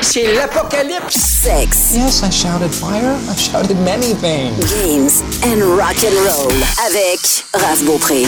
c'est 0.00 0.34
l'apocalypse. 0.34 1.14
Sex, 1.16 1.92
Yes, 1.94 2.22
I 2.22 2.30
shouted 2.30 2.72
fire. 2.72 3.16
I 3.30 3.36
shouted 3.38 3.76
many 3.84 4.14
things. 4.14 4.58
games 4.70 5.22
and 5.44 5.62
rock 5.76 5.96
and 6.04 6.16
roll 6.28 6.52
avec 6.86 7.44
Raph 7.54 7.82
Beaupré. 7.84 8.24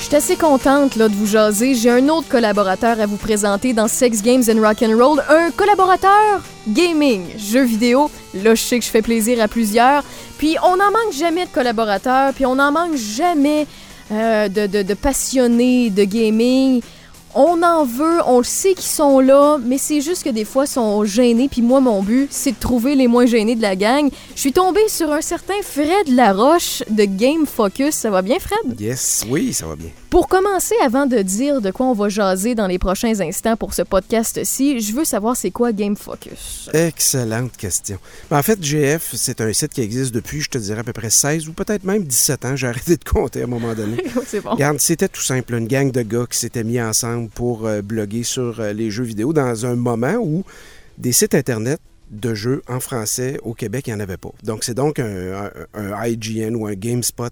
Je 0.00 0.04
suis 0.04 0.16
assez 0.16 0.36
contente 0.36 0.96
là, 0.96 1.08
de 1.08 1.14
vous 1.14 1.26
jaser. 1.26 1.74
J'ai 1.74 1.90
un 1.90 2.08
autre 2.08 2.28
collaborateur 2.28 2.98
à 3.00 3.06
vous 3.06 3.16
présenter 3.16 3.72
dans 3.74 3.88
Sex 3.88 4.22
Games 4.22 4.42
and 4.48 4.60
Rock 4.60 4.82
and 4.82 4.96
Roll. 4.96 5.22
Un 5.28 5.50
collaborateur? 5.50 6.40
Gaming, 6.68 7.22
jeux 7.38 7.64
vidéo. 7.64 8.10
Là, 8.34 8.54
je 8.54 8.62
sais 8.62 8.78
que 8.78 8.84
je 8.84 8.90
fais 8.90 9.02
plaisir 9.02 9.42
à 9.42 9.48
plusieurs. 9.48 10.02
Puis 10.38 10.56
on 10.62 10.76
n'en 10.76 10.90
manque 10.90 11.12
jamais 11.18 11.44
de 11.44 11.50
collaborateurs. 11.50 12.32
Puis 12.32 12.46
on 12.46 12.54
n'en 12.54 12.72
manque 12.72 12.96
jamais 12.96 13.66
euh, 14.12 14.48
de, 14.48 14.66
de- 14.66 14.82
de 14.82 14.94
passionnés 14.94 15.90
de 15.90 16.04
gaming. 16.04 16.80
On 17.40 17.62
en 17.62 17.84
veut, 17.84 18.18
on 18.26 18.38
le 18.38 18.44
sait 18.44 18.74
qu'ils 18.74 18.82
sont 18.82 19.20
là, 19.20 19.58
mais 19.64 19.78
c'est 19.78 20.00
juste 20.00 20.24
que 20.24 20.30
des 20.30 20.44
fois, 20.44 20.64
ils 20.64 20.70
sont 20.70 21.04
gênés. 21.04 21.48
Puis 21.48 21.62
moi, 21.62 21.78
mon 21.78 22.02
but, 22.02 22.26
c'est 22.32 22.50
de 22.50 22.58
trouver 22.58 22.96
les 22.96 23.06
moins 23.06 23.26
gênés 23.26 23.54
de 23.54 23.62
la 23.62 23.76
gang. 23.76 24.10
Je 24.34 24.40
suis 24.40 24.52
tombée 24.52 24.88
sur 24.88 25.12
un 25.12 25.20
certain 25.20 25.54
Fred 25.62 26.08
Laroche 26.08 26.82
de 26.90 27.04
Game 27.04 27.46
Focus. 27.46 27.94
Ça 27.94 28.10
va 28.10 28.22
bien, 28.22 28.38
Fred? 28.40 28.80
Yes, 28.80 29.24
oui, 29.30 29.52
ça 29.52 29.66
va 29.68 29.76
bien. 29.76 29.90
Pour 30.10 30.26
commencer, 30.26 30.74
avant 30.82 31.04
de 31.04 31.18
dire 31.18 31.60
de 31.60 31.70
quoi 31.70 31.84
on 31.86 31.92
va 31.92 32.08
jaser 32.08 32.54
dans 32.54 32.66
les 32.66 32.78
prochains 32.78 33.20
instants 33.20 33.56
pour 33.58 33.74
ce 33.74 33.82
podcast-ci, 33.82 34.80
je 34.80 34.92
veux 34.94 35.04
savoir 35.04 35.36
c'est 35.36 35.50
quoi 35.50 35.70
Game 35.72 35.96
Focus. 35.96 36.70
Excellente 36.72 37.54
question. 37.58 37.98
Ben, 38.30 38.38
en 38.38 38.42
fait, 38.42 38.62
GF, 38.62 39.10
c'est 39.14 39.42
un 39.42 39.52
site 39.52 39.72
qui 39.74 39.82
existe 39.82 40.14
depuis, 40.14 40.40
je 40.40 40.48
te 40.48 40.56
dirais, 40.56 40.80
à 40.80 40.84
peu 40.84 40.94
près 40.94 41.10
16 41.10 41.46
ou 41.48 41.52
peut-être 41.52 41.84
même 41.84 42.04
17 42.04 42.44
ans. 42.46 42.56
J'ai 42.56 42.68
arrêté 42.68 42.96
de 42.96 43.04
compter 43.04 43.42
à 43.42 43.44
un 43.44 43.48
moment 43.48 43.74
donné. 43.74 44.02
c'est 44.26 44.40
bon. 44.40 44.52
Regarde, 44.52 44.80
c'était 44.80 45.08
tout 45.08 45.20
simple, 45.20 45.54
une 45.54 45.66
gang 45.68 45.90
de 45.92 46.00
gars 46.00 46.24
qui 46.30 46.38
s'étaient 46.38 46.64
mis 46.64 46.80
ensemble 46.80 47.28
pour 47.28 47.66
euh, 47.66 47.82
bloguer 47.82 48.22
sur 48.22 48.60
euh, 48.60 48.72
les 48.72 48.90
jeux 48.90 49.04
vidéo 49.04 49.34
dans 49.34 49.66
un 49.66 49.74
moment 49.76 50.14
où 50.14 50.42
des 50.96 51.12
sites 51.12 51.34
Internet 51.34 51.80
de 52.10 52.32
jeux 52.32 52.62
en 52.66 52.80
français 52.80 53.38
au 53.42 53.52
Québec, 53.52 53.86
il 53.86 53.90
n'y 53.92 53.96
en 53.96 54.00
avait 54.00 54.16
pas. 54.16 54.30
Donc, 54.42 54.64
c'est 54.64 54.72
donc 54.72 54.98
un, 54.98 55.50
un- 55.74 55.92
un 55.92 56.06
IGN 56.06 56.54
ou 56.54 56.66
un 56.66 56.72
GameSpot 56.72 57.28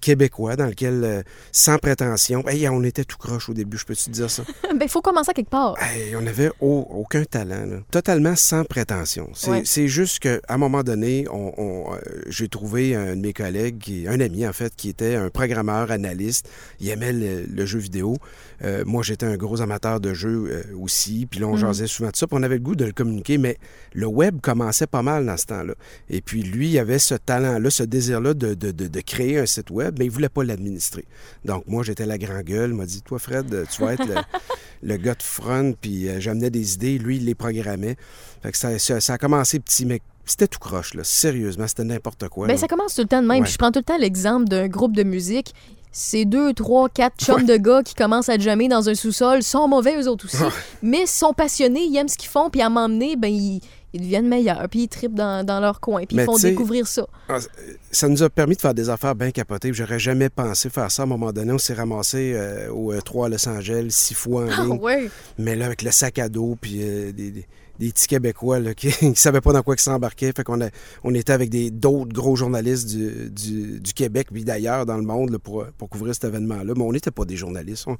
québécois 0.00 0.56
dans 0.56 0.66
lequel, 0.66 1.04
euh, 1.04 1.22
sans 1.52 1.78
prétention, 1.78 2.46
hey, 2.48 2.68
on 2.68 2.82
était 2.82 3.04
tout 3.04 3.16
croche 3.18 3.48
au 3.48 3.54
début, 3.54 3.76
je 3.78 3.84
peux 3.84 3.94
te 3.94 4.10
dire 4.10 4.30
ça? 4.30 4.42
ben, 4.78 4.88
faut 4.88 5.00
commencer 5.02 5.30
à 5.30 5.34
quelque 5.34 5.50
part. 5.50 5.76
Hey, 5.82 6.16
on 6.16 6.22
n'avait 6.22 6.50
au- 6.60 6.86
aucun 6.90 7.24
talent, 7.24 7.66
là. 7.66 7.76
totalement 7.90 8.34
sans 8.36 8.64
prétention. 8.64 9.30
C'est 9.34 9.50
Ouais. 9.82 9.86
juste 9.88 10.18
qu'à 10.20 10.38
un 10.48 10.56
moment 10.58 10.82
donné, 10.82 11.26
on, 11.30 11.52
on, 11.60 11.94
euh, 11.94 11.98
j'ai 12.28 12.48
trouvé 12.48 12.94
un 12.94 13.16
de 13.16 13.20
mes 13.20 13.32
collègues, 13.32 13.78
qui- 13.78 14.06
un 14.08 14.20
ami 14.20 14.46
en 14.46 14.52
fait, 14.52 14.74
qui 14.74 14.88
était 14.88 15.14
un 15.16 15.28
programmeur, 15.30 15.90
analyste. 15.90 16.48
Il 16.80 16.88
aimait 16.88 17.12
le, 17.12 17.44
le 17.46 17.66
jeu 17.66 17.78
vidéo. 17.78 18.16
Euh, 18.62 18.84
moi, 18.86 19.02
j'étais 19.02 19.24
un 19.26 19.36
gros 19.36 19.60
amateur 19.62 20.00
de 20.00 20.12
jeux 20.12 20.48
euh, 20.50 20.62
aussi. 20.78 21.26
Puis 21.30 21.40
là, 21.40 21.46
on 21.46 21.52
Mhm. 21.52 21.58
jasait 21.60 21.86
souvent 21.86 22.10
de 22.10 22.16
ça. 22.16 22.26
Puis 22.26 22.36
on 22.38 22.42
avait 22.42 22.56
le 22.56 22.62
goût 22.62 22.74
de 22.76 22.84
le 22.84 22.92
communiquer, 22.92 23.38
mais 23.38 23.56
le 23.94 24.06
web 24.06 24.40
commençait 24.40 24.86
pas 24.86 25.02
mal 25.02 25.24
dans 25.24 25.36
ce 25.36 25.46
temps-là. 25.46 25.74
Et 26.10 26.20
puis 26.20 26.42
lui, 26.42 26.68
il 26.70 26.78
avait 26.78 26.98
ce 26.98 27.14
talent-là, 27.14 27.70
ce 27.70 27.82
désir-là 27.82 28.34
de, 28.34 28.54
de- 28.54 28.70
de- 28.72 28.88
de 28.88 29.00
créer 29.00 29.38
un 29.38 29.46
site 29.46 29.70
web, 29.70 29.96
mais 29.98 30.04
il 30.04 30.10
voulait 30.10 30.28
pas 30.28 30.44
l'administrer. 30.44 31.04
Donc 31.44 31.64
moi, 31.66 31.82
j'étais 31.82 32.04
la 32.06 32.18
grand 32.18 32.40
gueule. 32.42 32.70
Il 32.70 32.76
m'a 32.76 32.86
dit, 32.86 33.02
toi, 33.02 33.18
Fred, 33.18 33.66
tu 33.70 33.82
vas 33.82 33.94
être 33.94 34.06
le, 34.06 34.14
le 34.82 34.96
gars 34.96 35.14
de 35.14 35.22
front, 35.22 35.72
puis 35.80 36.08
euh, 36.08 36.20
j'amenais 36.20 36.50
des 36.50 36.74
idées, 36.74 36.98
lui, 36.98 37.16
il 37.16 37.24
les 37.24 37.34
programmait. 37.34 37.96
Fait 38.42 38.52
que 38.52 38.58
ça, 38.58 38.78
ça- 38.78 39.00
ça 39.00 39.14
a 39.14 39.18
commencé 39.18 39.58
petit, 39.58 39.86
mais 39.86 40.00
c'était 40.26 40.46
tout 40.48 40.58
croche, 40.58 40.94
là. 40.94 41.02
Sérieusement, 41.02 41.66
c'était 41.66 41.84
n'importe 41.84 42.28
quoi. 42.28 42.46
Là. 42.46 42.56
ça 42.58 42.68
commence 42.68 42.94
tout 42.94 43.02
le 43.02 43.08
temps 43.08 43.22
de 43.22 43.26
même. 43.26 43.42
Ouais. 43.42 43.48
Je 43.48 43.56
prends 43.58 43.72
tout 43.72 43.80
le 43.80 43.84
temps 43.84 43.98
l'exemple 43.98 44.44
d'un 44.48 44.68
groupe 44.68 44.94
de 44.94 45.02
musique. 45.02 45.54
C'est 45.92 46.24
deux, 46.24 46.52
trois, 46.52 46.88
quatre 46.88 47.16
chums 47.24 47.44
de 47.44 47.56
gars 47.56 47.82
qui 47.82 47.94
commencent 47.94 48.28
à 48.28 48.38
jammer 48.38 48.68
dans 48.68 48.88
un 48.88 48.94
sous-sol, 48.94 49.42
sont 49.42 49.66
mauvais 49.66 50.00
eux 50.00 50.08
autres 50.08 50.26
aussi, 50.26 50.36
mais 50.82 51.04
sont 51.06 51.32
passionnés, 51.32 51.82
ils 51.84 51.96
aiment 51.96 52.08
ce 52.08 52.16
qu'ils 52.16 52.28
font, 52.30 52.48
puis 52.48 52.62
à 52.62 52.68
m'emmener, 52.70 53.16
ben 53.16 53.26
ils, 53.28 53.60
ils 53.92 54.00
deviennent 54.00 54.28
meilleurs, 54.28 54.68
puis 54.70 54.82
ils 54.82 54.88
trippent 54.88 55.16
dans, 55.16 55.44
dans 55.44 55.58
leur 55.58 55.80
coin, 55.80 56.04
puis 56.06 56.16
ils 56.16 56.24
font 56.24 56.36
découvrir 56.38 56.86
ça. 56.86 57.06
Ah, 57.28 57.38
Ça 57.90 58.08
nous 58.08 58.22
a 58.22 58.30
permis 58.30 58.54
de 58.54 58.60
faire 58.60 58.72
des 58.74 58.88
affaires 58.88 59.16
bien 59.16 59.32
capotées. 59.32 59.72
J'aurais 59.72 59.98
jamais 59.98 60.28
pensé 60.28 60.70
faire 60.70 60.92
ça 60.92 61.02
à 61.02 61.06
un 61.06 61.08
moment 61.08 61.32
donné. 61.32 61.52
On 61.52 61.58
s'est 61.58 61.74
ramassé 61.74 62.34
euh, 62.36 62.70
au 62.70 62.94
E3 62.94 63.26
à 63.26 63.28
Los 63.30 63.48
Angeles 63.48 63.86
six 63.90 64.14
fois 64.14 64.44
en 64.44 64.48
Ah 64.56 64.62
ligne. 64.62 64.78
ouais. 64.80 65.10
Mais 65.38 65.56
là, 65.56 65.66
avec 65.66 65.82
le 65.82 65.90
sac 65.90 66.20
à 66.20 66.28
dos, 66.28 66.56
puis 66.60 66.78
euh, 66.82 67.10
des, 67.12 67.32
des- 67.32 67.46
des 67.80 67.90
petits 67.90 68.06
Québécois 68.06 68.60
là, 68.60 68.74
qui 68.74 68.88
ne 69.08 69.14
savaient 69.14 69.40
pas 69.40 69.52
dans 69.52 69.62
quoi 69.62 69.74
ils 69.76 69.80
s'embarquaient. 69.80 70.32
Fait 70.36 70.44
qu'on 70.44 70.60
a, 70.60 70.68
on 71.02 71.14
était 71.14 71.32
avec 71.32 71.50
des, 71.50 71.70
d'autres 71.70 72.12
gros 72.12 72.36
journalistes 72.36 72.88
du, 72.88 73.30
du, 73.30 73.80
du 73.80 73.92
Québec, 73.94 74.28
puis 74.32 74.44
d'ailleurs 74.44 74.86
dans 74.86 74.96
le 74.96 75.02
monde, 75.02 75.30
là, 75.30 75.38
pour, 75.38 75.64
pour 75.78 75.88
couvrir 75.88 76.14
cet 76.14 76.24
événement-là. 76.24 76.74
Mais 76.76 76.82
on 76.82 76.92
n'était 76.92 77.10
pas 77.10 77.24
des 77.24 77.36
journalistes. 77.36 77.86
On, 77.88 77.96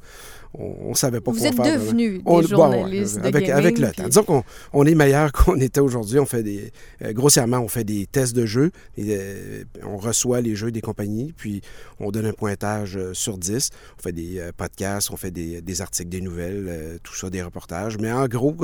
on 0.55 0.95
savait 0.95 1.21
pas 1.21 1.33
Vous 1.33 1.39
quoi 1.39 1.49
êtes 1.49 1.55
faire. 1.57 1.65
vraiment. 1.65 1.85
devenus 1.85 2.23
des 2.23 2.47
journalistes 2.49 3.17
ouais, 3.17 3.23
de 3.23 3.27
avec, 3.29 3.47
gaming, 3.47 3.53
avec 3.65 3.79
le 3.79 3.87
puis- 3.89 3.97
temps. 3.97 4.09
Disons 4.09 4.23
qu'on 4.25 4.45
on 4.73 4.85
est 4.87 4.95
meilleur 4.95 5.33
qu'on 5.33 5.57
était 5.61 5.81
aujourd'hui. 5.81 6.19
On 6.19 6.27
fait 6.27 6.43
des. 6.43 6.71
euh, 7.03 7.13
grossièrement, 7.13 7.59
on 7.59 7.69
fait 7.69 7.85
des 7.85 8.07
tests 8.07 8.37
de 8.37 8.47
jeux. 8.47 8.71
Et, 8.97 9.17
euh, 9.19 9.65
on 9.85 9.97
reçoit 9.97 10.41
les 10.41 10.55
jeux 10.55 10.71
des 10.71 10.81
compagnies, 10.83 11.33
puis 11.37 11.63
on 11.99 12.11
donne 12.11 12.27
un 12.27 12.33
pointage 12.33 12.97
euh, 12.97 13.15
sur 13.15 13.39
10. 13.39 13.71
On 13.99 14.03
fait 14.03 14.13
des 14.13 14.43
podcasts, 14.57 15.11
on 15.11 15.17
fait 15.17 15.31
des, 15.31 15.61
des 15.63 15.81
articles, 15.81 16.09
des 16.11 16.21
nouvelles, 16.21 16.99
tout 17.03 17.15
ça, 17.15 17.31
des 17.31 17.43
reportages. 17.43 17.97
Mais 17.99 18.13
en 18.13 18.27
gros, 18.27 18.55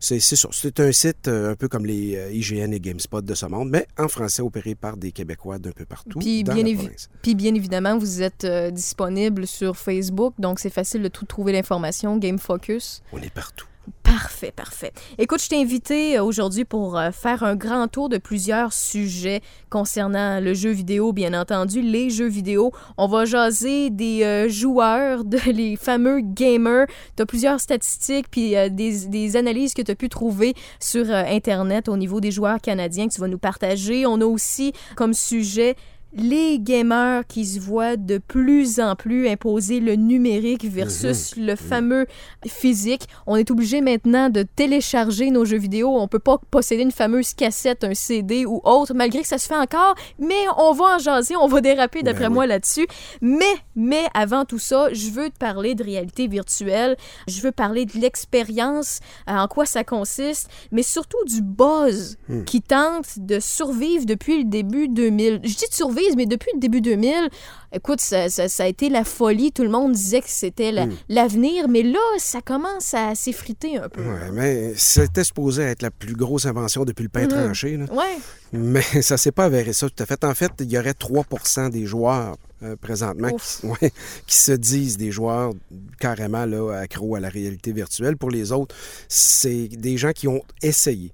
c'est 0.00 0.20
c'est 0.20 0.36
ça. 0.36 0.48
C'est 0.56 0.78
un 0.78 0.92
site 0.92 1.26
euh, 1.26 1.50
un 1.50 1.56
peu 1.56 1.66
comme 1.68 1.84
les 1.84 2.16
euh, 2.16 2.32
IGN 2.32 2.72
et 2.72 2.78
GameSpot 2.78 3.20
de 3.20 3.34
ce 3.34 3.44
monde, 3.46 3.70
mais 3.70 3.86
en 3.98 4.06
français 4.06 4.40
opéré 4.40 4.76
par 4.76 4.96
des 4.96 5.10
Québécois 5.10 5.58
d'un 5.58 5.72
peu 5.72 5.84
partout 5.84 6.20
Puis 6.20 6.44
dans 6.44 6.54
bien, 6.54 6.64
la 6.64 6.74
province. 6.74 7.10
puis 7.22 7.34
bien 7.34 7.54
évidemment, 7.54 7.98
vous 7.98 8.22
êtes 8.22 8.44
euh, 8.44 8.70
disponible 8.70 9.48
sur 9.48 9.76
Facebook, 9.76 10.32
donc 10.38 10.60
c'est 10.60 10.70
facile 10.70 11.02
de 11.02 11.08
tout 11.08 11.26
trouver 11.26 11.52
l'information, 11.52 12.16
Game 12.18 12.38
Focus. 12.38 13.02
On 13.12 13.18
est 13.18 13.34
partout. 13.34 13.66
Parfait, 14.02 14.52
parfait. 14.52 14.92
Écoute, 15.18 15.42
je 15.42 15.48
t'ai 15.48 15.60
invité 15.60 16.16
euh, 16.16 16.24
aujourd'hui 16.24 16.64
pour 16.64 16.96
euh, 16.96 17.10
faire 17.10 17.42
un 17.42 17.56
grand 17.56 17.88
tour 17.88 18.08
de 18.08 18.16
plusieurs 18.16 18.72
sujets 18.72 19.40
concernant 19.70 20.40
le 20.40 20.54
jeu 20.54 20.70
vidéo, 20.70 21.12
bien 21.12 21.38
entendu, 21.38 21.82
les 21.82 22.10
jeux 22.10 22.28
vidéo. 22.28 22.72
On 22.96 23.08
va 23.08 23.24
jaser 23.24 23.90
des 23.90 24.22
euh, 24.22 24.48
joueurs, 24.48 25.24
de 25.24 25.38
les 25.52 25.76
fameux 25.76 26.20
gamers. 26.20 26.86
Tu 27.16 27.22
as 27.22 27.26
plusieurs 27.26 27.60
statistiques 27.60 28.26
puis 28.30 28.54
des, 28.70 29.36
analyses 29.36 29.74
que 29.74 29.82
tu 29.82 29.90
as 29.90 29.96
pu 29.96 30.08
trouver 30.08 30.54
sur 30.78 31.10
Internet 31.10 31.88
au 31.88 31.96
niveau 31.96 32.20
des 32.20 32.30
joueurs 32.30 32.60
canadiens 32.60 33.08
que 33.08 33.14
tu 33.14 33.20
vas 33.20 33.28
nous 33.28 33.38
partager. 33.38 34.06
On 34.06 34.20
a 34.20 34.26
aussi 34.26 34.72
comme 34.96 35.12
sujet 35.12 35.76
les 36.16 36.58
gamers 36.60 37.26
qui 37.26 37.44
se 37.44 37.58
voient 37.60 37.96
de 37.96 38.18
plus 38.18 38.78
en 38.80 38.94
plus 38.96 39.28
imposer 39.28 39.80
le 39.80 39.96
numérique 39.96 40.64
versus 40.64 41.34
le 41.36 41.56
fameux 41.56 42.06
physique. 42.46 43.08
On 43.26 43.36
est 43.36 43.50
obligé 43.50 43.80
maintenant 43.80 44.30
de 44.30 44.42
télécharger 44.42 45.30
nos 45.30 45.44
jeux 45.44 45.58
vidéo. 45.58 45.88
On 45.98 46.08
peut 46.08 46.18
pas 46.18 46.38
posséder 46.50 46.82
une 46.82 46.90
fameuse 46.92 47.34
cassette, 47.34 47.84
un 47.84 47.94
CD 47.94 48.46
ou 48.46 48.60
autre, 48.64 48.94
malgré 48.94 49.22
que 49.22 49.28
ça 49.28 49.38
se 49.38 49.46
fait 49.48 49.56
encore. 49.56 49.94
Mais 50.18 50.44
on 50.56 50.72
va 50.72 50.96
en 50.96 50.98
jaser, 50.98 51.36
on 51.36 51.48
va 51.48 51.60
déraper 51.60 52.02
d'après 52.02 52.24
Ben 52.24 52.28
oui. 52.30 52.34
moi 52.34 52.46
là-dessus. 52.46 52.86
Mais, 53.20 53.44
mais 53.76 54.04
avant 54.14 54.44
tout 54.44 54.58
ça, 54.58 54.92
je 54.92 55.10
veux 55.10 55.30
te 55.30 55.38
parler 55.38 55.74
de 55.74 55.82
réalité 55.84 56.28
virtuelle. 56.28 56.96
Je 57.26 57.40
veux 57.40 57.52
parler 57.52 57.86
de 57.86 57.98
l'expérience, 57.98 59.00
euh, 59.28 59.32
en 59.36 59.48
quoi 59.48 59.66
ça 59.66 59.84
consiste, 59.84 60.48
mais 60.72 60.82
surtout 60.82 61.18
du 61.26 61.42
buzz 61.42 62.16
Hmm. 62.28 62.44
qui 62.44 62.62
tente 62.62 63.18
de 63.18 63.38
survivre 63.40 64.06
depuis 64.06 64.38
le 64.38 64.44
début 64.44 64.88
2000. 64.88 65.40
Je 65.42 65.48
dis 65.56 65.66
de 65.68 65.74
survivre, 65.74 66.03
mais 66.16 66.26
depuis 66.26 66.50
le 66.54 66.60
début 66.60 66.80
2000, 66.80 67.28
écoute, 67.72 68.00
ça, 68.00 68.28
ça- 68.28 68.48
ça 68.48 68.64
a 68.64 68.66
été 68.66 68.88
la 68.88 69.04
folie. 69.04 69.52
Tout 69.52 69.62
le 69.62 69.68
monde 69.70 69.92
disait 69.92 70.20
que 70.20 70.28
c'était 70.28 70.70
la- 70.72 70.86
Hmm. 70.86 70.92
l'avenir, 71.08 71.68
mais 71.68 71.82
là, 71.82 71.98
ça 72.18 72.40
commence 72.40 72.94
à 72.94 73.14
s'effriter 73.14 73.78
un 73.78 73.88
peu. 73.88 74.02
Ouais, 74.02 74.30
mais 74.32 74.72
c'était 74.76 75.24
supposé 75.24 75.62
être 75.62 75.82
la 75.82 75.90
plus 75.90 76.14
grosse 76.14 76.46
invention 76.46 76.84
depuis 76.84 77.02
le 77.04 77.08
pain 77.08 77.22
Mhm. 77.24 77.28
tranché. 77.28 77.76
là. 77.76 77.86
Ouais. 77.92 78.18
Mais 78.52 78.82
ça 79.02 79.16
s'est 79.16 79.32
pas 79.32 79.44
avéré 79.46 79.72
ça 79.72 79.88
tout 79.88 80.02
à 80.02 80.06
fait. 80.06 80.22
En 80.24 80.34
fait, 80.34 80.52
il 80.60 80.70
y 80.70 80.78
aurait 80.78 80.94
3% 80.94 81.68
des 81.70 81.86
joueurs 81.86 82.36
euh, 82.62 82.76
présentement 82.76 83.28
Ouf. 83.32 83.60
qui, 83.60 83.66
ouais, 83.82 83.92
qui 84.26 84.36
se 84.36 84.52
disent 84.52 84.96
des 84.96 85.10
joueurs 85.10 85.52
carrément 86.00 86.46
là, 86.46 86.70
accros 86.78 87.14
à 87.16 87.20
la 87.20 87.28
réalité 87.28 87.72
virtuelle. 87.72 88.16
Pour 88.16 88.30
les 88.30 88.52
autres, 88.52 88.74
c'est 89.08 89.68
des 89.68 89.96
gens 89.98 90.12
qui 90.12 90.28
ont 90.28 90.40
essayé. 90.62 91.12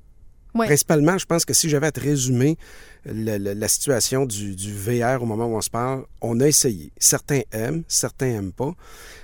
Ouais. 0.55 0.67
Principalement, 0.67 1.17
je 1.19 1.27
pense 1.27 1.45
que 1.45 1.55
si 1.55 1.69
j'avais 1.69 1.87
à 1.87 1.93
te 1.93 2.01
résumer 2.01 2.57
la 3.05 3.69
situation 3.69 4.27
du, 4.27 4.55
du 4.55 4.75
VR 4.75 5.23
au 5.23 5.27
moment 5.27 5.47
où 5.47 5.57
on 5.57 5.61
se 5.61 5.71
parle, 5.71 6.05
on 6.21 6.41
a 6.41 6.47
essayé. 6.47 6.93
Certains 6.99 7.43
aiment, 7.53 7.83
certains 7.89 8.27
n'aiment 8.27 8.53
pas. 8.53 8.75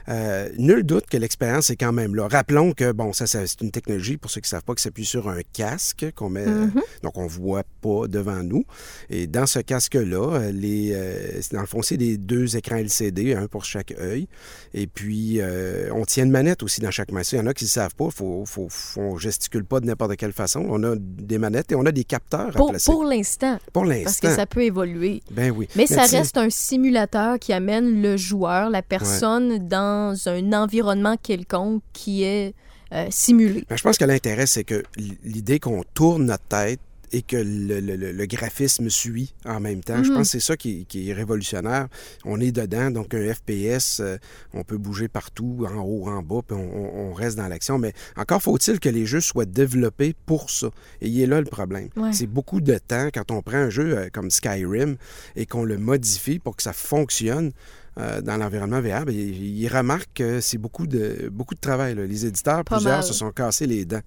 Euh, 0.09 0.49
nul 0.59 0.85
doute 0.85 1.07
que 1.11 1.17
l'expérience 1.17 1.71
est 1.71 1.77
quand 1.77 1.93
même 1.93 2.15
là. 2.15 2.29
Rappelons 2.29 2.73
que, 2.73 2.93
bon, 2.93 3.13
ça, 3.13 3.27
ça, 3.27 3.47
c'est 3.47 3.61
une 3.61 3.71
technologie, 3.71 4.17
pour 4.17 4.31
ceux 4.31 4.41
qui 4.41 4.47
ne 4.47 4.51
savent 4.51 4.63
pas, 4.65 4.75
qui 4.75 4.83
s'appuie 4.83 5.05
sur 5.05 5.29
un 5.29 5.41
casque 5.53 6.07
qu'on 6.15 6.29
met, 6.31 6.47
Mhm. 6.47 6.81
donc 7.03 7.19
on 7.19 7.27
voit 7.27 7.65
pas 7.81 8.07
devant 8.09 8.43
nous. 8.43 8.65
Et 9.11 9.27
dans 9.27 9.47
ce 9.47 9.59
casque-là, 9.59 10.35
euh, 10.37 10.53
les, 10.53 10.93
euh, 10.93 11.41
c'est- 11.43 11.53
dans 11.55 11.61
le 11.61 11.67
fond, 11.67 11.83
c'est 11.83 11.97
des 11.97 12.17
deux 12.19 12.57
écrans 12.57 12.77
LCD, 12.77 13.35
un 13.35 13.47
pour 13.49 13.65
chaque 13.65 13.93
œil. 14.01 14.29
Et 14.75 14.87
puis, 14.87 15.41
euh, 15.41 15.91
on 15.93 16.05
tient 16.05 16.25
une 16.25 16.31
manette 16.31 16.63
aussi 16.63 16.81
dans 16.81 16.91
chaque 16.91 17.11
main. 17.11 17.23
Il 17.33 17.39
y 17.39 17.41
en 17.41 17.47
a 17.47 17.55
qui 17.55 17.65
ne 17.65 17.69
savent 17.69 17.95
pas, 17.95 18.09
faut, 18.11 18.45
faut, 18.47 18.69
faut- 18.71 19.01
on 19.01 19.17
gesticule 19.19 19.65
pas 19.65 19.81
de 19.81 19.87
n'importe 19.87 20.17
quelle 20.17 20.33
façon. 20.33 20.65
On 20.69 20.83
a 20.85 20.95
des 20.97 21.39
manettes 21.39 21.73
et 21.73 21.75
on 21.75 21.85
a 21.87 21.93
des 21.93 22.05
capteurs 22.05 22.49
à 22.49 22.53
Pour, 22.53 22.71
placer. 22.71 22.93
pour 22.93 23.05
l'instant, 23.05 23.59
Pour 23.73 23.83
parce 23.85 23.95
l'instant. 23.95 24.29
que 24.29 24.35
ça 24.35 24.47
peut 24.47 24.63
évoluer. 24.63 25.21
Ben 25.31 25.51
oui. 25.51 25.69
Mais, 25.75 25.87
ça 25.87 26.03
reste 26.05 26.37
un 26.37 26.51
simulateur 26.51 27.39
qui 27.39 27.53
amène 27.53 28.01
le 28.03 28.17
joueur, 28.17 28.71
la 28.71 28.83
personne, 28.83 29.67
dans 29.67 29.96
un 29.97 30.53
environnement 30.53 31.17
quelconque 31.23 31.83
qui 31.93 32.23
est 32.25 32.55
euh, 32.93 33.07
simulé. 33.11 33.65
Ben, 33.69 33.77
je 33.77 33.83
pense 33.83 33.99
que 33.99 34.05
l'intérêt, 34.05 34.47
c'est 34.47 34.65
que 34.65 34.83
l'idée 35.25 35.59
qu'on 35.59 35.83
tourne 35.95 36.27
notre 36.27 36.45
tête 36.45 36.81
et 37.13 37.23
que 37.23 37.37
le, 37.37 37.79
le- 37.81 37.95
le- 37.97 38.11
le 38.13 38.27
graphisme 38.27 38.91
suit 38.91 39.33
en 39.45 39.61
même 39.61 39.81
temps. 39.81 40.03
Je 40.03 40.09
Mhm. 40.11 40.17
pense 40.17 40.27
que 40.27 40.33
c'est 40.41 40.45
ça 40.45 40.57
qui, 40.57 40.87
qui 40.87 41.09
est 41.09 41.13
révolutionnaire. 41.13 41.87
On 42.25 42.41
est 42.41 42.51
dedans, 42.51 42.91
donc 42.91 43.15
un 43.15 43.33
FPS, 43.33 44.01
euh, 44.01 44.19
on 44.53 44.65
peut 44.65 44.77
bouger 44.77 45.07
partout, 45.07 45.67
en 45.73 45.81
haut, 45.83 46.09
en 46.09 46.23
bas, 46.23 46.41
puis 46.47 46.57
on, 46.57 47.13
reste 47.15 47.37
dans 47.37 47.47
l'action. 47.47 47.79
Mais 47.79 47.93
encore 48.17 48.43
faut-il 48.43 48.81
que 48.81 48.89
les 48.89 49.07
jeux 49.07 49.21
soient 49.21 49.45
développés 49.47 50.15
pour 50.27 50.51
ça. 50.51 50.69
Et 51.01 51.09
il 51.09 51.21
est 51.21 51.27
là 51.27 51.41
le 51.41 51.47
problème. 51.47 51.89
Ouais. 51.97 52.13
C'est 52.13 52.27
beaucoup 52.27 52.61
de 52.61 52.77
temps 52.79 53.09
quand 53.15 53.31
on 53.31 53.41
prend 53.41 53.57
un 53.59 53.71
jeu 53.71 53.97
euh, 53.97 54.09
comme 54.13 54.31
Skyrim 54.31 54.97
et 55.37 55.47
qu'on 55.47 55.65
le 55.65 55.79
modifie 55.79 56.39
pour 56.41 56.57
que 56.57 56.63
ça 56.63 56.73
fonctionne. 56.73 57.53
Euh, 57.99 58.21
dans 58.21 58.37
l'environnement 58.37 58.81
VR, 58.81 59.05
ben, 59.07 59.15
il, 59.15 59.59
il 59.59 59.69
remarque 59.69 60.09
que 60.15 60.41
c'est 60.41 60.59
beaucoup 60.59 60.87
de, 60.87 61.29
beaucoup 61.33 61.55
de 61.55 61.61
travail. 61.61 61.95
là. 61.95 62.05
Les 62.07 62.27
éditeurs, 62.27 62.65
Pas 62.65 62.77
plusieurs, 62.77 62.97
mal. 62.99 63.03
se 63.05 63.15
sont 63.15 63.31
cassés 63.31 63.67
les 63.67 63.85
dents 63.85 64.01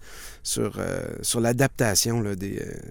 sur, 0.43 0.77
euh, 0.79 1.01
sur 1.21 1.39
l'adaptation 1.39 2.21
là, 2.21 2.31
euh, 2.31 2.35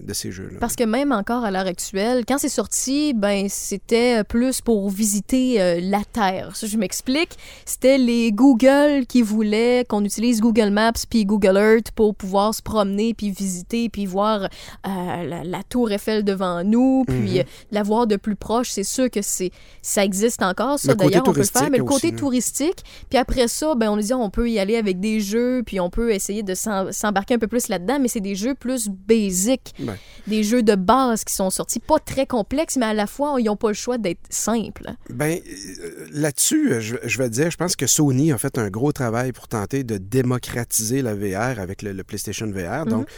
de 0.03 0.13
ces 0.13 0.33
jeux-là. 0.33 0.59
Parce 0.61 0.75
que 0.77 0.85
même 0.85 1.13
encore 1.13 1.45
à 1.45 1.51
l'heure 1.51 1.67
actuelle, 1.67 2.25
quand 2.27 2.39
c'est 2.39 2.49
sorti, 2.49 3.15
ben 3.15 3.47
c'était 3.49 4.25
plus 4.25 4.61
pour 4.61 4.91
visiter 4.91 5.61
euh, 5.63 5.81
la 5.83 6.03
Terre. 6.13 6.57
Ça, 6.57 6.67
je 6.67 6.77
m'explique. 6.77 7.37
C'était 7.65 7.99
les 7.99 8.33
Google 8.33 9.07
qui 9.09 9.23
voulaient 9.23 9.85
qu'on 9.89 10.05
utilise 10.05 10.41
Google 10.41 10.71
Maps 10.71 10.93
puis 11.09 11.25
Google 11.25 11.57
Earth 11.57 11.91
pour 11.93 12.15
pouvoir 12.15 12.55
se 12.55 12.63
promener 12.63 13.15
puis 13.15 13.31
visiter 13.31 13.89
puis 13.89 14.07
voir 14.07 14.49
la, 14.85 15.45
la 15.45 15.63
tour 15.69 15.91
Eiffel 15.93 16.25
devant 16.25 16.65
nous 16.65 17.05
puis 17.07 17.39
Mhm. 17.39 17.45
la 17.73 17.83
voir 17.83 18.07
de 18.07 18.17
plus 18.17 18.37
proche. 18.37 18.71
C'est 18.71 18.85
sûr 18.85 19.11
que 19.11 19.23
c'est 19.23 19.51
ça 19.83 20.05
existe 20.05 20.43
encore. 20.43 20.79
Ça 20.89 20.95
d'ailleurs 20.95 21.25
on 21.27 21.33
peut 21.33 21.41
le 21.41 21.47
faire, 21.47 21.71
mais 21.71 21.79
le 21.79 21.85
côté 21.85 22.09
aussi, 22.09 22.17
touristique. 22.17 22.85
Puis 23.09 23.19
après 23.19 23.49
ça, 23.49 23.75
ben 23.75 23.91
on 23.91 23.97
nous 23.97 24.03
dit 24.03 24.15
on 24.15 24.31
peut 24.31 24.51
y 24.51 24.59
aller 24.59 24.77
avec 24.77 25.01
des 25.01 25.21
jeux 25.21 25.63
puis 25.65 25.81
on 25.81 25.91
peut 25.91 26.13
essayer 26.13 26.43
de 26.43 26.55
s'embarquer 26.55 27.35
un 27.35 27.39
peu 27.39 27.47
plus 27.47 27.69
là-dedans, 27.69 27.99
mais 28.01 28.09
c'est 28.09 28.21
des 28.21 28.35
jeux 28.35 28.55
plus 28.55 28.89
basiques 28.89 29.75
Ben. 29.79 29.97
des 30.27 30.43
jeux 30.43 30.63
de 30.63 30.75
base 30.75 31.25
qui 31.25 31.35
sont 31.35 31.51
sortis, 31.51 31.81
pas 31.81 31.99
très 31.99 32.27
complexes, 32.27 32.77
mais 32.77 32.87
à 32.87 32.95
la 32.95 33.07
fois, 33.07 33.37
ils 33.39 33.45
n'ont 33.45 33.57
pas 33.57 33.69
le 33.69 33.75
choix 33.75 33.99
d'être 33.99 34.21
simples. 34.31 34.91
Ben, 35.11 35.39
euh, 35.39 36.07
là-dessus, 36.13 36.73
euh, 36.73 36.81
je, 36.81 36.97
je 37.03 37.19
vais 37.19 37.31
dire, 37.31 37.51
je 37.51 37.57
pense 37.57 37.77
que 37.77 37.87
Sony 37.87 38.33
a 38.33 38.39
fait 38.39 38.59
un 38.59 38.69
gros 38.69 38.93
travail 38.93 39.33
pour 39.33 39.49
tenter 39.49 39.85
de 39.85 39.99
démocratiser 39.99 41.03
la 41.03 41.15
VR 41.15 41.61
avec 41.61 41.83
le, 41.83 41.93
le 41.93 42.05
PlayStation 42.05 42.47
VR. 42.47 42.85
Mhm. 42.85 42.91
Donc, 42.91 43.09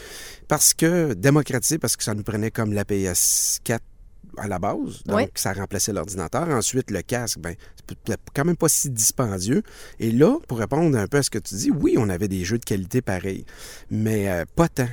parce 0.49 0.75
que 0.75 1.15
démocratiser, 1.15 1.79
parce 1.79 1.97
que 1.97 2.05
ça 2.05 2.15
nous 2.15 2.23
prenait 2.23 2.51
comme 2.51 2.73
la 2.73 2.85
PS4 2.85 3.79
à 4.37 4.49
la 4.49 4.59
base. 4.59 5.03
Donc, 5.05 5.31
ça 5.35 5.53
remplaçait 5.53 5.93
l'ordinateur. 5.93 6.49
Ensuite, 6.49 6.91
le 6.91 7.03
casque, 7.03 7.39
ben, 7.41 7.55
c'est 8.07 8.17
quand 8.35 8.45
même 8.45 8.57
pas 8.57 8.69
si 8.69 8.91
dispendieux. 8.91 9.63
Et 9.99 10.11
là, 10.13 10.37
pour 10.49 10.59
répondre 10.59 10.97
un 10.99 11.07
peu 11.07 11.19
à 11.19 11.23
ce 11.23 11.31
que 11.31 11.39
tu 11.39 11.55
dis, 11.55 11.71
oui, 11.71 11.95
on 11.99 12.09
avait 12.09 12.29
des 12.29 12.45
jeux 12.45 12.59
de 12.59 12.65
qualité 12.65 13.03
pareils, 13.03 13.45
mais 13.91 14.29
euh, 14.31 14.45
pas 14.57 14.69
tant. 14.69 14.89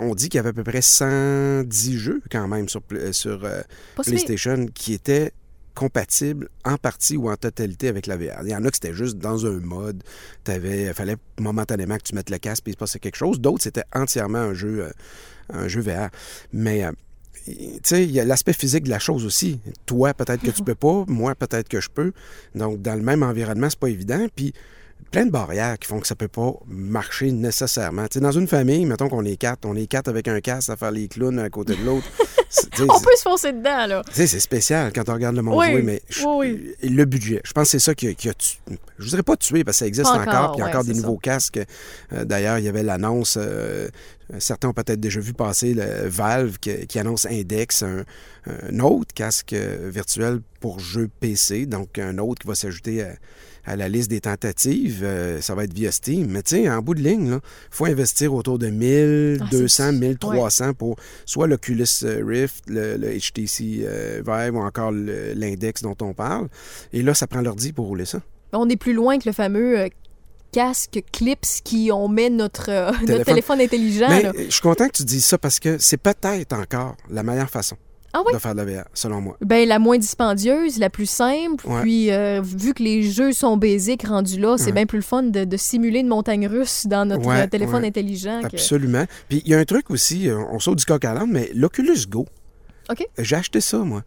On 0.00 0.14
dit 0.14 0.28
qu'il 0.28 0.38
y 0.38 0.40
avait 0.40 0.50
à 0.50 0.52
peu 0.52 0.64
près 0.64 0.82
110 0.82 1.98
jeux 1.98 2.22
quand 2.30 2.48
même 2.48 2.68
sur, 2.68 2.82
pla- 2.82 3.12
sur 3.12 3.44
euh. 3.44 3.60
PlayStation 4.16 4.66
qui 4.74 4.92
étaient 4.94 5.32
compatibles 5.74 6.48
en 6.64 6.76
partie 6.76 7.16
ou 7.16 7.30
en 7.30 7.36
totalité 7.36 7.88
avec 7.88 8.06
la 8.06 8.16
VR. 8.16 8.40
Il 8.42 8.48
y 8.50 8.54
en 8.54 8.64
a 8.64 8.70
que 8.70 8.76
c'était 8.76 8.92
juste 8.92 9.16
dans 9.18 9.46
un 9.46 9.60
mode. 9.60 10.02
Il 10.48 10.92
fallait 10.94 11.16
momentanément 11.38 11.96
que 11.96 12.02
tu 12.02 12.14
mettes 12.14 12.28
le 12.30 12.38
casque 12.38 12.64
et 12.66 12.70
il 12.70 12.72
se 12.74 12.78
passait 12.78 12.98
quelque 12.98 13.16
chose. 13.16 13.40
D'autres, 13.40 13.62
c'était 13.62 13.84
entièrement 13.94 14.38
un 14.38 14.52
jeu, 14.54 14.84
euh, 14.84 14.90
un 15.52 15.68
jeu 15.68 15.80
VR. 15.80 16.10
Mais, 16.52 16.84
euh, 16.84 16.90
il 17.46 18.10
y 18.10 18.20
a 18.20 18.24
l'aspect 18.24 18.52
physique 18.52 18.84
de 18.84 18.90
la 18.90 18.98
chose 18.98 19.24
aussi. 19.24 19.60
Toi, 19.86 20.14
peut-être 20.14 20.42
que 20.42 20.50
tu 20.50 20.62
peux 20.62 20.74
pas. 20.74 21.04
Moi, 21.08 21.34
peut-être 21.34 21.68
que 21.68 21.80
je 21.80 21.88
peux. 21.88 22.12
Donc, 22.54 22.82
dans 22.82 22.94
le 22.94 23.02
même 23.02 23.22
environnement, 23.22 23.68
c'est 23.70 23.78
pas 23.78 23.88
évident. 23.88 24.26
Puis, 24.34 24.52
plein 25.10 25.26
de 25.26 25.30
barrières 25.30 25.78
qui 25.78 25.88
font 25.88 26.00
que 26.00 26.06
ça 26.06 26.14
peut 26.14 26.28
pas 26.28 26.52
marcher 26.66 27.32
nécessairement. 27.32 28.06
Dans 28.16 28.32
une 28.32 28.46
famille, 28.48 28.86
mettons 28.86 29.08
qu'on 29.08 29.24
est 29.24 29.36
quatre, 29.36 29.66
on 29.66 29.74
est 29.76 29.86
quatre 29.86 30.08
avec 30.08 30.28
un 30.28 30.40
casque 30.40 30.70
à 30.70 30.76
faire 30.76 30.90
les 30.90 31.08
clowns 31.08 31.38
à 31.38 31.50
côté 31.50 31.74
de 31.76 31.84
l'autre. 31.84 32.06
On 32.80 33.00
peut 33.00 33.16
se 33.16 33.22
foncer 33.22 33.52
dedans, 33.52 33.86
là. 33.86 34.02
c'est 34.10 34.26
spécial 34.26 34.92
quand 34.92 35.08
on 35.08 35.12
regarde 35.14 35.36
le 35.36 35.42
monde 35.42 35.56
Oui, 35.56 35.70
jouer, 35.70 35.82
mais 35.82 36.02
oui, 36.26 36.74
le 36.82 37.04
budget, 37.04 37.40
je 37.44 37.52
pense 37.52 37.64
que 37.66 37.70
c'est 37.72 37.78
ça 37.78 37.94
qui 37.94 38.08
a, 38.08 38.14
qui 38.14 38.28
a 38.28 38.34
tu- 38.34 38.56
Je 38.98 39.04
voudrais 39.04 39.22
pas 39.22 39.36
tuer 39.36 39.62
parce 39.62 39.76
que 39.76 39.78
ça 39.80 39.86
existe 39.86 40.08
encore, 40.08 40.22
encore, 40.26 40.52
puis 40.52 40.56
il 40.56 40.58
y 40.58 40.62
a 40.62 40.64
ouais, 40.64 40.70
encore 40.72 40.84
des 40.84 40.94
nouveaux 40.94 41.16
casques. 41.18 41.60
Euh, 42.12 42.24
D'ailleurs, 42.24 42.58
il 42.58 42.64
y 42.64 42.68
avait 42.68 42.82
l'annonce, 42.82 43.38
euh, 43.40 43.88
certains 44.40 44.68
ont 44.68 44.72
peut-être 44.72 44.98
déjà 44.98 45.20
vu 45.20 45.32
passer 45.32 45.74
le 45.74 46.08
Valve 46.08 46.58
qui, 46.58 46.88
qui 46.88 46.98
annonce 46.98 47.24
Index, 47.26 47.84
un, 47.84 48.04
un 48.46 48.80
autre 48.80 49.14
casque 49.14 49.52
euh, 49.52 49.88
virtuel 49.92 50.40
pour 50.60 50.80
jeux 50.80 51.08
PC, 51.20 51.66
donc 51.66 51.98
un 52.00 52.18
autre 52.18 52.40
qui 52.42 52.48
va 52.48 52.56
s'ajouter 52.56 53.04
à, 53.04 53.10
à 53.64 53.76
la 53.76 53.88
liste 53.88 54.10
des 54.10 54.20
tentatives. 54.20 55.00
Euh, 55.02 55.40
ça 55.40 55.54
va 55.54 55.64
être 55.64 55.74
via 55.74 55.92
Steam. 55.92 56.28
Mais 56.30 56.42
tu 56.42 56.56
sais, 56.56 56.70
en 56.70 56.80
bout 56.82 56.94
de 56.94 57.00
ligne, 57.02 57.34
il 57.34 57.40
faut 57.70 57.86
investir 57.86 58.34
autour 58.34 58.58
de 58.58 58.68
1000, 58.68 59.38
Ah, 59.40 59.46
c'est- 59.50 59.58
200, 59.58 59.92
1300 59.92 60.74
pour 60.74 60.96
soit 61.26 61.46
l'Oculus 61.46 61.86
Rift, 62.02 62.64
le, 62.68 62.96
le 62.96 63.18
HTC 63.18 63.80
euh, 63.84 64.22
Vive 64.26 64.54
ou 64.56 64.60
encore 64.60 64.92
l'index 64.92 65.82
dont 65.82 65.96
on 66.02 66.12
parle. 66.14 66.48
Et 66.92 67.02
là, 67.02 67.14
ça 67.14 67.26
prend 67.26 67.40
l'ordi 67.40 67.72
pour 67.72 67.86
rouler 67.86 68.04
ça. 68.04 68.20
On 68.52 68.68
est 68.68 68.76
plus 68.76 68.94
loin 68.94 69.18
que 69.18 69.28
le 69.28 69.32
fameux 69.32 69.78
euh, 69.78 69.88
casque 70.52 71.02
Clips 71.12 71.62
qui 71.62 71.90
on 71.92 72.08
met 72.08 72.30
notre, 72.30 72.68
euh, 72.70 72.90
notre 73.06 73.24
Téléphone. 73.24 73.60
intelligent. 73.60 74.06
Mais 74.08 74.22
là. 74.22 74.32
je 74.36 74.50
suis 74.50 74.60
content 74.60 74.88
que 74.88 74.96
tu 74.96 75.04
dises 75.04 75.24
ça 75.24 75.38
parce 75.38 75.60
que 75.60 75.78
c'est 75.78 75.96
peut-être 75.98 76.52
encore 76.54 76.96
la 77.08 77.22
meilleure 77.22 77.50
façon 77.50 77.76
Ah 78.12 78.22
oui? 78.26 78.32
de 78.32 78.38
faire 78.38 78.54
de 78.54 78.60
la 78.62 78.64
VR, 78.82 78.84
selon 78.92 79.20
moi. 79.20 79.36
Ben, 79.40 79.68
la 79.68 79.78
moins 79.78 79.96
dispendieuse, 79.98 80.78
la 80.78 80.90
plus 80.90 81.08
simple. 81.08 81.66
Ouais. 81.68 81.82
Puis, 81.82 82.10
euh, 82.10 82.40
vu 82.42 82.74
que 82.74 82.82
les 82.82 83.02
jeux 83.02 83.32
sont 83.32 83.56
basiques 83.56 84.02
rendus 84.06 84.38
là, 84.40 84.56
c'est 84.58 84.66
Ouais. 84.66 84.72
bien 84.72 84.86
plus 84.86 84.98
le 84.98 85.02
fun 85.04 85.22
de, 85.22 85.44
de 85.44 85.56
simuler 85.56 86.00
une 86.00 86.08
montagne 86.08 86.46
russe 86.48 86.86
dans 86.88 87.04
notre 87.06 87.24
Ouais, 87.26 87.42
euh, 87.42 87.46
téléphone 87.46 87.84
intelligent. 87.84 88.40
que- 88.42 88.46
Absolument. 88.56 89.04
Puis 89.28 89.42
il 89.44 89.50
y 89.50 89.54
a 89.54 89.58
un 89.58 89.64
truc 89.64 89.90
aussi, 89.90 90.28
euh, 90.28 90.38
on 90.50 90.58
saute 90.58 90.78
du 90.78 90.84
coq 90.84 91.04
à 91.04 91.14
l'âne, 91.14 91.30
mais 91.30 91.50
l'Oculus 91.54 92.06
Go. 92.08 92.26
OK. 92.90 93.06
J'ai 93.18 93.36
acheté 93.36 93.60
ça, 93.60 93.78
moi. 93.78 94.02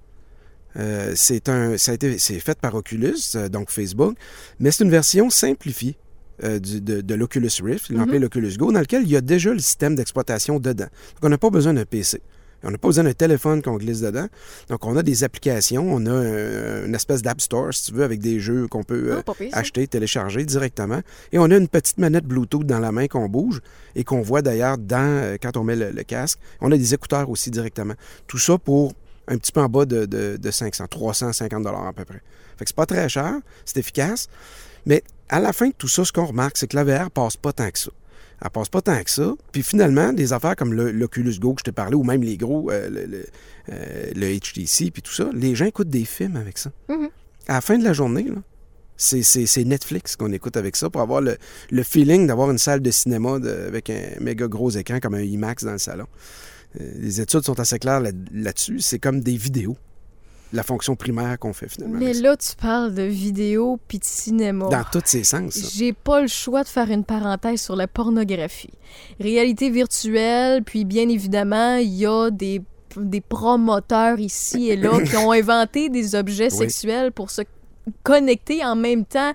Euh, 0.75 1.13
c'est 1.15 1.49
un, 1.49 1.77
ça 1.77 1.91
a 1.91 1.95
été, 1.95 2.17
c'est 2.17 2.39
fait 2.39 2.59
par 2.59 2.73
Oculus, 2.75 3.15
euh, 3.35 3.47
donc 3.47 3.69
Facebook, 3.69 4.15
mais 4.59 4.71
c'est 4.71 4.83
une 4.83 4.89
version 4.89 5.29
simplifiée 5.29 5.95
euh, 6.43 6.57
du- 6.59 6.81
de, 6.81 7.01
de 7.01 7.13
l'Oculus 7.13 7.51
Rift, 7.63 7.91
Mhm. 7.91 7.99
appelé 8.01 8.17
l'Oculus 8.19 8.57
Go, 8.57 8.71
dans 8.71 8.79
lequel 8.79 9.03
il 9.03 9.09
y 9.09 9.15
a 9.15 9.21
déjà 9.21 9.53
le 9.53 9.59
système 9.59 9.95
d'exploitation 9.95 10.59
dedans. 10.59 10.85
Donc, 10.85 11.21
on 11.23 11.29
n'a 11.29 11.37
pas 11.37 11.51
besoin 11.51 11.75
d'un 11.75 11.85
PC. 11.85 12.21
On 12.63 12.71
n'a 12.71 12.77
pas 12.77 12.87
besoin 12.87 13.03
d'un 13.03 13.13
téléphone 13.13 13.61
qu'on 13.61 13.75
glisse 13.77 14.01
dedans. 14.01 14.27
Donc, 14.69 14.85
on 14.85 14.95
a 14.95 15.03
des 15.03 15.23
applications, 15.23 15.85
on 15.91 16.05
a 16.05 16.09
euh, 16.09 16.85
une 16.85 16.95
espèce 16.95 17.21
d'App 17.21 17.41
Store, 17.41 17.73
si 17.73 17.85
tu 17.85 17.93
veux, 17.93 18.03
avec 18.03 18.19
des 18.21 18.39
jeux 18.39 18.67
qu'on 18.67 18.83
peut 18.83 19.11
euh, 19.11 19.21
Ah, 19.27 19.33
pire, 19.33 19.51
ça. 19.51 19.57
acheter, 19.57 19.85
télécharger 19.87 20.45
directement. 20.45 21.01
Et 21.31 21.39
on 21.39 21.45
a 21.51 21.57
une 21.57 21.67
petite 21.67 21.97
manette 21.97 22.25
Bluetooth 22.25 22.65
dans 22.65 22.79
la 22.79 22.91
main 22.91 23.07
qu'on 23.07 23.27
bouge 23.27 23.59
et 23.95 24.03
qu'on 24.03 24.21
voit 24.21 24.41
d'ailleurs 24.41 24.77
dans 24.77 24.97
euh, 25.23 25.37
quand 25.41 25.57
on 25.57 25.63
met 25.63 25.75
le, 25.75 25.91
le 25.91 26.03
casque. 26.03 26.39
On 26.61 26.71
a 26.71 26.77
des 26.77 26.93
écouteurs 26.93 27.29
aussi 27.29 27.51
directement. 27.51 27.93
Tout 28.27 28.37
ça 28.39 28.57
pour 28.57 28.93
un 29.27 29.37
petit 29.37 29.51
peu 29.51 29.61
en 29.61 29.69
bas 29.69 29.85
de, 29.85 30.05
de, 30.05 30.37
de 30.37 30.51
500, 30.51 30.87
350 30.87 31.63
dollars 31.63 31.87
à 31.87 31.93
peu 31.93 32.05
près. 32.05 32.21
Fait 32.57 32.65
que 32.65 32.69
c'est 32.69 32.75
pas 32.75 32.85
très 32.85 33.07
cher, 33.09 33.33
c'est 33.65 33.77
efficace. 33.77 34.27
Mais 34.85 35.01
à 35.29 35.39
la 35.39 35.53
fin 35.53 35.67
de 35.69 35.73
tout 35.77 35.87
ça, 35.87 36.03
ce 36.05 36.11
qu'on 36.11 36.25
remarque, 36.25 36.57
c'est 36.57 36.67
que 36.67 36.75
la 36.75 36.83
VR 36.83 37.09
passe 37.09 37.37
pas 37.37 37.53
tant 37.53 37.69
que 37.71 37.79
ça. 37.79 37.89
Elle 38.43 38.49
passe 38.49 38.67
pas 38.69 38.81
tant 38.81 39.01
que 39.01 39.09
ça. 39.09 39.33
Puis 39.53 39.63
finalement, 39.63 40.11
des 40.11 40.33
affaires 40.33 40.55
comme 40.57 40.73
le- 40.73 40.91
l'Oculus 40.91 41.39
Go 41.39 41.53
que 41.53 41.61
je 41.61 41.63
t'ai 41.63 41.71
parlé, 41.71 41.95
ou 41.95 42.03
même 42.03 42.21
les 42.23 42.35
gros, 42.35 42.69
euh, 42.71 42.89
le, 42.89 43.05
le, 43.05 43.25
euh, 43.71 44.11
le 44.15 44.37
HTC, 44.37 44.91
puis 44.91 45.01
tout 45.01 45.13
ça, 45.13 45.29
les 45.33 45.55
gens 45.55 45.65
écoutent 45.65 45.89
des 45.89 46.03
films 46.03 46.35
avec 46.35 46.57
ça. 46.57 46.71
Mhm. 46.89 47.09
À 47.47 47.53
la 47.53 47.61
fin 47.61 47.77
de 47.77 47.83
la 47.85 47.93
journée, 47.93 48.23
là, 48.23 48.41
c'est- 48.97 49.63
Netflix 49.65 50.15
qu'on 50.17 50.31
écoute 50.33 50.57
avec 50.57 50.75
ça 50.75 50.89
pour 50.89 51.01
avoir 51.01 51.21
le, 51.21 51.37
le 51.71 51.83
feeling 51.83 52.27
d'avoir 52.27 52.51
une 52.51 52.57
salle 52.57 52.81
de 52.81 52.91
cinéma 52.91 53.39
de- 53.39 53.49
avec 53.49 53.89
un 53.89 54.01
méga 54.19 54.47
gros 54.47 54.69
écran 54.71 54.99
comme 54.99 55.15
un 55.15 55.21
IMAX 55.21 55.63
dans 55.63 55.71
le 55.71 55.77
salon. 55.77 56.05
Euh, 56.81 56.91
les 56.99 57.21
études 57.21 57.43
sont 57.43 57.59
assez 57.59 57.79
claires 57.79 58.01
là- 58.01 58.11
là-dessus. 58.33 58.79
c'est 58.79 58.99
comme 58.99 59.21
des 59.21 59.37
vidéos. 59.37 59.77
La 60.53 60.63
fonction 60.63 60.95
primaire 60.95 61.37
qu'on 61.39 61.51
fait 61.51 61.67
finalement. 61.67 61.97
Mais 61.99 62.13
là, 62.13 62.37
tu 62.37 62.55
parles 62.55 62.93
de 62.93 63.01
vidéo 63.01 63.79
puis 63.87 63.97
de 63.99 64.03
cinéma. 64.05 64.69
Dans 64.69 64.83
tous 64.91 65.01
ses 65.05 65.23
sens. 65.23 65.53
ça. 65.53 65.67
J'ai 65.75 65.93
pas 65.93 66.21
le 66.21 66.27
choix 66.27 66.63
de 66.63 66.67
faire 66.67 66.89
une 66.91 67.03
parenthèse 67.03 67.59
sur 67.61 67.75
la 67.75 67.87
pornographie. 67.87 68.69
Réalité 69.19 69.69
virtuelle, 69.71 70.63
puis 70.63 70.85
bien 70.85 71.09
évidemment, 71.09 71.77
il 71.77 71.93
y 71.95 72.05
a 72.05 72.29
des, 72.29 72.61
des 72.95 73.19
promoteurs 73.21 74.19
ici 74.19 74.69
et 74.69 74.75
là 74.77 74.91
qui 75.05 75.17
ont 75.17 75.31
inventé 75.31 75.89
des 75.89 76.13
objets 76.13 76.51
Oui. 76.51 76.57
sexuels 76.59 77.11
pour 77.11 77.31
se 77.31 77.41
connecter 78.03 78.63
en 78.63 78.75
même 78.75 79.05
temps 79.05 79.33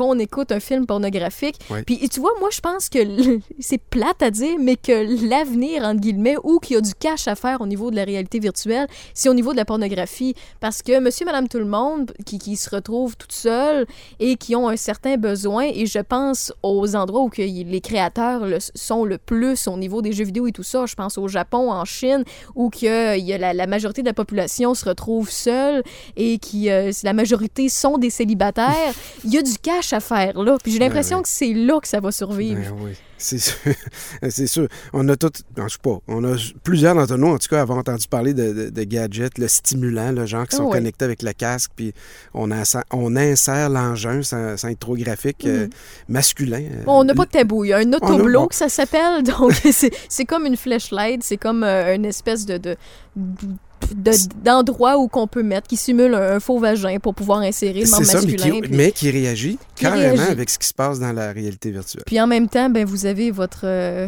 qu'on 0.00 0.18
écoute 0.18 0.50
un 0.52 0.60
film 0.60 0.86
pornographique. 0.86 1.56
Oui. 1.70 1.82
Puis 1.84 2.08
tu 2.08 2.20
vois, 2.20 2.32
moi 2.40 2.48
je 2.50 2.60
pense 2.60 2.88
que 2.88 2.98
c'est 3.58 3.78
plate 3.78 4.22
à 4.22 4.30
dire, 4.30 4.56
mais 4.58 4.76
que 4.76 5.28
l'avenir, 5.28 5.82
entre 5.84 6.00
guillemets, 6.00 6.36
ou 6.42 6.58
qu'il 6.58 6.74
y 6.74 6.78
a 6.78 6.80
du 6.80 6.94
cash 6.94 7.28
à 7.28 7.34
faire 7.34 7.60
au 7.60 7.66
niveau 7.66 7.90
de 7.90 7.96
la 7.96 8.04
réalité 8.04 8.38
virtuelle, 8.38 8.86
c'est 9.14 9.28
au 9.28 9.34
niveau 9.34 9.52
de 9.52 9.56
la 9.58 9.64
pornographie. 9.64 10.34
Parce 10.60 10.80
que 10.82 10.98
monsieur, 11.00 11.26
madame, 11.26 11.48
tout 11.48 11.58
le 11.58 11.66
monde 11.66 12.12
qui, 12.24 12.38
qui 12.38 12.56
se 12.56 12.70
retrouvent 12.70 13.16
toutes 13.16 13.32
seules 13.32 13.86
et 14.18 14.36
qui 14.36 14.56
ont 14.56 14.68
un 14.68 14.76
certain 14.76 15.16
besoin, 15.16 15.64
et 15.64 15.86
je 15.86 15.98
pense 15.98 16.52
aux 16.62 16.96
endroits 16.96 17.22
où 17.22 17.28
que 17.28 17.42
les 17.42 17.80
créateurs 17.80 18.46
le- 18.46 18.58
sont 18.74 19.04
le 19.04 19.18
plus 19.18 19.68
au 19.68 19.76
niveau 19.76 20.00
des 20.02 20.12
jeux 20.12 20.24
vidéo 20.24 20.46
et 20.46 20.52
tout 20.52 20.62
ça, 20.62 20.86
je 20.86 20.94
pense 20.94 21.18
au 21.18 21.28
Japon, 21.28 21.70
en 21.70 21.84
Chine, 21.84 22.24
où 22.54 22.70
que 22.70 23.18
il 23.18 23.24
y 23.26 23.32
a 23.32 23.38
la, 23.38 23.52
la 23.52 23.66
majorité 23.66 24.02
de 24.02 24.06
la 24.06 24.14
population 24.14 24.74
se 24.74 24.84
retrouve 24.88 25.30
seule 25.30 25.82
et 26.16 26.38
qui 26.38 26.70
euh, 26.70 26.90
la 27.02 27.12
majorité 27.12 27.68
sont 27.68 27.98
des 27.98 28.10
célibataires, 28.10 28.94
il 29.24 29.32
y 29.34 29.38
a 29.38 29.42
du 29.42 29.58
cash 29.58 29.89
cherche 29.90 29.92
à 29.92 30.00
faire 30.00 30.40
là. 30.42 30.56
Puis 30.62 30.72
j'ai 30.72 30.78
l'impression 30.78 31.18
oui. 31.18 31.22
que 31.24 31.28
c'est 31.28 31.52
là 31.52 31.80
que 31.80 31.88
ça 31.88 32.00
va 32.00 32.10
survivre. 32.12 32.60
Ben 32.60 32.74
oui, 32.80 32.92
c'est 33.18 33.38
sûr. 33.38 33.54
c'est 34.30 34.46
sûr. 34.46 34.68
On 34.92 35.08
a 35.08 35.16
tout, 35.16 35.30
je 35.56 35.68
sais 35.68 35.78
pas, 35.82 35.98
on 36.08 36.24
a 36.24 36.36
plusieurs 36.64 36.94
d'entre 36.94 37.16
nous, 37.16 37.28
en 37.28 37.38
tout 37.38 37.48
cas, 37.48 37.60
avons 37.62 37.78
entendu 37.78 38.06
parler 38.08 38.32
de, 38.34 38.52
de- 38.52 38.70
de 38.70 38.82
gadgets, 38.84 39.36
le 39.38 39.48
stimulant, 39.48 40.12
le 40.12 40.26
genre 40.26 40.46
qui 40.46 40.56
sont 40.56 40.64
Ah 40.64 40.66
oui. 40.66 40.72
connectés 40.72 41.04
avec 41.04 41.22
le 41.22 41.32
casque, 41.32 41.72
puis 41.76 41.92
on, 42.34 42.50
insère- 42.50 42.84
on 42.92 43.16
insère 43.16 43.68
l'engin 43.68 44.22
sans, 44.22 44.56
sans 44.56 44.68
être 44.68 44.78
trop 44.80 44.96
graphique, 44.96 45.44
euh, 45.46 45.66
masculin. 46.08 46.62
euh, 46.62 46.78
Mhm. 46.78 46.84
Bon, 46.84 47.00
on 47.00 47.04
n'a 47.04 47.14
pas 47.14 47.26
de 47.26 47.30
tabou. 47.30 47.64
Il 47.64 47.68
y 47.68 47.72
a 47.72 47.78
un 47.78 47.88
On 47.88 47.92
a- 47.92 47.96
autoblow 47.96 48.40
bon. 48.42 48.46
que 48.48 48.54
ça 48.54 48.68
s'appelle. 48.68 49.22
Donc, 49.22 49.52
c'est 49.72 49.90
c'est 50.08 50.24
comme 50.24 50.46
une 50.46 50.56
flashlight. 50.56 51.22
C'est 51.22 51.36
comme 51.36 51.62
euh, 51.64 51.94
une 51.94 52.04
espèce 52.04 52.46
de. 52.46 52.56
de 52.58 52.76
de- 53.94 54.12
d'endroit 54.44 54.98
où 54.98 55.08
qu'on 55.08 55.26
peut 55.26 55.42
mettre 55.42 55.66
qui 55.68 55.76
simule 55.76 56.14
un, 56.14 56.36
un 56.36 56.40
faux 56.40 56.58
vagin 56.58 56.98
pour 56.98 57.14
pouvoir 57.14 57.40
insérer 57.40 57.80
le 57.82 57.90
membre 57.90 58.04
ça, 58.04 58.20
mais 58.20 58.26
masculin 58.32 58.54
qui, 58.54 58.60
puis- 58.62 58.76
mais 58.76 58.92
qui 58.92 59.10
réagit 59.10 59.58
Qui 59.74 59.84
carrément 59.84 60.14
réagit. 60.14 60.30
avec 60.32 60.50
ce 60.50 60.58
qui 60.58 60.66
se 60.68 60.74
passe 60.74 60.98
dans 61.00 61.12
la 61.12 61.32
réalité 61.32 61.70
virtuelle. 61.70 62.04
Puis 62.06 62.20
en 62.20 62.26
même 62.26 62.48
temps, 62.48 62.68
ben, 62.70 62.84
vous 62.84 63.06
avez 63.06 63.30
votre 63.30 63.62
euh, 63.64 64.06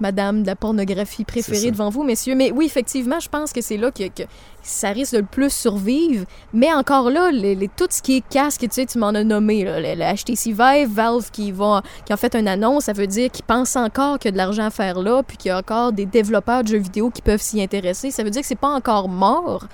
madame 0.00 0.42
de 0.42 0.46
la 0.46 0.56
pornographie 0.56 1.24
préférée 1.24 1.70
devant 1.70 1.90
vous, 1.90 2.02
messieurs. 2.02 2.34
Mais 2.34 2.50
oui, 2.50 2.66
effectivement, 2.66 3.20
je 3.20 3.28
pense 3.28 3.52
que 3.52 3.60
c'est 3.60 3.76
là 3.76 3.90
que, 3.90 4.08
que 4.08 4.22
ça 4.62 4.90
risque 4.90 5.12
de 5.14 5.18
le 5.18 5.24
plus 5.26 5.50
survivre. 5.52 6.24
Mais 6.52 6.72
encore 6.72 7.10
là, 7.10 7.30
les, 7.30 7.54
les- 7.54 7.68
tout 7.68 7.86
ce 7.90 8.02
qui 8.02 8.16
est 8.18 8.28
casque, 8.28 8.60
tu 8.62 8.68
sais, 8.72 8.86
tu 8.86 8.98
m'en 8.98 9.08
as 9.08 9.24
nommé, 9.24 9.64
là, 9.64 9.80
le, 9.80 9.94
le 9.94 10.14
HTC 10.16 10.52
Vive, 10.52 10.90
Valve 10.92 11.30
qui, 11.30 11.52
va, 11.52 11.82
qui 12.04 12.12
a 12.12 12.16
fait 12.16 12.34
une 12.34 12.48
annonce, 12.48 12.84
ça 12.84 12.92
veut 12.92 13.06
dire 13.06 13.30
qu'ils 13.30 13.44
pensent 13.44 13.76
encore 13.76 14.18
qu'il 14.18 14.28
y 14.28 14.30
a 14.30 14.32
de 14.32 14.36
l'argent 14.36 14.64
à 14.66 14.70
faire 14.70 15.00
là, 15.00 15.22
puis 15.22 15.36
qu'il 15.36 15.48
y 15.48 15.52
a 15.52 15.58
encore 15.58 15.92
des 15.92 16.06
développeurs 16.06 16.62
de 16.62 16.68
jeux 16.68 16.78
vidéo 16.78 17.10
qui 17.10 17.22
peuvent 17.22 17.40
s'y 17.40 17.62
intéresser. 17.62 18.10
Ça 18.10 18.22
veut 18.22 18.30
dire 18.30 18.42
que 18.42 18.46
c'est 18.48 18.54
pas 18.54 18.68
encore 18.74 19.08
mort. 19.08 19.64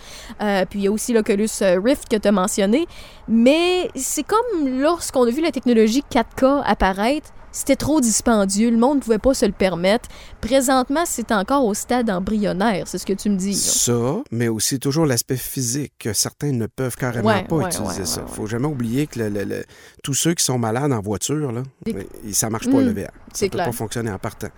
Euh, 0.42 0.64
puis 0.68 0.80
il 0.80 0.82
y 0.84 0.88
a 0.88 0.92
aussi 0.92 1.12
l'Oculus 1.12 1.48
euh, 1.62 1.80
Rift 1.82 2.08
que 2.08 2.16
tu 2.16 2.28
as 2.28 2.32
mentionné. 2.32 2.86
Mais 3.28 3.90
c'est 3.94 4.22
comme 4.22 4.68
lorsqu'on 4.80 5.26
a 5.26 5.30
vu 5.30 5.42
la 5.42 5.50
technologie 5.50 6.04
4K 6.12 6.62
apparaître, 6.64 7.30
c'était 7.56 7.76
trop 7.76 8.00
dispendieux, 8.00 8.70
le 8.70 8.76
monde 8.76 8.98
ne 8.98 9.02
pouvait 9.02 9.18
pas 9.18 9.34
se 9.34 9.46
le 9.46 9.52
permettre. 9.52 10.08
Présentement, 10.40 11.04
c'est 11.06 11.32
encore 11.32 11.64
au 11.64 11.74
stade 11.74 12.10
embryonnaire, 12.10 12.86
c'est 12.86 12.98
ce 12.98 13.06
que 13.06 13.12
tu 13.12 13.30
me 13.30 13.36
dis. 13.36 13.52
là. 13.52 13.56
Ça, 13.58 14.22
mais 14.30 14.48
aussi 14.48 14.78
toujours 14.78 15.06
l'aspect 15.06 15.36
physique, 15.36 15.92
que 15.98 16.12
certains 16.12 16.52
ne 16.52 16.66
peuvent 16.66 16.96
carrément 16.96 17.28
Ouais, 17.28 17.44
pas 17.44 17.56
ouais, 17.56 17.66
utiliser 17.66 18.00
ouais, 18.00 18.06
ça. 18.06 18.20
ouais, 18.22 18.28
faut 18.30 18.46
jamais 18.46 18.66
oublier 18.66 19.06
que 19.06 19.18
le- 19.20 19.28
le- 19.28 19.44
le- 19.44 19.64
tous 20.02 20.14
ceux 20.14 20.34
qui 20.34 20.44
sont 20.44 20.58
malades 20.58 20.92
en 20.92 21.00
voiture, 21.00 21.52
là, 21.52 21.62
Des- 21.84 22.06
ça 22.32 22.50
marche 22.50 22.66
pas 22.70 22.76
Mm, 22.78 22.84
le 22.86 22.92
VR. 22.92 23.06
Ça 23.32 23.40
c'est 23.40 23.48
peut 23.50 23.58
pas 23.58 23.72
fonctionner 23.72 24.10
en 24.10 24.18
partant. 24.18 24.48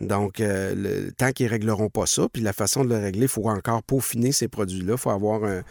Donc, 0.00 0.40
euh, 0.40 1.10
tant 1.16 1.32
qu'ils 1.32 1.46
régleront 1.48 1.88
pas 1.88 2.06
ça, 2.06 2.26
puis 2.32 2.42
la 2.42 2.52
façon 2.52 2.84
de 2.84 2.88
le 2.90 2.98
régler, 2.98 3.22
il 3.22 3.28
faut 3.28 3.48
encore 3.48 3.82
peaufiner 3.82 4.32
ces 4.32 4.48
produits-là. 4.48 4.92
Il 4.94 4.98
faut 4.98 5.10
avoir 5.10 5.42
un, 5.44 5.62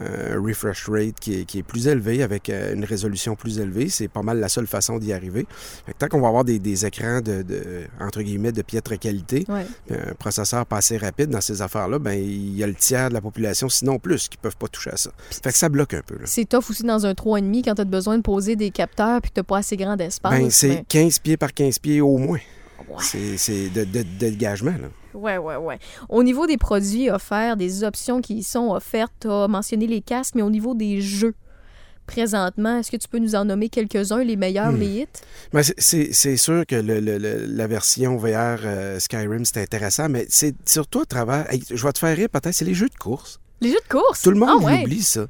un 0.00 0.40
refresh 0.40 0.88
rate 0.88 1.18
qui 1.20 1.40
est, 1.40 1.44
qui 1.44 1.58
est 1.58 1.62
plus 1.62 1.86
élevé, 1.88 2.22
avec 2.22 2.48
euh, 2.50 2.74
une 2.74 2.84
résolution 2.84 3.34
plus 3.36 3.58
élevée. 3.58 3.88
C'est 3.88 4.08
pas 4.08 4.22
mal 4.22 4.38
la 4.40 4.48
seule 4.48 4.66
façon 4.66 4.98
d'y 4.98 5.12
arriver. 5.12 5.46
Fait 5.86 5.92
que 5.92 5.98
tant 5.98 6.08
qu'on 6.08 6.20
va 6.20 6.28
avoir 6.34 6.44
des, 6.44 6.58
des 6.58 6.84
écrans 6.86 7.20
de, 7.20 7.42
de, 7.42 7.84
entre 8.00 8.22
guillemets, 8.22 8.52
de 8.52 8.62
piètre 8.62 8.98
qualité, 8.98 9.44
Ouais. 9.48 9.66
puis 9.86 9.96
un 9.96 10.14
processeur 10.14 10.66
pas 10.66 10.78
assez 10.78 10.96
rapide 10.96 11.30
dans 11.30 11.40
ces 11.40 11.62
affaires-là, 11.62 11.98
ben 11.98 12.12
il 12.12 12.56
y 12.56 12.62
a 12.62 12.66
le 12.66 12.74
tiers 12.74 13.08
de 13.08 13.14
la 13.14 13.20
population, 13.20 13.68
sinon 13.68 13.98
plus, 13.98 14.28
qui 14.28 14.36
peuvent 14.36 14.56
pas 14.56 14.68
toucher 14.68 14.90
à 14.90 14.96
ça. 14.96 15.10
Fait 15.42 15.50
que 15.52 15.56
ça 15.58 15.68
bloque 15.68 15.94
un 15.94 16.02
peu. 16.02 16.16
C'est 16.24 16.48
tough 16.48 16.70
aussi 16.70 16.82
dans 16.82 17.06
un 17.06 17.12
3,5 17.12 17.62
quand 17.64 17.74
tu 17.74 17.80
as 17.82 17.84
besoin 17.84 18.16
de 18.16 18.22
poser 18.22 18.56
des 18.56 18.70
capteurs 18.70 19.20
puis 19.20 19.30
que 19.30 19.40
tu 19.40 19.44
pas 19.44 19.58
assez 19.58 19.76
grand 19.76 19.96
espace. 20.00 20.32
Ben, 20.32 20.50
c'est 20.50 20.68
mais- 20.68 20.84
15 20.88 21.18
pieds 21.18 21.36
par 21.36 21.52
15 21.54 21.78
pieds 21.78 22.00
au 22.00 22.16
moins. 22.18 22.38
Ouais. 22.88 22.96
C'est- 23.00 23.36
C'est 23.38 23.68
de, 23.70 23.84
de, 23.84 23.98
de 24.02 24.02
dégagement. 24.18 24.72
Là. 24.72 24.88
Ouais, 25.14 25.38
ouais, 25.38 25.56
ouais. 25.56 25.78
Au 26.08 26.22
niveau 26.22 26.46
des 26.46 26.56
produits 26.56 27.08
offerts, 27.08 27.56
des 27.56 27.84
options 27.84 28.20
qui 28.20 28.34
y 28.38 28.42
sont 28.42 28.72
offertes, 28.72 29.12
tu 29.20 29.28
as 29.30 29.46
mentionné 29.48 29.86
les 29.86 30.00
casques, 30.00 30.34
mais 30.34 30.42
au 30.42 30.50
niveau 30.50 30.74
des 30.74 31.00
jeux, 31.00 31.34
présentement, 32.06 32.78
est-ce 32.78 32.90
que 32.90 32.96
tu 32.96 33.08
peux 33.08 33.18
nous 33.18 33.34
en 33.34 33.44
nommer 33.44 33.68
quelques-uns, 33.68 34.22
les 34.24 34.36
meilleurs, 34.36 34.72
Hmm. 34.72 34.78
les 34.80 34.86
hits? 34.86 35.06
Ben, 35.52 35.62
c'est- 35.62 36.36
sûr 36.36 36.64
que 36.66 36.76
le- 36.76 37.00
le- 37.00 37.18
le- 37.18 37.46
la 37.46 37.66
version 37.66 38.16
VR 38.16 38.60
euh, 38.64 38.98
Skyrim, 38.98 39.44
c'est 39.44 39.60
intéressant, 39.62 40.08
mais 40.08 40.26
c'est 40.28 40.54
surtout 40.68 41.00
à 41.00 41.04
travers. 41.06 41.52
hey, 41.52 41.62
je 41.70 41.82
vais 41.86 41.92
te 41.92 41.98
faire 41.98 42.16
rire 42.16 42.28
peut-être, 42.30 42.54
c'est 42.54 42.64
les 42.64 42.74
jeux 42.74 42.88
de 42.88 42.96
course. 42.96 43.40
Les 43.60 43.70
jeux 43.70 43.78
de 43.82 43.88
course? 43.88 44.22
Tout 44.22 44.30
le 44.30 44.38
monde 44.38 44.60
ah, 44.62 44.64
ouais. 44.64 44.82
oublie 44.82 45.02
ça. 45.02 45.26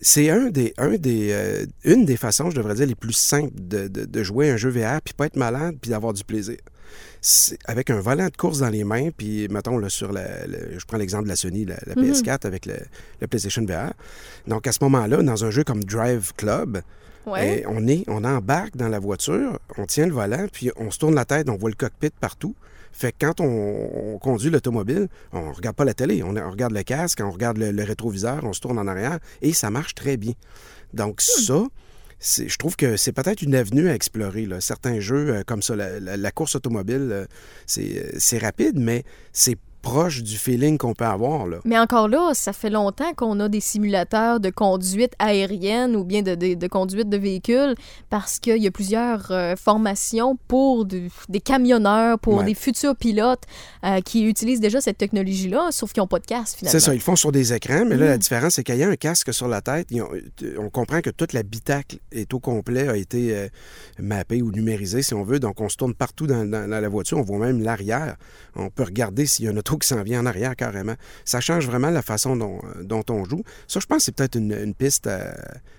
C'est 0.00 0.30
un 0.30 0.50
des, 0.50 0.74
un 0.78 0.96
des, 0.96 1.28
euh, 1.30 1.64
une 1.84 2.04
des 2.04 2.16
façons, 2.16 2.50
je 2.50 2.56
devrais 2.56 2.74
dire, 2.74 2.86
les 2.86 2.94
plus 2.96 3.12
simples 3.12 3.52
de, 3.54 3.86
de- 3.88 4.04
de 4.04 4.22
jouer 4.22 4.50
un 4.50 4.56
jeu 4.56 4.68
VR, 4.70 5.00
puis 5.00 5.14
pas 5.14 5.26
être 5.26 5.36
malade, 5.36 5.76
puis 5.80 5.90
d'avoir 5.90 6.12
du 6.12 6.24
plaisir. 6.24 6.56
Avec 7.66 7.90
un 7.90 8.00
volant 8.00 8.26
de 8.28 8.36
course 8.36 8.58
dans 8.60 8.68
les 8.68 8.84
mains, 8.84 9.10
puis 9.16 9.46
mettons 9.48 9.78
là, 9.78 9.88
sur 9.88 10.12
la, 10.12 10.46
le- 10.46 10.78
je 10.78 10.84
prends 10.86 10.96
l'exemple 10.98 11.24
de 11.24 11.28
la 11.28 11.36
Sony, 11.36 11.64
la, 11.64 11.76
la 11.86 11.94
Mhm. 11.94 12.10
PS4 12.12 12.46
avec 12.46 12.66
le, 12.66 12.74
le 13.20 13.26
PlayStation 13.26 13.64
VR. 13.64 13.92
Donc 14.48 14.66
à 14.66 14.72
ce 14.72 14.78
moment-là, 14.82 15.22
dans 15.22 15.44
un 15.44 15.50
jeu 15.50 15.62
comme 15.64 15.84
Drive 15.84 16.32
Club, 16.36 16.82
Ouais. 17.24 17.60
eh, 17.60 17.66
on, 17.68 17.86
est, 17.86 18.02
on 18.08 18.24
embarque 18.24 18.76
dans 18.76 18.88
la 18.88 18.98
voiture, 18.98 19.60
on 19.78 19.86
tient 19.86 20.06
le 20.06 20.12
volant, 20.12 20.46
puis 20.52 20.72
on 20.76 20.90
se 20.90 20.98
tourne 20.98 21.14
la 21.14 21.24
tête, 21.24 21.48
on 21.48 21.56
voit 21.56 21.70
le 21.70 21.76
cockpit 21.76 22.10
partout. 22.20 22.56
Fait 22.90 23.12
que 23.12 23.24
quand 23.26 23.40
on, 23.40 24.14
on 24.14 24.18
conduit 24.18 24.50
l'automobile, 24.50 25.08
on 25.32 25.52
regarde 25.52 25.76
pas 25.76 25.84
la 25.84 25.94
télé, 25.94 26.22
on, 26.24 26.36
on 26.36 26.50
regarde 26.50 26.72
le 26.72 26.82
casque, 26.82 27.20
on 27.22 27.30
regarde 27.30 27.58
le, 27.58 27.70
le 27.70 27.84
rétroviseur, 27.84 28.40
on 28.42 28.52
se 28.52 28.60
tourne 28.60 28.76
en 28.78 28.86
arrière 28.88 29.18
et 29.40 29.52
ça 29.52 29.70
marche 29.70 29.94
très 29.94 30.16
bien. 30.16 30.32
Donc 30.92 31.20
ça, 31.20 31.32
c'est- 31.46 31.52
je 32.22 32.56
trouve 32.56 32.76
que 32.76 32.96
c'est 32.96 33.12
peut-être 33.12 33.42
une 33.42 33.54
avenue 33.54 33.88
à 33.88 33.94
explorer. 33.94 34.46
Certains 34.60 35.00
jeux 35.00 35.34
euh, 35.34 35.42
comme 35.44 35.60
ça, 35.62 35.74
la, 35.74 35.98
la- 35.98 36.30
course 36.30 36.54
automobile, 36.54 37.08
euh, 37.10 37.24
euh, 37.78 38.10
c'est 38.18 38.38
rapide, 38.38 38.78
mais 38.78 39.04
c'est 39.32 39.56
proche 39.82 40.22
du 40.22 40.36
feeling 40.38 40.78
qu'on 40.78 40.94
peut 40.94 41.04
avoir. 41.04 41.46
Là. 41.46 41.58
Mais 41.64 41.78
encore 41.78 42.08
là, 42.08 42.30
ça 42.34 42.52
fait 42.52 42.70
longtemps 42.70 43.12
qu'on 43.14 43.38
a 43.40 43.48
des 43.48 43.60
simulateurs 43.60 44.38
de 44.40 44.48
conduite 44.50 45.12
aérienne 45.18 45.96
ou 45.96 46.04
bien 46.04 46.22
de, 46.22 46.34
de- 46.34 46.54
de 46.54 46.66
conduite 46.68 47.08
de 47.08 47.16
véhicules 47.16 47.74
parce 48.08 48.38
qu'il 48.38 48.58
y 48.62 48.66
a 48.66 48.70
plusieurs 48.70 49.30
euh, 49.30 49.56
formations 49.56 50.38
pour 50.48 50.84
de- 50.84 51.08
des 51.28 51.40
camionneurs, 51.40 52.18
pour 52.18 52.36
Ouais. 52.36 52.44
des 52.44 52.54
futurs 52.54 52.96
pilotes 52.96 53.42
euh, 53.84 54.00
qui 54.00 54.24
utilisent 54.26 54.60
déjà 54.60 54.80
cette 54.80 54.98
technologie-là, 54.98 55.68
sauf 55.72 55.92
qu'ils 55.92 56.00
n'ont 56.00 56.06
pas 56.06 56.20
de 56.20 56.26
casque 56.26 56.58
finalement. 56.58 56.78
C'est 56.78 56.84
ça, 56.84 56.92
ils 56.94 56.98
le 56.98 57.02
font 57.02 57.16
sur 57.16 57.32
des 57.32 57.52
écrans, 57.52 57.84
mais 57.84 57.96
là, 57.96 58.06
Mm. 58.06 58.08
la 58.10 58.18
différence, 58.18 58.54
c'est 58.54 58.64
qu'il 58.64 58.76
y 58.76 58.82
a 58.84 58.88
un 58.88 58.96
casque 58.96 59.34
sur 59.34 59.48
la 59.48 59.60
tête. 59.60 59.88
ont- 59.92 60.08
on 60.58 60.70
comprend 60.70 61.00
que 61.00 61.10
toute 61.10 61.32
l'habitacle 61.32 61.98
est 62.12 62.32
au 62.32 62.38
complet, 62.40 62.88
a 62.88 62.96
été 62.96 63.34
euh, 63.36 63.48
mappé 63.98 64.42
ou 64.42 64.50
numérisé, 64.52 65.02
si 65.02 65.14
on 65.14 65.22
veut. 65.24 65.40
Donc, 65.40 65.60
on 65.60 65.68
se 65.68 65.76
tourne 65.76 65.94
partout 65.94 66.26
dans, 66.26 66.44
dans- 66.48 66.68
dans 66.70 66.80
la 66.80 66.88
voiture. 66.88 67.18
On 67.18 67.22
voit 67.22 67.38
même 67.38 67.60
l'arrière. 67.62 68.16
On 68.54 68.70
peut 68.70 68.84
regarder 68.84 69.26
s'il 69.26 69.44
y 69.46 69.48
a 69.48 69.50
un 69.50 69.56
auto 69.56 69.71
qui 69.78 69.88
s'en 69.88 70.02
vient 70.02 70.20
en 70.20 70.26
arrière 70.26 70.56
carrément. 70.56 70.94
Ça 71.24 71.40
change 71.40 71.66
vraiment 71.66 71.90
la 71.90 72.02
façon 72.02 72.36
dont, 72.36 72.58
euh, 72.76 72.82
dont 72.82 73.02
on 73.10 73.24
joue. 73.24 73.42
Ça, 73.68 73.80
je 73.80 73.86
pense 73.86 73.98
que 73.98 74.04
c'est 74.04 74.14
peut-être 74.14 74.36
une, 74.36 74.52
une 74.52 74.74
piste 74.74 75.06
à, 75.06 75.34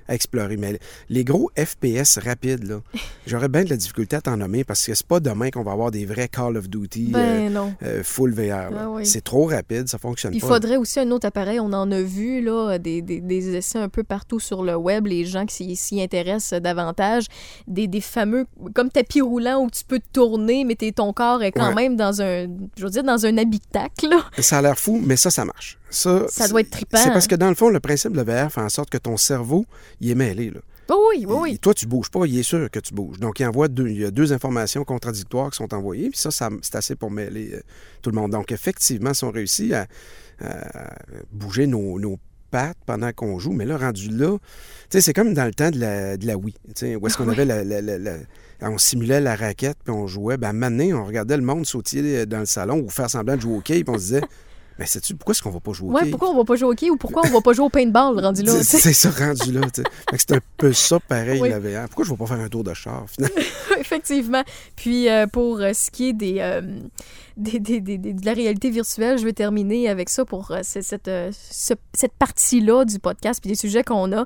à 0.08 0.14
explorer. 0.16 0.58
Mais 0.58 0.80
les 1.10 1.24
gros 1.24 1.50
FPS 1.58 2.18
rapides, 2.18 2.64
là, 2.64 2.82
j'aurais 3.28 3.50
bien 3.50 3.64
de 3.64 3.70
la 3.70 3.78
difficulté 3.78 4.16
à 4.16 4.22
t'en 4.22 4.38
nommer 4.38 4.64
parce 4.64 4.86
que 4.86 4.94
c'est 4.94 5.06
pas 5.08 5.20
demain 5.20 5.50
qu'on 5.50 5.64
va 5.64 5.72
avoir 5.72 5.92
des 5.92 6.06
vrais 6.06 6.28
Call 6.28 6.58
of 6.58 6.70
Duty 6.70 7.12
euh, 7.16 7.50
Ben 7.50 7.76
euh, 7.84 8.04
full 8.04 8.34
VR. 8.34 8.70
Ah 8.78 8.90
oui. 8.90 9.06
C'est 9.06 9.22
trop 9.24 9.46
rapide, 9.46 9.88
ça 9.88 9.98
fonctionne 9.98 10.34
Il 10.34 10.42
pas. 10.42 10.48
faudrait 10.48 10.78
aussi 10.78 11.00
un 11.00 11.10
autre 11.12 11.28
appareil. 11.28 11.60
On 11.60 11.72
en 11.74 11.92
a 11.92 12.02
vu 12.02 12.42
là, 12.42 12.78
des, 12.78 13.02
des- 13.02 13.22
des 13.22 13.56
essais 13.56 13.80
un 13.80 13.90
peu 13.90 14.04
partout 14.04 14.40
sur 14.40 14.64
le 14.64 14.76
web, 14.76 15.08
les 15.08 15.26
gens 15.26 15.46
qui 15.46 15.76
s'y- 15.76 16.02
intéressent 16.02 16.60
davantage. 16.62 17.26
Des, 17.68 17.88
des 17.88 18.02
fameux, 18.02 18.46
comme 18.74 18.90
tapis 18.90 19.22
roulant 19.22 19.64
où 19.64 19.70
tu 19.70 19.84
peux 19.86 20.00
te 20.00 20.08
tourner, 20.12 20.64
mais 20.66 20.76
ton 20.76 21.14
corps 21.14 21.42
est 21.44 21.52
quand 21.52 21.70
Ouais. 21.70 21.76
même 21.76 21.96
dans 21.96 22.22
un, 22.22 22.48
je 22.78 22.84
veux 22.84 22.90
dire, 22.90 23.04
dans 23.04 23.26
un 23.26 23.38
là. 24.04 24.26
Ça 24.40 24.58
a 24.58 24.62
l'air 24.62 24.78
fou, 24.80 25.02
mais 25.04 25.16
ça, 25.18 25.30
ça 25.32 25.46
marche. 25.46 25.78
Ça, 25.90 26.26
doit 26.50 26.62
être 26.62 26.70
trippant. 26.72 26.98
C'est 26.98 27.12
parce 27.12 27.28
que 27.28 27.36
dans 27.36 27.50
le 27.50 27.56
fond, 27.56 27.70
le 27.70 27.80
principe 27.80 28.14
de 28.14 28.22
VR 28.22 28.52
fait 28.52 28.62
en 28.62 28.70
sorte 28.70 28.90
que 28.90 28.98
ton 28.98 29.18
cerveau, 29.18 29.66
il 30.02 30.10
est 30.12 30.16
mêlé. 30.16 30.50
Là. 30.50 30.60
Oui, 30.90 31.26
oui, 31.26 31.26
Et 31.26 31.26
oui. 31.54 31.60
toi, 31.60 31.74
tu 31.74 31.86
bouges 31.88 32.10
pas, 32.10 32.26
il 32.26 32.38
est 32.38 32.44
sûr 32.44 32.70
que 32.70 32.80
tu 32.80 32.94
bouges. 32.94 33.20
Donc, 33.20 33.40
il 33.40 33.46
envoie 33.46 33.68
deux, 33.68 33.88
il 33.88 34.02
y 34.02 34.06
a 34.06 34.12
deux 34.12 34.34
informations 34.34 34.84
contradictoires 34.84 35.50
qui 35.52 35.58
sont 35.58 35.74
envoyées, 35.74 36.10
puis 36.10 36.20
ça, 36.20 36.30
ça 36.30 36.50
c'est 36.62 36.76
assez 36.76 36.96
pour 36.96 37.10
mêler 37.10 37.52
euh, 37.54 37.62
tout 38.02 38.10
le 38.10 38.16
monde. 38.16 38.32
Donc, 38.32 38.52
effectivement, 38.52 39.14
si 39.14 39.24
on 39.24 39.32
réussit 39.32 39.72
à, 39.74 39.88
à 40.44 40.94
bouger 41.32 41.68
nos, 41.68 42.00
nos 42.00 42.20
pattes 42.52 42.78
pendant 42.86 43.12
qu'on 43.14 43.40
joue, 43.40 43.54
mais 43.54 43.66
là, 43.66 43.78
rendu 43.78 44.10
là, 44.10 44.38
c'est 44.90 45.14
comme 45.14 45.34
dans 45.34 45.46
le 45.46 45.54
temps 45.54 45.72
de 45.72 45.80
la, 45.80 46.18
de 46.18 46.28
la 46.28 46.38
Wii, 46.38 46.54
où 47.00 47.08
est-ce 47.08 47.18
qu'on 47.18 47.30
avait 47.30 47.46
la, 47.46 47.64
la- 47.64 47.82
la- 47.82 47.98
la- 47.98 48.18
on 48.70 48.78
simulait 48.78 49.22
la 49.22 49.36
raquette, 49.36 49.78
puis 49.84 49.94
on 49.94 50.08
jouait. 50.08 50.38
Ben, 50.38 50.54
maintenant, 50.54 51.02
on 51.02 51.06
regardait 51.06 51.38
le 51.38 51.44
monde 51.44 51.66
sautiller 51.66 52.26
dans 52.26 52.40
le 52.40 52.46
salon 52.46 52.80
ou 52.80 52.90
faire 52.90 53.10
semblant 53.10 53.36
de 53.36 53.42
jouer 53.42 53.58
au 53.58 53.62
quai, 53.62 53.84
puis 53.84 53.94
on 53.94 53.98
se 54.00 54.04
disait, 54.04 54.22
mais 54.80 54.86
sais-tu, 54.88 55.16
pourquoi 55.16 55.34
est-ce 55.34 55.42
qu'on 55.44 55.52
va 55.52 55.60
pas 55.60 55.72
jouer 55.74 55.90
au 55.90 55.94
Ouais, 55.94 56.04
quai? 56.04 56.10
pourquoi 56.10 56.30
on 56.32 56.38
va 56.38 56.44
pas 56.46 56.56
jouer 56.56 56.68
au 56.68 56.72
hockey 56.72 56.90
ou 56.90 56.98
pourquoi 56.98 57.22
on 57.26 57.30
va 57.30 57.42
pas 57.42 57.54
jouer 57.54 57.66
au 57.66 57.70
paintball 57.70 58.20
rendu 58.20 58.42
là? 58.44 58.52
C'est 58.64 58.94
ça 58.94 59.10
rendu 59.12 59.52
là. 59.52 59.62
C'est 60.18 60.32
un 60.32 60.40
peu 60.58 60.74
ça 60.74 61.00
pareil, 61.00 61.40
Oui. 61.42 61.50
la 61.50 61.60
VR. 61.60 61.86
Pourquoi 61.90 62.06
je 62.06 62.12
ne 62.12 62.16
vais 62.16 62.24
pas 62.24 62.28
faire 62.36 62.44
un 62.44 62.50
tour 62.50 62.64
de 62.64 62.74
char, 62.74 63.06
finalement? 63.08 63.36
Effectivement. 63.80 64.44
Puis 64.76 65.10
euh, 65.10 65.28
pour 65.28 65.60
euh, 65.60 65.74
ce 65.74 65.92
qui 65.92 66.10
est 66.10 66.14
des, 66.14 66.38
euh, 66.40 66.62
des, 67.38 67.60
des- 67.60 67.80
de 67.98 68.26
la 68.26 68.34
réalité 68.34 68.70
virtuelle, 68.70 69.18
je 69.20 69.26
vais 69.26 69.34
terminer 69.34 69.90
avec 69.90 70.10
ça 70.10 70.26
pour 70.26 70.52
euh, 70.52 70.62
ce- 70.64 70.82
cette, 70.82 71.08
euh, 71.08 71.32
ce- 71.52 71.74
cette 71.94 72.14
partie-là 72.14 72.86
du 72.86 72.98
podcast 73.00 73.42
puis 73.42 73.50
des 73.50 73.56
sujets 73.58 73.84
qu'on 73.84 74.12
a. 74.12 74.26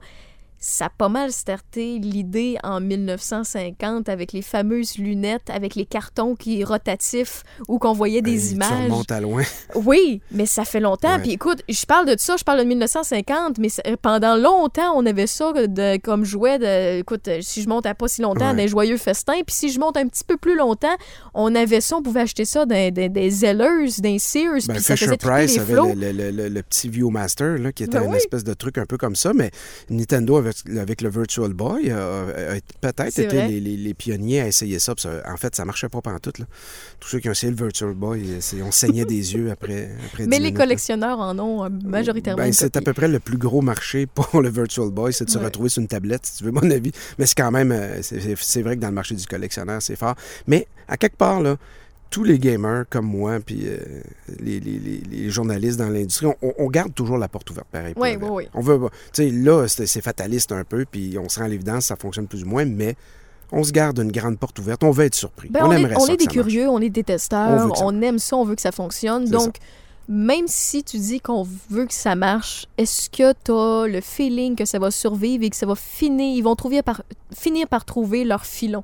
ça 0.60 0.86
a 0.86 0.90
pas 0.90 1.10
mal 1.10 1.32
starté 1.32 2.00
l'idée 2.00 2.58
en 2.64 2.80
1950 2.82 4.10
avec 4.10 4.34
les 4.34 4.42
fameuses 4.42 4.98
lunettes, 4.98 5.50
avec 5.50 5.76
les 5.76 5.86
cartons 5.86 6.36
qui 6.36 6.64
rotatifs 6.64 7.44
où 7.68 7.78
qu'on 7.80 7.94
voyait 7.94 8.22
des 8.22 8.38
Tu 8.40 8.54
images. 8.54 8.86
remontes 8.86 9.12
à 9.12 9.22
loin. 9.22 9.44
Oui, 9.76 10.22
mais 10.32 10.46
ça 10.46 10.66
fait 10.66 10.80
longtemps. 10.80 11.16
Ouais. 11.16 11.22
Puis 11.22 11.32
écoute, 11.32 11.62
je 11.70 11.86
parle 11.86 12.08
de 12.08 12.16
ça, 12.18 12.36
je 12.38 12.44
parle 12.44 12.60
de 12.60 12.64
1950, 12.66 13.60
mais 13.60 13.70
ça- 13.70 13.84
pendant 14.02 14.36
longtemps, 14.36 14.94
on 14.96 15.06
avait 15.06 15.28
ça 15.28 15.52
de, 15.54 15.98
comme 15.98 16.26
jouet. 16.26 16.58
De, 16.60 17.00
écoute, 17.00 17.30
si 17.42 17.62
je 17.62 17.70
monte 17.70 17.86
à 17.86 17.94
pas 17.94 18.08
si 18.08 18.22
longtemps, 18.22 18.50
Ouais. 18.52 18.56
des 18.56 18.68
joyeux 18.68 18.98
festins. 18.98 19.42
Puis 19.46 19.56
si 19.56 19.70
je 19.72 19.80
monte 19.80 19.98
un 19.98 20.08
petit 20.08 20.24
peu 20.24 20.38
plus 20.38 20.56
longtemps, 20.58 20.96
on 21.34 21.54
avait 21.56 21.82
ça, 21.82 21.98
on 21.98 22.02
pouvait 22.02 22.22
acheter 22.22 22.46
ça 22.46 22.66
dans, 22.66 22.94
dans- 22.94 23.12
des 23.12 23.30
Zellers, 23.30 23.92
des 24.00 24.20
Sears, 24.20 24.54
Ben, 24.68 24.74
puis 24.76 24.84
ça 24.84 24.96
Fisher 24.96 25.18
Price 25.18 25.54
les 25.56 25.60
avait 25.60 25.74
le, 25.96 26.12
le- 26.12 26.32
le- 26.32 26.50
le 26.50 26.64
petit 26.64 26.90
Viewmaster, 26.90 27.58
là, 27.60 27.72
qui 27.72 27.84
était 27.84 28.00
Ben 28.00 28.06
une 28.06 28.12
oui. 28.12 28.18
espèce 28.18 28.44
de 28.44 28.54
truc 28.54 28.78
un 28.78 28.86
peu 28.86 28.98
comme 28.98 29.16
ça, 29.16 29.34
mais 29.34 29.52
Nintendo, 29.90 30.38
avec, 30.48 30.78
avec 30.80 31.02
le 31.02 31.10
Virtual 31.10 31.54
Boy, 31.54 31.92
a, 31.92 31.98
a- 31.98 32.54
a 32.56 32.60
peut-être 32.82 33.12
C'est 33.14 33.26
été 33.26 33.48
les, 33.48 33.60
les- 33.60 33.78
les 33.78 33.94
pionniers 33.94 34.42
à 34.42 34.48
essayer 34.48 34.80
ça. 34.80 34.94
En 35.28 35.38
fait, 35.38 35.56
ça 35.56 35.66
marchait 35.66 35.90
pas 35.90 36.02
pantoute. 36.02 36.40
Là. 36.40 36.46
Tous 37.00 37.10
ceux 37.10 37.20
qui 37.20 37.30
ont 37.30 37.32
essayé 37.34 37.52
le 37.52 37.58
Virtual 37.58 37.94
Boy, 37.94 38.24
euh, 38.30 38.62
on 38.64 38.72
saignait 38.72 39.06
des 39.06 39.34
yeux 39.36 39.52
après, 39.52 39.92
après 40.08 40.26
Mais 40.26 40.28
10 40.28 40.32
les 40.32 40.40
minutes, 40.40 40.58
là. 40.58 40.64
collectionneurs 40.66 41.20
en 41.20 41.38
ont 41.40 41.66
euh, 41.66 41.70
majoritairement. 41.86 42.44
Ben, 42.44 42.52
c'est 42.54 42.76
à 42.76 42.82
peu 42.82 42.94
près 42.94 43.08
le 43.08 43.20
plus 43.20 43.38
gros 43.38 43.62
marché 43.62 44.06
pour 44.08 44.42
le 44.42 44.50
Virtual 44.50 44.90
Boy, 44.90 45.14
c'est 45.14 45.26
de 45.26 45.30
se 45.30 45.38
Ouais. 45.38 45.46
retrouver 45.46 45.70
sur 45.70 45.82
une 45.82 45.88
tablette, 45.88 46.26
si 46.26 46.38
tu 46.38 46.44
veux 46.44 46.52
mon 46.52 46.70
avis. 46.72 46.92
Mais 47.20 47.26
c'est 47.26 47.36
quand 47.38 47.52
même, 47.52 47.72
euh, 47.72 48.02
c'est 48.02 48.62
vrai 48.62 48.76
que 48.76 48.82
dans 48.82 48.88
le 48.90 48.94
marché 48.94 49.16
du 49.16 49.26
collectionneur, 49.26 49.82
c'est 49.82 49.96
fort. 49.96 50.16
Mais 50.48 50.68
à 50.88 50.98
quelque 50.98 51.18
part, 51.18 51.42
là, 51.42 51.58
tous 52.10 52.24
les 52.24 52.40
gamers 52.40 52.86
comme 52.90 53.06
moi, 53.06 53.40
puis 53.46 53.62
euh, 53.66 53.78
les, 54.40 54.60
les- 54.60 54.80
les- 54.80 55.02
les 55.10 55.30
journalistes 55.30 55.78
dans 55.80 55.90
l'industrie, 55.90 56.28
on, 56.42 56.54
on 56.58 56.68
garde 56.68 56.94
toujours 56.94 57.18
la 57.18 57.28
porte 57.28 57.50
ouverte, 57.50 57.68
pareil. 57.72 57.94
Oui, 57.98 58.16
oui, 58.22 58.28
oui. 58.32 58.44
On 58.54 58.62
veut, 58.62 58.80
tu 59.14 59.24
sais, 59.24 59.30
là, 59.30 59.68
c'est 59.68 60.02
fataliste 60.02 60.52
un 60.52 60.64
peu, 60.64 60.86
puis 60.90 61.18
on 61.18 61.28
se 61.30 61.40
rend 61.40 61.46
à 61.46 61.50
l'évidence, 61.50 61.86
ça 61.86 61.96
fonctionne 61.96 62.28
plus 62.28 62.44
ou 62.44 62.48
moins, 62.48 62.66
mais 62.66 62.96
on 63.52 63.64
se 63.64 63.72
garde 63.72 64.00
une 64.00 64.12
grande 64.12 64.38
porte 64.38 64.60
ouverte. 64.60 64.84
On 64.84 64.92
veut 64.92 65.06
être 65.06 65.16
surpris. 65.16 65.50
Ben, 65.50 65.62
on, 65.64 65.68
on, 65.68 65.72
est, 65.72 65.80
aimerait 65.80 65.96
on 65.98 66.06
ça 66.06 66.14
est 66.14 66.18
des 66.18 66.26
ça 66.26 66.30
marche. 66.34 66.48
curieux, 66.48 66.68
on 66.70 66.80
est 66.82 66.90
des 66.90 67.02
On 67.02 67.04
testeurs, 67.04 67.78
ça 67.78 67.86
on, 67.86 68.02
aime 68.02 68.20
ça, 68.20 68.36
on 68.36 68.44
veut 68.46 68.56
que 68.56 68.62
ça 68.62 68.72
fonctionne. 68.72 69.26
Donc, 69.30 69.56
même 70.10 70.46
si 70.48 70.84
tu 70.84 70.98
dis 71.00 71.20
qu'on 71.20 71.46
veut 71.70 71.86
que 71.86 71.94
ça 71.94 72.16
marche, 72.16 72.66
est-ce 72.78 73.10
que 73.10 73.34
tu 73.44 73.52
as 73.52 73.88
le 73.88 74.00
feeling 74.02 74.56
que 74.56 74.64
ça 74.66 74.80
va 74.80 74.90
survivre 74.92 75.44
et 75.44 75.50
que 75.50 75.56
ça 75.56 75.66
va 75.66 75.76
finir, 75.76 76.36
ils 76.38 76.42
vont 76.42 76.56
trouver 76.56 76.82
par, 76.82 77.02
finir 77.36 77.68
par 77.68 77.84
trouver 77.86 78.24
leur 78.24 78.46
filon? 78.46 78.84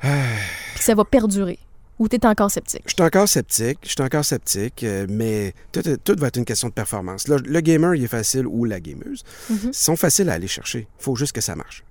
Puis 0.00 0.82
ça 0.82 0.94
va 0.94 1.04
perdurer? 1.04 1.58
Ou 1.98 2.08
tu 2.08 2.16
es 2.16 2.26
encore 2.26 2.50
sceptique? 2.50 2.82
Je 2.86 2.94
suis 2.94 3.02
encore 3.02 3.28
sceptique, 3.28 3.78
je 3.82 3.90
suis 3.90 4.02
encore 4.02 4.24
sceptique, 4.24 4.84
euh, 4.84 5.06
mais 5.10 5.52
tout, 5.70 5.82
tout 6.02 6.16
va 6.18 6.28
être 6.28 6.38
une 6.38 6.46
question 6.46 6.68
de 6.68 6.72
performance. 6.72 7.28
Le 7.28 7.60
gamer, 7.60 7.94
il 7.94 8.04
est 8.04 8.08
facile, 8.08 8.46
ou 8.46 8.64
la 8.64 8.80
gameuse, 8.80 9.22
ils 9.50 9.74
sont 9.74 9.96
faciles 9.96 10.30
à 10.30 10.32
aller 10.32 10.48
chercher. 10.48 10.88
Il 10.98 11.02
faut 11.02 11.14
juste 11.14 11.32
que 11.32 11.42
ça 11.42 11.54
marche. 11.54 11.84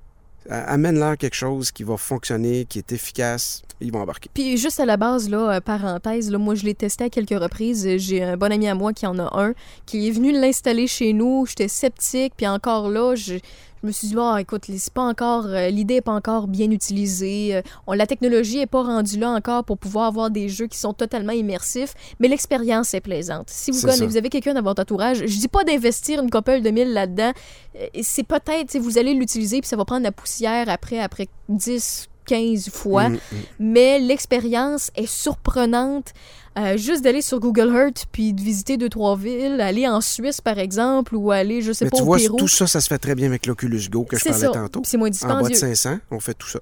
Amène-leur 0.49 1.15
quelque 1.15 1.35
chose 1.35 1.71
qui 1.71 1.83
va 1.83 1.95
fonctionner, 1.97 2.65
qui 2.65 2.79
est 2.79 2.91
efficace, 2.91 3.61
ils 3.81 3.91
vont 3.91 3.99
embarquer. 3.99 4.31
Puis 4.33 4.57
juste 4.57 4.79
à 4.79 4.85
la 4.85 4.97
base, 4.97 5.29
là, 5.29 5.51
euh, 5.51 5.61
parenthèse, 5.61 6.31
là, 6.31 6.39
moi 6.39 6.55
je 6.55 6.63
l'ai 6.63 6.73
testé 6.73 7.03
à 7.03 7.09
quelques 7.09 7.39
reprises. 7.39 7.87
J'ai 7.97 8.23
un 8.23 8.35
bon 8.35 8.51
ami 8.51 8.67
à 8.67 8.73
moi 8.73 8.93
qui 8.93 9.05
en 9.05 9.19
a 9.19 9.29
un, 9.39 9.53
qui 9.85 10.07
est 10.07 10.11
venu 10.11 10.31
l'installer 10.31 10.87
chez 10.87 11.13
nous. 11.13 11.45
J'étais 11.45 11.67
sceptique, 11.67 12.33
puis 12.35 12.47
encore 12.47 12.89
là, 12.89 13.13
je, 13.15 13.35
je 13.81 13.87
me 13.87 13.91
suis 13.91 14.07
dit, 14.09 14.15
ah, 14.19 14.37
écoute, 14.39 14.65
c'est 14.77 14.93
pas 14.93 15.03
encore, 15.03 15.45
euh, 15.47 15.69
l'idée 15.69 15.95
est 15.95 16.01
pas 16.01 16.11
encore 16.13 16.47
bien 16.47 16.69
utilisée. 16.71 17.55
Euh, 17.55 17.61
on- 17.87 17.93
la 17.93 18.05
technologie 18.07 18.59
est 18.59 18.65
pas 18.67 18.83
rendue 18.83 19.17
là 19.19 19.29
encore 19.31 19.63
pour 19.63 19.77
pouvoir 19.77 20.05
avoir 20.07 20.29
des 20.29 20.49
jeux 20.49 20.67
qui 20.67 20.77
sont 20.77 20.93
totalement 20.93 21.31
immersifs, 21.33 21.93
mais 22.19 22.27
l'expérience 22.27 22.93
est 22.93 23.01
plaisante. 23.01 23.49
Si 23.49 23.71
vous, 23.71 23.77
connaissez, 23.81 24.05
vous 24.05 24.17
avez 24.17 24.29
quelqu'un 24.29 24.53
dans 24.53 24.61
votre 24.61 24.81
entourage, 24.81 25.19
je 25.25 25.37
dis 25.39 25.47
pas 25.47 25.63
d'investir 25.63 26.21
une 26.21 26.29
couple 26.29 26.61
de 26.61 26.69
mille 26.69 26.93
là-dedans. 26.93 27.31
Euh, 27.75 27.87
C'est 28.01 28.23
peut-être, 28.23 28.77
vous 28.77 28.97
allez 28.97 29.13
l'utiliser, 29.13 29.59
puis 29.61 29.67
ça 29.67 29.75
va 29.77 29.85
prendre 29.85 30.03
la 30.03 30.11
poussière 30.11 30.67
après, 30.69 30.99
après 30.99 31.27
10, 31.47 32.07
15 32.25 32.69
fois 32.69 33.09
Mm, 33.09 33.13
mm. 33.13 33.19
mais 33.59 33.97
l'expérience 33.99 34.91
est 34.95 35.07
surprenante. 35.09 36.13
Euh, 36.57 36.77
juste 36.77 37.03
d'aller 37.03 37.21
sur 37.21 37.39
Google 37.39 37.73
Earth 37.75 38.05
puis 38.11 38.33
de 38.33 38.41
visiter 38.41 38.75
deux 38.77 38.89
trois 38.89 39.15
villes, 39.15 39.61
aller 39.61 39.87
en 39.87 40.01
Suisse 40.01 40.41
par 40.41 40.57
exemple 40.57 41.15
ou 41.15 41.31
aller 41.31 41.61
je 41.61 41.71
sais 41.71 41.85
Mais 41.85 41.91
pas 41.91 41.97
tu 41.97 42.03
au 42.03 42.05
vois, 42.05 42.17
Pérou. 42.17 42.37
tout 42.37 42.47
ça, 42.47 42.65
ça 42.67 42.81
se 42.81 42.87
fait 42.87 42.97
très 42.97 43.15
bien 43.15 43.27
avec 43.27 43.45
l'Oculus 43.45 43.81
Go 43.89 44.03
que 44.03 44.17
je 44.17 44.25
parlais 44.25 44.39
ça. 44.39 44.49
tantôt. 44.49 44.81
C'est 44.83 44.97
moins 44.97 45.07
En 45.09 45.11
bas 45.27 45.41
de 45.43 45.47
dispendieux. 45.49 45.55
500, 45.55 45.99
on 46.11 46.19
fait 46.19 46.33
tout 46.33 46.47
ça. 46.47 46.59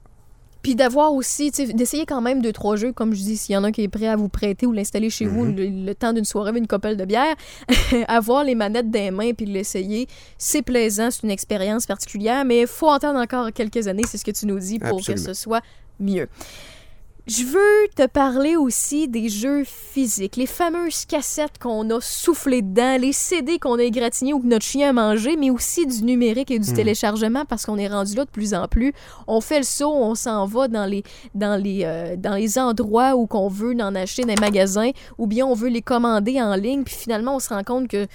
Puis 0.62 0.75
d'avoir 0.75 1.13
aussi, 1.13 1.50
d'essayer 1.51 2.06
quand 2.06 2.20
même 2.20 2.41
deux, 2.41 2.51
trois 2.51 2.75
jeux, 2.75 2.91
comme 2.91 3.13
je 3.13 3.22
dis, 3.22 3.38
s'il 3.38 3.53
y 3.53 3.58
en 3.58 3.63
a 3.63 3.67
un 3.67 3.72
qui 3.72 3.84
est 3.84 3.88
prêt 3.88 4.08
à 4.08 4.17
vous 4.17 4.27
prêter 4.27 4.65
ou 4.65 4.74
l'installer 4.74 5.10
chez 5.10 5.25
vous 5.25 5.46
Mhm. 5.46 5.56
le, 5.56 5.86
le 5.86 5.96
temps 5.96 6.12
d'une 6.12 6.25
soirée 6.25 6.50
avec 6.50 6.62
une 6.62 6.67
copelle 6.67 6.98
de 6.98 7.06
bière, 7.06 7.36
avoir 8.10 8.44
les 8.44 8.56
manettes 8.56 8.91
des 8.91 9.10
mains 9.12 9.32
puis 9.34 9.45
l'essayer, 9.45 10.08
c'est 10.38 10.63
plaisant, 10.63 11.10
c'est 11.12 11.23
une 11.23 11.32
expérience 11.32 11.86
particulière, 11.86 12.43
mais 12.43 12.62
il 12.62 12.67
faut 12.67 12.89
attendre 12.89 13.19
encore 13.19 13.54
quelques 13.54 13.88
années, 13.88 14.04
c'est 14.06 14.17
ce 14.17 14.26
que 14.26 14.32
tu 14.32 14.45
nous 14.47 14.60
dis, 14.60 14.80
pour 14.80 14.97
Absolument. 14.97 15.23
que 15.26 15.34
ce 15.34 15.41
soit 15.41 15.62
mieux. 16.02 16.28
Je 17.29 17.43
veux 17.43 17.89
te 17.93 18.07
parler 18.07 18.55
aussi 18.55 19.09
des 19.09 19.27
jeux 19.27 19.65
physiques, 19.65 20.37
les 20.37 20.45
fameuses 20.45 21.03
cassettes 21.05 21.59
qu'on 21.59 21.89
a 21.89 21.99
soufflées 21.99 22.61
dedans, 22.61 22.97
les 22.97 23.11
CD 23.11 23.59
qu'on 23.59 23.77
a 23.77 23.83
égratignés 23.83 24.33
ou 24.33 24.39
que 24.39 24.47
notre 24.47 24.63
chien 24.65 24.91
a 24.91 24.93
mangé, 24.93 25.35
mais 25.35 25.49
aussi 25.49 25.85
du 25.85 26.03
numérique 26.05 26.51
et 26.51 26.59
du 26.59 26.69
Mhm. 26.69 26.75
téléchargement 26.77 27.43
parce 27.43 27.65
qu'on 27.65 27.77
est 27.77 27.89
rendu 27.89 28.15
là 28.15 28.23
de 28.23 28.29
plus 28.29 28.53
en 28.53 28.69
plus. 28.69 28.93
On 29.27 29.41
fait 29.41 29.57
le 29.57 29.65
saut, 29.65 29.91
on 29.93 30.15
s'en 30.15 30.45
va 30.45 30.69
dans 30.69 30.85
les, 30.85 31.03
dans 31.35 31.61
les, 31.61 31.81
euh, 31.83 32.15
dans 32.15 32.35
les 32.35 32.57
endroits 32.57 33.17
où 33.17 33.27
qu'on 33.27 33.49
veut 33.49 33.75
en 33.81 33.93
acheter 33.95 34.21
dans 34.21 34.29
les 34.29 34.39
magasins 34.39 34.91
ou 35.17 35.27
bien 35.27 35.45
on 35.45 35.53
veut 35.53 35.67
les 35.69 35.81
commander 35.81 36.41
en 36.41 36.55
ligne, 36.55 36.83
puis 36.85 36.95
finalement 36.95 37.35
on 37.35 37.39
se 37.39 37.49
rend 37.49 37.63
compte 37.65 37.89
que 37.89 38.07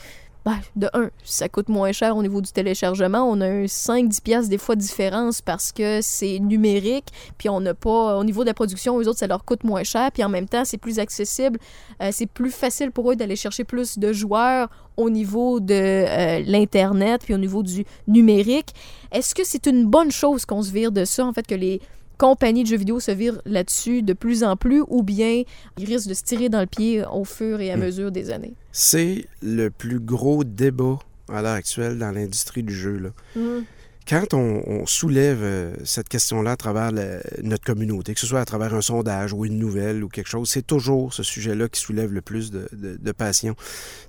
ben, 0.44 0.58
de 0.74 0.88
un, 0.92 1.10
ça 1.22 1.48
coûte 1.48 1.68
moins 1.68 1.92
cher 1.92 2.16
au 2.16 2.22
niveau 2.22 2.40
du 2.40 2.50
téléchargement. 2.50 3.22
On 3.22 3.40
a 3.40 3.46
un 3.46 3.64
5-10 3.64 4.22
piastres 4.22 4.50
des 4.50 4.58
fois 4.58 4.74
de 4.74 4.80
différence 4.80 5.40
parce 5.40 5.70
que 5.70 6.00
c'est 6.02 6.38
numérique, 6.40 7.06
puis 7.38 7.48
on 7.48 7.60
n'a 7.60 7.74
pas, 7.74 8.18
au 8.18 8.24
niveau 8.24 8.42
de 8.42 8.48
la 8.48 8.54
production, 8.54 8.98
eux 9.00 9.08
autres, 9.08 9.20
ça 9.20 9.26
leur 9.26 9.44
coûte 9.44 9.62
moins 9.62 9.84
cher, 9.84 10.10
puis 10.12 10.24
en 10.24 10.28
même 10.28 10.48
temps, 10.48 10.64
c'est 10.64 10.78
plus 10.78 10.98
accessible. 10.98 11.58
Euh, 12.02 12.10
c'est 12.12 12.26
plus 12.26 12.50
facile 12.50 12.90
pour 12.90 13.10
eux 13.12 13.16
d'aller 13.16 13.36
chercher 13.36 13.64
plus 13.64 13.98
de 13.98 14.12
joueurs 14.12 14.68
au 14.96 15.10
niveau 15.10 15.60
de 15.60 15.74
euh, 15.74 16.42
l'Internet, 16.44 17.22
puis 17.24 17.34
au 17.34 17.38
niveau 17.38 17.62
du 17.62 17.84
numérique. 18.08 18.74
Est-ce 19.12 19.34
que 19.34 19.44
c'est 19.44 19.66
une 19.66 19.86
bonne 19.86 20.10
chose 20.10 20.44
qu'on 20.44 20.62
se 20.62 20.72
vire 20.72 20.92
de 20.92 21.04
ça, 21.04 21.24
en 21.24 21.32
fait, 21.32 21.46
que 21.46 21.54
les 21.54 21.80
compagnies 22.22 22.62
de 22.62 22.68
jeux 22.68 22.76
vidéo 22.76 23.00
se 23.00 23.10
virent 23.10 23.40
là-dessus 23.46 24.02
de 24.02 24.12
plus 24.12 24.44
en 24.44 24.56
plus, 24.56 24.82
ou 24.88 25.02
bien 25.02 25.42
ils 25.76 25.84
risquent 25.84 26.08
de 26.08 26.14
se 26.14 26.22
tirer 26.22 26.48
dans 26.48 26.60
le 26.60 26.66
pied 26.66 27.02
au 27.12 27.24
fur 27.24 27.60
et 27.60 27.72
à 27.72 27.76
Hmm. 27.76 27.80
mesure 27.80 28.12
des 28.12 28.30
années? 28.30 28.54
C'est 28.70 29.26
le 29.42 29.70
plus 29.70 29.98
gros 29.98 30.44
débat 30.44 30.98
à 31.28 31.42
l'heure 31.42 31.54
actuelle 31.54 31.98
dans 31.98 32.12
l'industrie 32.12 32.62
du 32.62 32.72
jeu. 32.74 32.96
Là. 32.98 33.08
Mm. 33.34 33.64
Quand 34.08 34.34
on, 34.34 34.62
on 34.66 34.84
soulève 34.86 35.38
euh, 35.42 35.74
cette 35.84 36.08
question-là 36.08 36.52
à 36.52 36.56
travers 36.56 36.90
la- 36.90 37.20
notre 37.42 37.64
communauté, 37.64 38.14
que 38.14 38.20
ce 38.20 38.26
soit 38.26 38.40
à 38.40 38.44
travers 38.44 38.74
un 38.74 38.80
sondage 38.82 39.32
ou 39.32 39.44
une 39.44 39.58
nouvelle 39.58 40.02
ou 40.02 40.08
quelque 40.08 40.28
chose, 40.28 40.50
c'est 40.50 40.66
toujours 40.66 41.14
ce 41.14 41.22
sujet-là 41.22 41.68
qui 41.68 41.80
soulève 41.80 42.12
le 42.12 42.20
plus 42.20 42.50
de, 42.50 42.68
de- 42.72 42.96
de 42.96 43.12
passion. 43.12 43.54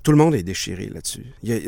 Tout 0.01 0.12
le 0.12 0.17
monde 0.17 0.34
est 0.36 0.43
déchiré 0.43 0.88
là-dessus. 0.88 1.25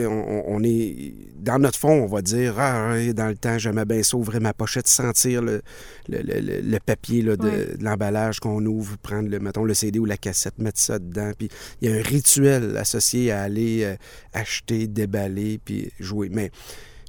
On, 0.07 0.43
on 0.47 0.63
est 0.63 1.13
dans 1.37 1.59
notre 1.59 1.77
fond, 1.77 2.01
on 2.03 2.07
va 2.07 2.21
dire 2.23 2.55
ah 2.59 2.95
dans 3.13 3.27
le 3.27 3.35
temps 3.35 3.57
j'aimais 3.59 3.85
bien 3.85 4.01
ça 4.01 4.17
ouvrir 4.17 4.41
ma 4.41 4.53
pochette, 4.53 4.87
sentir 4.87 5.41
le, 5.43 5.61
le, 6.09 6.17
le- 6.23 6.39
le- 6.41 6.61
le 6.61 6.79
papier 6.79 7.21
là, 7.21 7.37
de, 7.37 7.45
Ouais. 7.47 7.75
de 7.77 7.83
l'emballage 7.83 8.39
qu'on 8.39 8.65
ouvre, 8.65 8.97
prendre 8.97 9.29
le 9.29 9.39
mettons 9.39 9.63
le 9.65 9.73
CD 9.75 9.99
ou 9.99 10.05
la 10.05 10.17
cassette, 10.17 10.57
mettre 10.57 10.79
ça 10.79 10.97
dedans, 10.99 11.31
puis 11.37 11.49
il 11.81 11.89
y 11.89 11.93
a 11.93 11.95
un 11.97 12.01
rituel 12.01 12.75
associé 12.77 13.31
à 13.31 13.41
aller 13.43 13.83
euh, 13.83 13.95
acheter, 14.33 14.87
déballer 14.87 15.59
puis 15.63 15.91
jouer. 15.99 16.29
Mais 16.31 16.49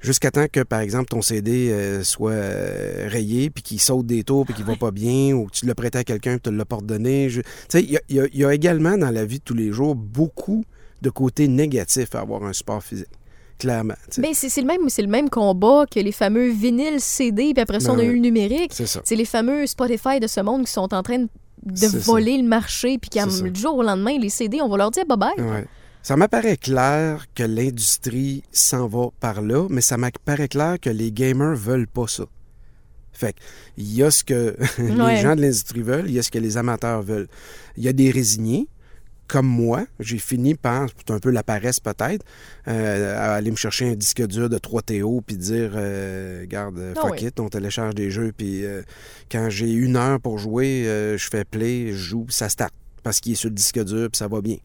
Jusqu'à 0.06 0.30
temps 0.30 0.46
que, 0.50 0.60
par 0.60 0.80
exemple, 0.80 1.06
ton 1.08 1.20
CD 1.20 1.70
euh, 1.70 2.02
soit 2.04 2.30
euh, 2.30 3.08
rayé, 3.10 3.50
puis 3.50 3.62
qu'il 3.62 3.80
saute 3.80 4.06
des 4.06 4.22
tours, 4.22 4.44
puis 4.46 4.54
qu'il 4.54 4.64
va 4.64 4.76
pas 4.76 4.92
bien, 4.92 5.34
ou 5.34 5.46
que 5.46 5.50
tu 5.52 5.66
l'as 5.66 5.74
prêté 5.74 5.98
à 5.98 6.04
quelqu'un, 6.04 6.32
puis 6.34 6.42
tu 6.42 6.50
ne 6.50 6.56
l'as 6.56 6.64
pas 6.64 6.76
redonné. 6.76 7.28
Je- 7.28 7.40
Tu 7.40 7.48
sais, 7.68 7.82
il 7.82 7.90
y 7.90 8.20
a, 8.20 8.26
y 8.32 8.38
y 8.38 8.44
également 8.54 8.96
dans 8.96 9.10
la 9.10 9.24
vie 9.24 9.38
de 9.38 9.44
tous 9.44 9.54
les 9.54 9.72
jours 9.72 9.96
beaucoup 9.96 10.64
de 11.02 11.10
côtés 11.10 11.48
négatifs 11.48 12.14
à 12.14 12.20
avoir 12.20 12.44
un 12.44 12.52
support 12.52 12.82
physique. 12.84 13.08
Clairement. 13.58 13.94
Mais 14.18 14.32
c'est 14.34 14.48
c'est 14.50 14.60
le, 14.60 14.66
même- 14.66 14.88
c'est 14.88 15.02
le 15.02 15.08
même 15.08 15.28
combat 15.30 15.86
que 15.90 15.98
les 15.98 16.12
fameux 16.12 16.50
vinyles 16.50 17.00
CD, 17.00 17.52
puis 17.54 17.60
après 17.62 17.80
ça, 17.80 17.90
on 17.92 17.94
a 17.94 18.02
Ben 18.02 18.10
eu 18.10 18.14
le 18.14 18.20
numérique. 18.20 18.72
C'est 19.04 19.16
les 19.16 19.24
fameux 19.24 19.66
Spotify 19.66 20.20
de 20.20 20.26
ce 20.26 20.40
monde 20.40 20.66
qui 20.66 20.72
sont 20.72 20.92
en 20.94 21.02
train 21.02 21.18
de 21.64 21.76
ça. 21.76 21.98
voler 22.00 22.36
le 22.36 22.46
marché, 22.46 22.98
puis 22.98 23.08
ça. 23.18 23.48
du 23.48 23.60
jour 23.60 23.76
au 23.76 23.82
lendemain, 23.82 24.16
les 24.20 24.28
CD, 24.28 24.60
on 24.60 24.68
va 24.68 24.76
leur 24.76 24.90
dire 24.90 25.04
bye-bye. 25.04 25.64
Ça 26.06 26.14
m'apparaît 26.16 26.56
clair 26.56 27.26
que 27.34 27.42
l'industrie 27.42 28.44
s'en 28.52 28.86
va 28.86 29.08
par 29.18 29.42
là, 29.42 29.66
mais 29.68 29.80
ça 29.80 29.96
m'apparaît 29.96 30.46
clair 30.46 30.76
que 30.80 30.88
les 30.88 31.10
gamers 31.10 31.56
veulent 31.56 31.88
pas 31.88 32.06
ça. 32.06 32.26
Fait 33.12 33.34
il 33.76 33.92
y 33.92 34.04
a 34.04 34.12
ce 34.12 34.22
que 34.22 34.56
Ouais. 34.78 35.16
les 35.16 35.20
gens 35.20 35.34
de 35.34 35.40
l'industrie 35.40 35.82
veulent, 35.82 36.04
il 36.06 36.12
y 36.12 36.20
a 36.20 36.22
ce 36.22 36.30
que 36.30 36.38
les 36.38 36.56
amateurs 36.58 37.02
veulent. 37.02 37.26
Il 37.76 37.82
y 37.82 37.88
a 37.88 37.92
des 37.92 38.12
résignés, 38.12 38.68
comme 39.26 39.48
moi. 39.48 39.84
J'ai 39.98 40.18
fini 40.18 40.54
par, 40.54 40.88
c'est 40.96 41.12
un 41.12 41.18
peu 41.18 41.30
la 41.32 41.42
paresse 41.42 41.80
peut-être, 41.80 42.24
euh, 42.68 43.16
à 43.18 43.34
aller 43.34 43.50
me 43.50 43.56
chercher 43.56 43.90
un 43.90 43.96
disque 43.96 44.24
dur 44.28 44.48
de 44.48 44.58
3 44.58 44.82
TO 44.82 45.24
puis 45.26 45.36
dire, 45.36 45.72
euh, 45.74 46.46
garde, 46.46 46.80
Ah 46.94 47.00
fuck 47.00 47.16
oui. 47.18 47.24
it, 47.26 47.40
on 47.40 47.48
télécharge 47.48 47.96
des 47.96 48.12
jeux, 48.12 48.30
puis 48.36 48.64
euh, 48.64 48.82
quand 49.28 49.50
j'ai 49.50 49.72
une 49.72 49.96
heure 49.96 50.20
pour 50.20 50.38
jouer, 50.38 50.86
euh, 50.86 51.18
je 51.18 51.26
fais 51.28 51.44
play, 51.44 51.88
je 51.88 51.96
joue, 51.96 52.26
ça 52.28 52.48
start. 52.48 52.72
parce 53.02 53.20
qu'il 53.20 53.32
est 53.32 53.36
sur 53.36 53.48
le 53.48 53.54
disque 53.56 53.82
dur, 53.84 54.08
puis 54.10 54.18
ça 54.18 54.28
va 54.28 54.40
bien. 54.40 54.56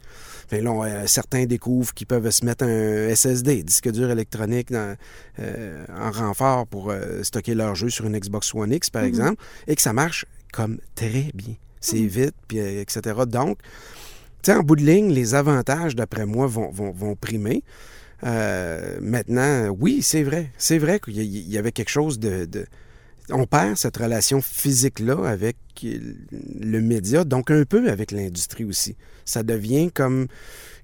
Là, 0.52 0.72
on, 0.72 0.84
euh, 0.84 1.08
certains 1.08 1.46
découvrent 1.46 1.94
qu'ils 1.94 2.08
peuvent 2.08 2.30
se 2.30 2.44
mettre 2.44 2.66
un 2.66 3.10
SSD, 3.16 3.64
disque 3.64 3.90
dur 3.92 4.10
électronique, 4.12 4.72
dans, 4.72 4.96
euh, 5.40 5.86
en 5.98 6.12
renfort 6.12 6.68
pour 6.68 6.92
euh, 6.92 7.24
stocker 7.24 7.56
leur 7.56 7.76
jeu 7.76 7.90
sur 7.90 8.06
une 8.06 8.18
Xbox 8.18 8.54
One 8.54 8.74
X, 8.74 8.90
par 8.90 9.04
exemple, 9.04 9.42
et 9.68 9.76
que 9.76 9.82
ça 9.82 9.94
marche 9.94 10.26
comme 10.52 10.80
très 10.96 11.32
bien. 11.34 11.56
C'est 11.80 11.98
vite, 12.06 12.36
puis 12.48 12.60
etc. 12.60 13.22
Donc, 13.26 13.58
tu 14.44 14.52
sais, 14.52 14.58
en 14.58 14.62
bout 14.62 14.76
de 14.76 14.84
ligne, 14.84 15.12
les 15.12 15.36
avantages, 15.36 15.96
d'après 15.96 16.26
moi, 16.26 16.48
vont, 16.48 16.70
vont, 16.70 16.92
vont 16.92 17.16
primer. 17.16 17.64
Euh, 18.24 18.98
maintenant, 19.02 19.70
oui, 19.80 20.02
c'est 20.02 20.24
vrai. 20.24 20.52
C'est 20.58 20.78
vrai 20.78 21.00
qu'il 21.00 21.22
y, 21.24 21.58
avait 21.58 21.72
quelque 21.72 21.90
chose 21.90 22.20
de, 22.20 22.46
de- 22.46 22.66
On 23.30 23.46
perd 23.46 23.78
cette 23.78 23.98
relation 23.98 24.42
physique-là 24.42 25.28
avec 25.28 25.58
le 25.84 26.82
média, 26.82 27.24
donc 27.24 27.52
un 27.52 27.64
peu 27.64 27.90
avec 27.90 28.12
l'industrie 28.12 28.66
aussi. 28.66 28.96
Ça 29.26 29.44
devient 29.44 29.92
comme 29.92 30.28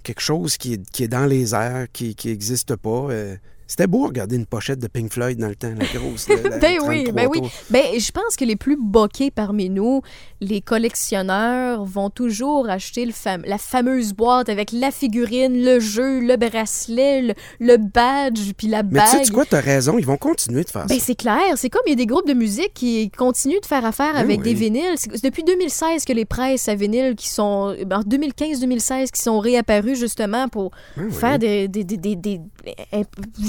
quelque 0.03 0.21
chose 0.21 0.57
qui 0.57 0.73
est, 0.73 1.07
dans 1.07 1.25
les 1.25 1.53
airs, 1.53 1.87
qui 1.91 2.15
n'existe 2.25 2.75
pas. 2.75 3.07
Euh, 3.09 3.35
C'était 3.67 3.87
beau 3.87 4.07
regarder 4.07 4.35
une 4.37 4.45
pochette 4.45 4.79
de 4.79 4.87
Pink 4.87 5.11
Floyd 5.11 5.37
dans 5.37 5.47
le 5.49 5.55
temps, 5.55 5.73
la 5.77 5.85
grosse. 5.99 6.27
la- 6.29 6.49
la 6.49 6.57
Ben 6.57 6.77
oui, 6.87 7.03
33 7.03 7.13
ben 7.13 7.27
oui. 7.29 7.41
Ben, 7.69 7.83
je 7.99 8.11
pense 8.11 8.35
que 8.37 8.45
les 8.45 8.55
plus 8.55 8.77
boqués 8.79 9.29
parmi 9.29 9.69
nous, 9.69 10.01
les 10.41 10.61
collectionneurs, 10.61 11.83
vont 11.85 12.09
toujours 12.09 12.69
acheter 12.69 13.05
le 13.05 13.11
fam- 13.11 13.45
la 13.45 13.57
fameuse 13.57 14.13
boîte 14.13 14.49
avec 14.49 14.71
la 14.71 14.91
figurine, 14.91 15.63
le 15.63 15.79
jeu, 15.79 16.19
le 16.21 16.37
bracelet, 16.37 17.21
le, 17.21 17.33
le 17.59 17.77
badge, 17.77 18.53
puis 18.57 18.67
la 18.67 18.83
Mais 18.83 18.99
tu 19.01 19.05
sais, 19.07 19.17
bague. 19.17 19.25
tu 19.25 19.31
quoi, 19.33 19.45
t'as 19.45 19.59
raison, 19.61 19.97
ils 19.97 20.05
vont 20.05 20.17
continuer 20.17 20.63
de 20.63 20.69
faire 20.69 20.85
Ben, 20.85 20.97
ça. 20.97 21.05
c'est 21.05 21.15
clair. 21.15 21.41
C'est 21.55 21.69
comme 21.69 21.81
il 21.87 21.89
y 21.89 21.93
a 21.93 21.95
des 21.95 22.05
groupes 22.05 22.27
de 22.27 22.33
musique 22.33 22.73
qui 22.73 23.09
continuent 23.11 23.59
de 23.61 23.65
faire 23.65 23.85
affaire 23.85 24.13
Ben 24.13 24.19
avec 24.21 24.39
oui. 24.39 24.43
des 24.45 24.53
vinyles. 24.53 24.93
C'est 24.95 25.23
depuis 25.23 25.43
2016 25.43 26.05
que 26.05 26.13
les 26.13 26.25
presses 26.25 26.67
à 26.67 26.75
vinyle 26.75 27.15
qui 27.15 27.29
sont. 27.29 27.75
ben, 27.85 27.97
En 27.99 28.01
2015-2016 28.03 29.11
qui 29.11 29.21
sont 29.21 29.39
réapparues 29.39 29.95
justement 29.95 30.47
pour 30.47 30.71
Ben 30.95 31.05
oui. 31.09 31.13
faire 31.13 31.39
des, 31.39 31.67
des, 31.67 31.83
des, 31.83 32.15
des- 32.15 32.39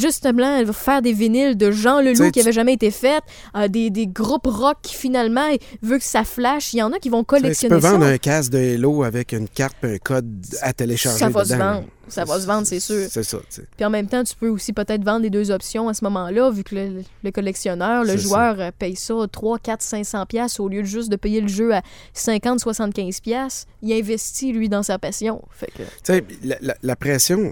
des- 0.08 0.14
eh, 0.16 0.66
Justement, 0.66 0.72
faire 0.72 1.02
des 1.02 1.12
vinyles 1.12 1.56
de 1.56 1.70
Jean 1.70 2.00
Leloup 2.00 2.12
Tu 2.12 2.24
sais, 2.24 2.30
qui 2.32 2.38
n'avaient 2.40 2.52
jamais 2.52 2.72
été 2.74 2.90
faites. 2.90 3.22
euh, 3.56 3.68
des, 3.68 3.90
des 3.90 4.06
groupes 4.06 4.46
rock 4.46 4.78
qui 4.82 4.94
finalement 4.94 5.48
veulent 5.82 5.98
que 5.98 6.04
ça 6.04 6.24
flash. 6.24 6.72
Il 6.72 6.78
y 6.78 6.82
en 6.82 6.92
a 6.92 6.98
qui 6.98 7.08
vont 7.08 7.24
Tu 7.24 7.34
sais, 7.34 7.36
Tu 7.36 7.42
collectionner 7.42 7.74
peux 7.74 7.80
vendre 7.80 8.04
ça. 8.04 8.10
un 8.10 8.18
casque 8.18 8.52
de 8.52 8.58
Hello 8.58 9.02
avec 9.04 9.32
une 9.32 9.48
carte 9.48 9.76
et 9.84 9.94
un 9.94 9.98
code 9.98 10.44
à 10.62 10.72
télécharger 10.72 11.18
Ça 11.18 11.28
va 11.28 11.44
se 11.44 11.54
vendre. 11.54 11.84
Ça 12.08 12.24
va 12.24 12.40
se 12.40 12.46
vendre, 12.46 12.66
c'est 12.66 12.80
sûr. 12.80 13.06
C'est 13.10 13.22
ça. 13.22 13.36
Puis 13.76 13.84
en 13.84 13.90
même 13.90 14.06
temps, 14.08 14.24
tu 14.24 14.34
peux 14.34 14.48
aussi 14.48 14.72
peut-être 14.72 15.04
vendre 15.04 15.20
les 15.22 15.28
deux 15.30 15.50
options 15.50 15.88
à 15.90 15.94
ce 15.94 16.02
moment-là, 16.04 16.50
vu 16.50 16.64
que 16.64 16.74
le, 16.74 17.02
le 17.22 17.30
collectionneur, 17.30 18.02
le 18.02 18.16
joueur 18.16 18.56
euh, 18.58 18.70
paye 18.78 18.96
ça 18.96 19.14
3, 19.30 19.58
4, 19.58 19.82
500 19.82 20.24
pièces 20.24 20.58
au 20.58 20.68
lieu 20.68 20.80
de 20.80 20.86
juste 20.86 21.10
de 21.10 21.16
payer 21.16 21.42
le 21.42 21.48
jeu 21.48 21.74
à 21.74 21.82
50, 22.14 22.60
75 22.60 23.20
pièces. 23.20 23.66
Il 23.82 23.92
investit, 23.92 24.52
lui, 24.52 24.70
dans 24.70 24.82
sa 24.82 24.98
passion. 24.98 25.42
Fait 25.50 25.66
que... 25.66 25.82
Tu 25.82 25.86
sais, 26.04 26.24
la, 26.42 26.56
la- 26.62 26.76
la 26.82 26.96
pression 26.96 27.50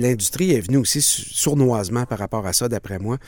l'industrie 0.00 0.52
est 0.52 0.60
venue 0.60 0.78
aussi 0.78 1.00
sournoisement 1.02 2.04
par 2.06 2.18
rapport 2.18 2.46
à 2.46 2.52
ça, 2.52 2.68
d'après 2.68 2.98
moi. 2.98 3.18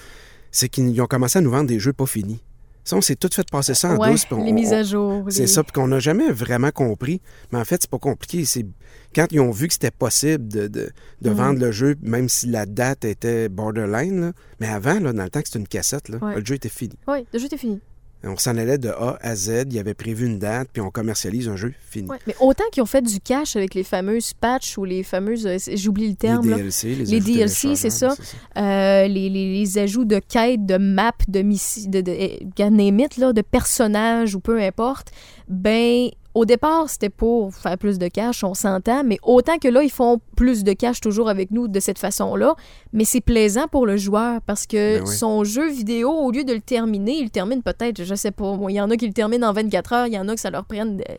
C'est 0.51 0.69
qu'ils 0.69 1.01
ont 1.03 1.07
commencé 1.07 1.39
à 1.39 1.43
nous 1.43 1.51
vendre 1.51 1.67
des 1.69 1.79
jeux 1.79 1.93
pas 1.93 2.07
finis. 2.07 2.43
Ça, 2.85 2.95
on 2.97 3.01
s'est 3.01 3.17
tout 3.17 3.29
fait 3.33 3.51
passer 3.51 3.75
ça 3.75 3.91
en 3.91 3.97
ouais, 3.99 4.13
douce. 4.13 4.27
on- 4.31 4.45
les 4.45 4.53
mises 4.53 4.73
à 4.73 4.85
jour. 4.85 5.25
C'est 5.29 5.41
les- 5.41 5.47
ça, 5.49 5.65
puis 5.65 5.73
qu'on 5.73 5.89
n'a 5.89 5.99
jamais 5.99 6.31
vraiment 6.31 6.71
compris. 6.71 7.21
Mais 7.51 7.59
en 7.59 7.65
fait, 7.65 7.79
c'est 7.81 7.91
pas 7.91 7.99
compliqué. 7.99 8.45
C'est 8.45 8.65
quand 9.13 9.27
ils 9.33 9.41
ont 9.41 9.51
vu 9.51 9.67
que 9.67 9.73
c'était 9.73 9.91
possible 9.91 10.47
de, 10.47 10.69
de- 10.69 10.91
de 11.21 11.31
Mhm. 11.31 11.37
vendre 11.37 11.59
le 11.59 11.73
jeu, 11.73 11.97
même 12.01 12.29
si 12.29 12.47
la 12.47 12.65
date 12.65 13.05
était 13.05 13.49
borderline. 13.49 14.21
là. 14.21 14.33
Mais 14.61 14.69
avant, 14.69 15.01
là, 15.01 15.13
dans 15.13 15.25
le 15.25 15.31
temps 15.31 15.41
que 15.43 15.49
c'était 15.49 15.59
une 15.59 15.67
cassette, 15.67 16.09
là, 16.09 16.19
Ouais. 16.23 16.37
le 16.37 16.45
jeu 16.45 16.55
était 16.55 16.69
fini. 16.69 16.95
Oui, 17.09 17.27
le 17.33 17.39
jeu 17.41 17.47
était 17.47 17.57
fini. 17.59 17.81
On 18.25 18.37
s'en 18.37 18.57
allait 18.57 18.79
de 18.79 18.89
A 18.89 19.19
à 19.21 19.37
Z. 19.37 19.65
Il 19.67 19.75
y 19.75 19.79
avait 19.79 19.95
prévu 19.95 20.27
une 20.27 20.39
date, 20.39 20.69
puis 20.73 20.83
on 20.83 20.91
commercialise 20.91 21.49
un 21.49 21.55
jeu 21.57 21.73
fini. 21.91 22.09
Ouais. 22.09 22.17
Mais 22.27 22.35
autant 22.41 22.65
qu'ils 22.73 22.83
ont 22.83 22.87
fait 22.87 23.03
du 23.03 23.21
cash 23.21 23.55
avec 23.57 23.75
les 23.75 23.85
fameuses 23.85 24.33
patchs 24.35 24.77
ou 24.79 24.85
les 24.85 25.03
fameuses. 25.03 25.47
euh, 25.47 25.59
J'oublie 25.75 26.09
le 26.09 26.15
terme. 26.17 26.45
les 26.45 26.51
là. 26.51 26.57
DLC, 26.57 26.89
les, 26.95 27.05
Les 27.05 27.17
ajouts 27.19 27.33
DLC, 27.35 27.77
c'est 27.77 27.91
ça. 27.91 28.15
Euh, 28.57 29.07
les, 29.07 29.29
les- 29.29 29.59
les 29.59 29.79
ajouts 29.79 30.05
de 30.05 30.19
quêtes, 30.19 30.67
de 30.67 30.77
maps, 30.77 31.13
de 31.29 31.43
missions, 31.43 31.91
de, 31.91 32.01
de, 32.01 32.11
eh, 32.13 32.43
it, 32.59 33.17
là, 33.19 33.33
de 33.33 33.43
personnages 33.43 34.35
ou 34.35 34.41
peu 34.41 34.61
importe, 34.61 35.11
ben, 35.49 36.09
au 36.37 36.45
départ, 36.45 36.91
c'était 36.91 37.09
pour 37.09 37.55
faire 37.55 37.79
plus 37.79 37.99
de 37.99 38.09
cash, 38.09 38.45
on 38.45 38.53
s'entend, 38.53 39.05
mais 39.05 39.17
autant 39.23 39.57
que 39.57 39.69
là, 39.69 39.83
ils 39.83 39.91
font 39.91 40.21
plus 40.37 40.65
de 40.65 40.75
cash 40.75 41.01
toujours 41.01 41.31
avec 41.31 41.51
nous 41.51 41.67
de 41.67 41.81
cette 41.81 41.99
façon-là, 41.99 42.55
mais 42.93 43.07
c'est 43.07 43.23
plaisant 43.23 43.69
pour 43.69 43.87
le 43.87 43.97
joueur 43.97 44.43
parce 44.43 44.67
que 44.67 44.99
Ben 44.99 45.05
oui. 45.07 45.17
son 45.17 45.45
jeu 45.45 45.71
vidéo, 45.71 46.11
au 46.11 46.31
lieu 46.31 46.45
de 46.45 46.53
le 46.53 46.61
terminer, 46.61 47.21
il 47.21 47.25
le 47.25 47.31
termine 47.31 47.63
peut-être, 47.63 48.05
je 48.05 48.15
sais 48.15 48.33
pas, 48.33 48.55
il 48.69 48.75
y 48.75 48.81
en 48.83 48.91
a 48.91 48.99
qui 48.99 49.07
le 49.07 49.15
terminent 49.15 49.49
en 49.49 49.55
24 49.55 49.93
heures, 49.95 50.07
il 50.09 50.13
y 50.13 50.19
en 50.19 50.29
a 50.29 50.35
que 50.35 50.41
ça 50.41 50.51
leur 50.51 50.67
prenne 50.67 51.01
euh, 51.09 51.15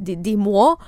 des, 0.00 0.16
des 0.16 0.34
mois, 0.34 0.78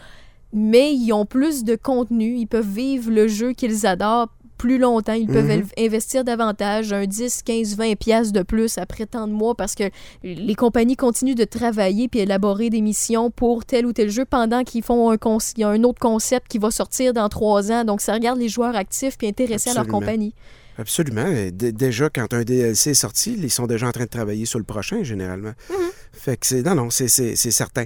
mais 0.53 0.93
ils 0.93 1.13
ont 1.13 1.25
plus 1.25 1.63
de 1.63 1.77
contenu, 1.77 2.35
ils 2.37 2.47
peuvent 2.47 2.67
vivre 2.67 3.13
le 3.13 3.29
jeu 3.29 3.53
qu'ils 3.53 3.87
adorent 3.87 4.33
plus 4.59 4.77
longtemps, 4.79 5.13
ils 5.15 5.27
peuvent 5.29 5.47
Mhm. 5.47 5.65
investir 5.79 6.25
davantage, 6.25 6.93
un 6.93 7.07
10, 7.07 7.43
15, 7.43 7.77
20 7.77 7.95
pièces 7.97 8.33
de 8.33 8.43
plus 8.43 8.77
après 8.77 9.07
tant 9.07 9.27
de 9.27 9.33
mois 9.33 9.55
parce 9.55 9.75
que 9.75 9.85
les 10.23 10.55
compagnies 10.55 10.97
continuent 10.97 11.35
de 11.37 11.45
travailler 11.45 12.09
puis 12.09 12.21
élaborer 12.21 12.69
des 12.69 12.81
missions 12.81 13.31
pour 13.31 13.65
tel 13.65 13.87
ou 13.87 13.93
tel 13.93 14.11
jeu 14.11 14.25
pendant 14.25 14.65
qu'ils 14.65 14.83
font 14.83 15.11
un 15.11 15.17
con- 15.17 15.39
il 15.57 15.61
y 15.61 15.65
a 15.65 15.69
un 15.69 15.83
autre 15.85 16.01
concept 16.01 16.49
qui 16.49 16.59
va 16.59 16.71
sortir 16.71 17.13
dans 17.15 17.29
trois 17.29 17.71
ans. 17.73 17.85
Donc 17.85 18.01
ça 18.01 18.13
regarde 18.13 18.39
les 18.39 18.49
joueurs 18.49 18.77
actifs 18.77 19.17
puis 19.17 19.29
intéressés 19.29 19.71
à 19.71 19.75
leur 19.75 19.85
compagnie. 19.93 20.35
Absolument. 20.79 21.27
Dé- 21.53 21.73
déjà, 21.73 22.09
quand 22.09 22.33
un 22.33 22.43
DLC 22.43 22.91
est 22.91 22.95
sorti, 22.95 23.37
ils 23.37 23.51
sont 23.51 23.67
déjà 23.67 23.89
en 23.89 23.93
train 23.93 24.05
de 24.05 24.09
travailler 24.09 24.47
sur 24.47 24.59
le 24.61 24.65
prochain, 24.65 25.03
généralement. 25.03 25.53
Mhm. 25.71 25.77
Fait 26.13 26.37
que 26.37 26.47
c'est. 26.47 26.63
Non, 26.63 26.75
non, 26.77 26.89
c'est- 26.91 27.09
certain. 27.37 27.85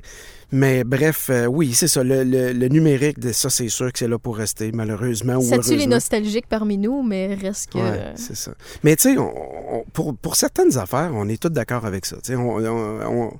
Mais 0.52 0.84
bref, 0.84 1.28
euh, 1.30 1.46
oui, 1.46 1.72
c'est 1.72 1.88
ça. 1.88 2.04
Le, 2.04 2.22
le- 2.24 2.52
le 2.52 2.68
numérique, 2.68 3.18
de 3.18 3.32
ça, 3.32 3.48
c'est 3.50 3.68
sûr 3.70 3.90
que 3.92 3.98
c'est 3.98 4.08
là 4.08 4.18
pour 4.18 4.36
rester, 4.36 4.70
malheureusement 4.72 5.36
ou 5.36 5.42
Ça 5.42 5.58
tue 5.58 5.76
les 5.76 5.86
nostalgiques 5.86 6.46
parmi 6.48 6.76
nous, 6.76 7.02
mais 7.02 7.34
reste 7.34 7.72
que. 7.72 7.78
Ouais, 7.78 8.12
c'est 8.16 8.36
ça. 8.36 8.52
Mais 8.84 8.94
tu 8.96 9.14
sais, 9.14 9.16
pour, 9.92 10.14
pour 10.16 10.36
certaines 10.36 10.76
affaires, 10.76 11.10
on 11.14 11.28
est 11.28 11.40
tous 11.40 11.48
d'accord 11.48 11.86
avec 11.86 12.04
ça. 12.06 12.16
Tu 12.16 12.32
sais, 12.32 12.36
on- 12.36 12.56
on- 12.56 13.00
on- 13.22 13.32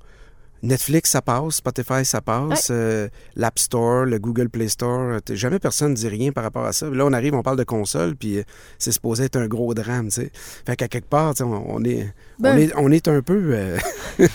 Netflix, 0.62 1.11
ça 1.11 1.22
passe. 1.22 1.57
Spotify, 1.57 2.05
ça 2.05 2.20
passe. 2.20 2.68
euh, 2.70 3.09
L'App 3.37 3.59
Store, 3.59 4.05
le 4.05 4.18
Google 4.18 4.48
Play 4.48 4.68
Store, 4.68 5.20
t'es- 5.22 5.37
jamais 5.37 5.59
personne 5.59 5.90
ne 5.90 5.96
dit 5.96 6.09
rien 6.09 6.31
par 6.33 6.44
rapport 6.44 6.64
à 6.64 6.72
ça. 6.72 6.88
Là, 6.88 7.05
on 7.07 7.12
arrive, 7.12 7.35
on 7.35 7.42
parle 7.42 7.57
de 7.59 7.64
console, 7.64 8.14
puis 8.16 8.38
euh, 8.38 8.42
c'est 8.79 8.92
supposé 8.92 9.25
être 9.25 9.37
un 9.37 9.46
gros 9.48 9.75
drame, 9.75 10.07
tu 10.07 10.12
sais. 10.22 10.31
Fait 10.66 10.77
qu'à 10.77 10.88
quelque 10.88 11.09
part, 11.09 11.35
on, 11.40 11.44
on 11.68 11.85
est, 11.85 12.12
Ben- 12.38 12.55
on, 12.55 12.59
est, 12.59 12.72
on 12.77 12.90
est 12.92 13.09
un 13.09 13.22
peu... 13.22 13.40
euh, 13.55 13.79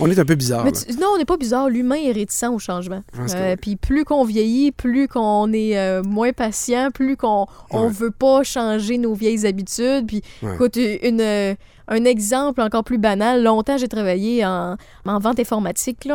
on 0.00 0.10
est 0.10 0.18
un 0.18 0.24
peu 0.24 0.34
bizarre. 0.34 0.64
Mais 0.64 0.70
là. 0.72 0.76
tu- 0.86 0.92
non, 0.98 1.08
on 1.14 1.18
n'est 1.18 1.24
pas 1.24 1.36
bizarre. 1.36 1.68
L'humain 1.68 1.96
est 1.96 2.12
réticent 2.12 2.44
au 2.50 2.58
changement. 2.58 3.02
Euh, 3.18 3.50
oui. 3.50 3.56
Puis 3.60 3.76
plus 3.76 4.04
qu'on 4.04 4.24
vieillit, 4.24 4.72
plus 4.72 5.08
qu'on 5.08 5.52
est 5.52 5.78
euh, 5.78 6.02
moins 6.02 6.32
patient, 6.32 6.90
plus 6.92 7.16
qu'on 7.16 7.46
on 7.70 7.86
Ouais. 7.86 7.92
veut 7.92 8.10
pas 8.10 8.42
changer 8.42 8.98
nos 8.98 9.14
vieilles 9.14 9.46
habitudes. 9.46 10.06
Puis, 10.06 10.22
Ouais. 10.42 10.54
écoute, 10.54 10.76
une, 10.76 11.20
euh, 11.20 11.54
un 11.88 12.04
exemple 12.04 12.60
encore 12.60 12.84
plus 12.84 12.98
banal. 12.98 13.42
Longtemps, 13.42 13.76
j'ai 13.76 13.88
travaillé 13.88 14.44
en, 14.44 14.76
en 15.06 15.18
vente 15.18 15.40
informatique. 15.40 16.08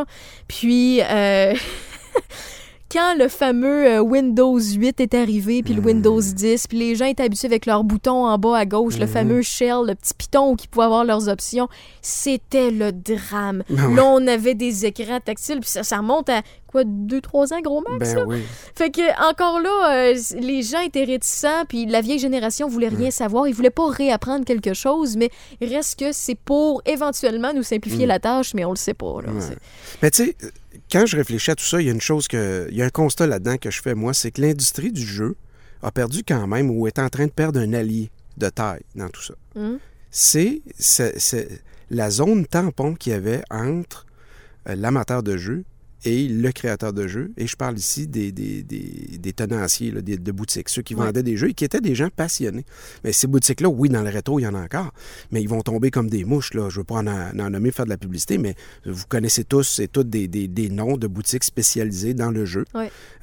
Puis, 0.48 1.00
euh, 1.02 1.54
quand 2.90 3.14
le 3.16 3.28
fameux 3.28 3.86
euh, 3.86 4.00
Windows 4.00 4.58
8 4.58 5.00
est 5.00 5.14
arrivé, 5.14 5.62
puis 5.62 5.74
le. 5.74 5.80
Windows 5.82 6.20
10, 6.20 6.66
puis 6.66 6.78
les 6.78 6.94
gens 6.96 7.06
étaient 7.06 7.22
habitués 7.24 7.46
avec 7.46 7.66
leur 7.66 7.84
bouton 7.84 8.26
en 8.26 8.36
bas 8.38 8.56
à 8.56 8.64
gauche, 8.66 8.98
le 8.98 9.06
Mhm. 9.06 9.12
fameux 9.12 9.42
shell, 9.42 9.86
le 9.86 9.94
petit 9.94 10.14
piton 10.14 10.56
qui 10.56 10.68
pouvait 10.68 10.84
avoir 10.86 11.04
leurs 11.04 11.28
options, 11.28 11.68
c'était 12.02 12.70
le 12.70 12.92
drame. 12.92 13.62
Ben. 13.70 13.94
Là, 13.94 14.04
on 14.04 14.26
avait 14.26 14.54
des 14.54 14.86
écrans 14.86 15.20
tactiles, 15.20 15.60
puis 15.60 15.70
ça, 15.70 15.82
ça 15.82 15.98
remonte 15.98 16.28
à 16.28 16.42
quoi, 16.66 16.82
2-3 16.84 17.52
ans, 17.52 17.60
gros 17.60 17.82
max? 17.88 18.14
là? 18.14 18.24
Ben 18.24 18.28
oui. 18.28 18.42
Fait 18.74 18.90
que 18.90 19.30
encore 19.30 19.60
là, 19.60 20.10
euh, 20.12 20.14
les 20.40 20.62
gens 20.62 20.80
étaient 20.80 21.04
réticents, 21.04 21.64
puis 21.68 21.86
la 21.86 22.00
vieille 22.00 22.18
génération 22.20 22.68
voulait 22.68 22.88
rien 22.88 23.10
savoir. 23.10 23.48
Ils 23.48 23.54
voulaient 23.54 23.70
pas 23.70 23.88
réapprendre 23.88 24.44
quelque 24.44 24.74
chose, 24.74 25.16
mais 25.16 25.30
reste 25.60 25.98
que 25.98 26.12
c'est 26.12 26.36
pour 26.36 26.82
éventuellement 26.86 27.52
nous 27.52 27.62
simplifier 27.64 28.04
Mm. 28.06 28.08
la 28.08 28.18
tâche, 28.20 28.54
mais 28.54 28.64
on 28.64 28.70
le 28.70 28.76
sait 28.76 28.94
pas. 28.94 29.20
là. 29.22 29.30
Mais 30.02 30.10
tu 30.10 30.24
sais, 30.26 30.36
quand 30.90 31.06
je 31.06 31.16
réfléchis 31.16 31.50
à 31.50 31.54
tout 31.54 31.64
ça, 31.64 31.80
il 31.80 31.86
y 31.86 31.88
a 31.90 31.92
une 31.92 32.00
chose 32.00 32.28
que. 32.28 32.66
Il 32.70 32.76
y 32.76 32.82
a 32.82 32.84
un 32.86 32.90
constat 32.90 33.26
là-dedans 33.26 33.56
que 33.58 33.70
je 33.70 33.80
fais, 33.82 33.94
moi, 33.94 34.12
c'est 34.14 34.30
que 34.30 34.40
l'industrie 34.40 34.92
du 34.92 35.02
jeu 35.06 35.36
a 35.82 35.90
perdu 35.90 36.22
quand 36.26 36.46
même 36.46 36.70
ou 36.70 36.86
est 36.86 36.98
en 36.98 37.08
train 37.08 37.26
de 37.26 37.30
perdre 37.30 37.60
un 37.60 37.72
allié 37.72 38.10
de 38.36 38.48
taille 38.48 38.82
dans 38.94 39.08
tout 39.08 39.22
ça. 39.22 39.34
C'est 40.10 40.60
c'est- 40.78 41.18
c'est 41.18 41.48
la 41.90 42.10
zone 42.10 42.46
tampon 42.46 42.94
qu'il 42.94 43.12
y 43.12 43.14
avait 43.14 43.42
entre 43.50 44.06
euh, 44.68 44.74
l'amateur 44.74 45.22
de 45.22 45.36
jeu 45.36 45.64
et 46.04 46.28
le 46.28 46.52
créateur 46.52 46.92
de 46.92 47.06
jeu. 47.06 47.32
Et 47.36 47.46
je 47.46 47.56
parle 47.56 47.78
ici 47.78 48.06
des, 48.06 48.32
des, 48.32 48.62
des, 48.62 49.18
des 49.18 49.32
tenanciers 49.32 49.90
là, 49.90 50.00
des, 50.00 50.16
de 50.16 50.32
boutiques, 50.32 50.68
ceux 50.68 50.82
qui 50.82 50.94
vendaient 50.94 51.22
des 51.22 51.36
jeux 51.36 51.50
et 51.50 51.54
qui 51.54 51.64
étaient 51.64 51.80
des 51.80 51.94
gens 51.94 52.08
passionnés. 52.14 52.64
Mais 53.04 53.12
ces 53.12 53.26
boutiques-là, 53.26 53.68
oui, 53.68 53.88
dans 53.88 54.02
le 54.02 54.10
rétro, 54.10 54.38
il 54.38 54.42
y 54.42 54.46
en 54.46 54.54
a 54.54 54.60
encore, 54.62 54.92
mais 55.30 55.42
ils 55.42 55.48
vont 55.48 55.62
tomber 55.62 55.90
comme 55.90 56.08
des 56.08 56.24
mouches. 56.24 56.54
Là. 56.54 56.68
Je 56.68 56.76
ne 56.76 56.80
veux 56.80 56.84
pas 56.84 56.96
en, 56.96 57.06
en 57.06 57.50
nommer, 57.50 57.70
faire 57.70 57.84
de 57.84 57.90
la 57.90 57.98
publicité, 57.98 58.38
mais 58.38 58.54
vous 58.86 59.04
connaissez 59.08 59.44
tous 59.44 59.78
et 59.80 59.88
toutes 59.88 60.08
des, 60.10 60.28
des, 60.28 60.48
des 60.48 60.68
noms 60.68 60.96
de 60.96 61.06
boutiques 61.06 61.44
spécialisées 61.44 62.14
dans 62.14 62.30
le 62.30 62.44
jeu. 62.44 62.64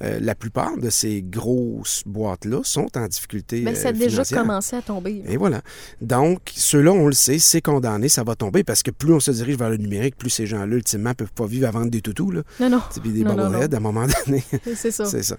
Euh, 0.02 0.20
la 0.20 0.34
plupart 0.34 0.76
de 0.76 0.90
ces 0.90 1.22
grosses 1.22 2.02
boîtes-là 2.06 2.60
sont 2.62 2.88
en 2.96 3.06
difficulté 3.06 3.62
Mais 3.62 3.74
ça 3.74 3.88
a 3.88 3.90
euh, 3.92 3.94
déjà 3.94 4.24
commencé 4.24 4.76
à 4.76 4.82
tomber. 4.82 5.22
Et 5.26 5.36
voilà. 5.36 5.62
Donc, 6.00 6.40
ceux-là, 6.54 6.92
on 6.92 7.06
le 7.06 7.12
sait, 7.12 7.38
c'est 7.38 7.60
condamné, 7.60 8.08
ça 8.08 8.24
va 8.24 8.34
tomber 8.34 8.64
parce 8.64 8.82
que 8.82 8.90
plus 8.90 9.12
on 9.12 9.20
se 9.20 9.30
dirige 9.30 9.56
vers 9.56 9.70
le 9.70 9.76
numérique, 9.76 10.16
plus 10.16 10.30
ces 10.30 10.46
gens-là, 10.46 10.76
ultimement, 10.76 11.14
peuvent 11.14 11.32
pas 11.32 11.46
vivre 11.46 11.66
à 11.68 11.70
vendre 11.70 11.90
des 11.90 12.00
toutous. 12.00 12.30
Là. 12.30 12.42
Non, 12.60 12.67
Non, 12.68 12.76
non. 12.78 12.82
Puis 13.02 13.10
des 13.12 13.22
Non, 13.22 13.34
non, 13.34 13.50
bobbleheads, 13.50 13.74
à 13.74 13.76
un 13.76 13.80
moment 13.80 14.06
donné. 14.26 14.44
C'est 14.76 14.90
ça. 14.90 15.04
c'est 15.04 15.22
ça. 15.22 15.36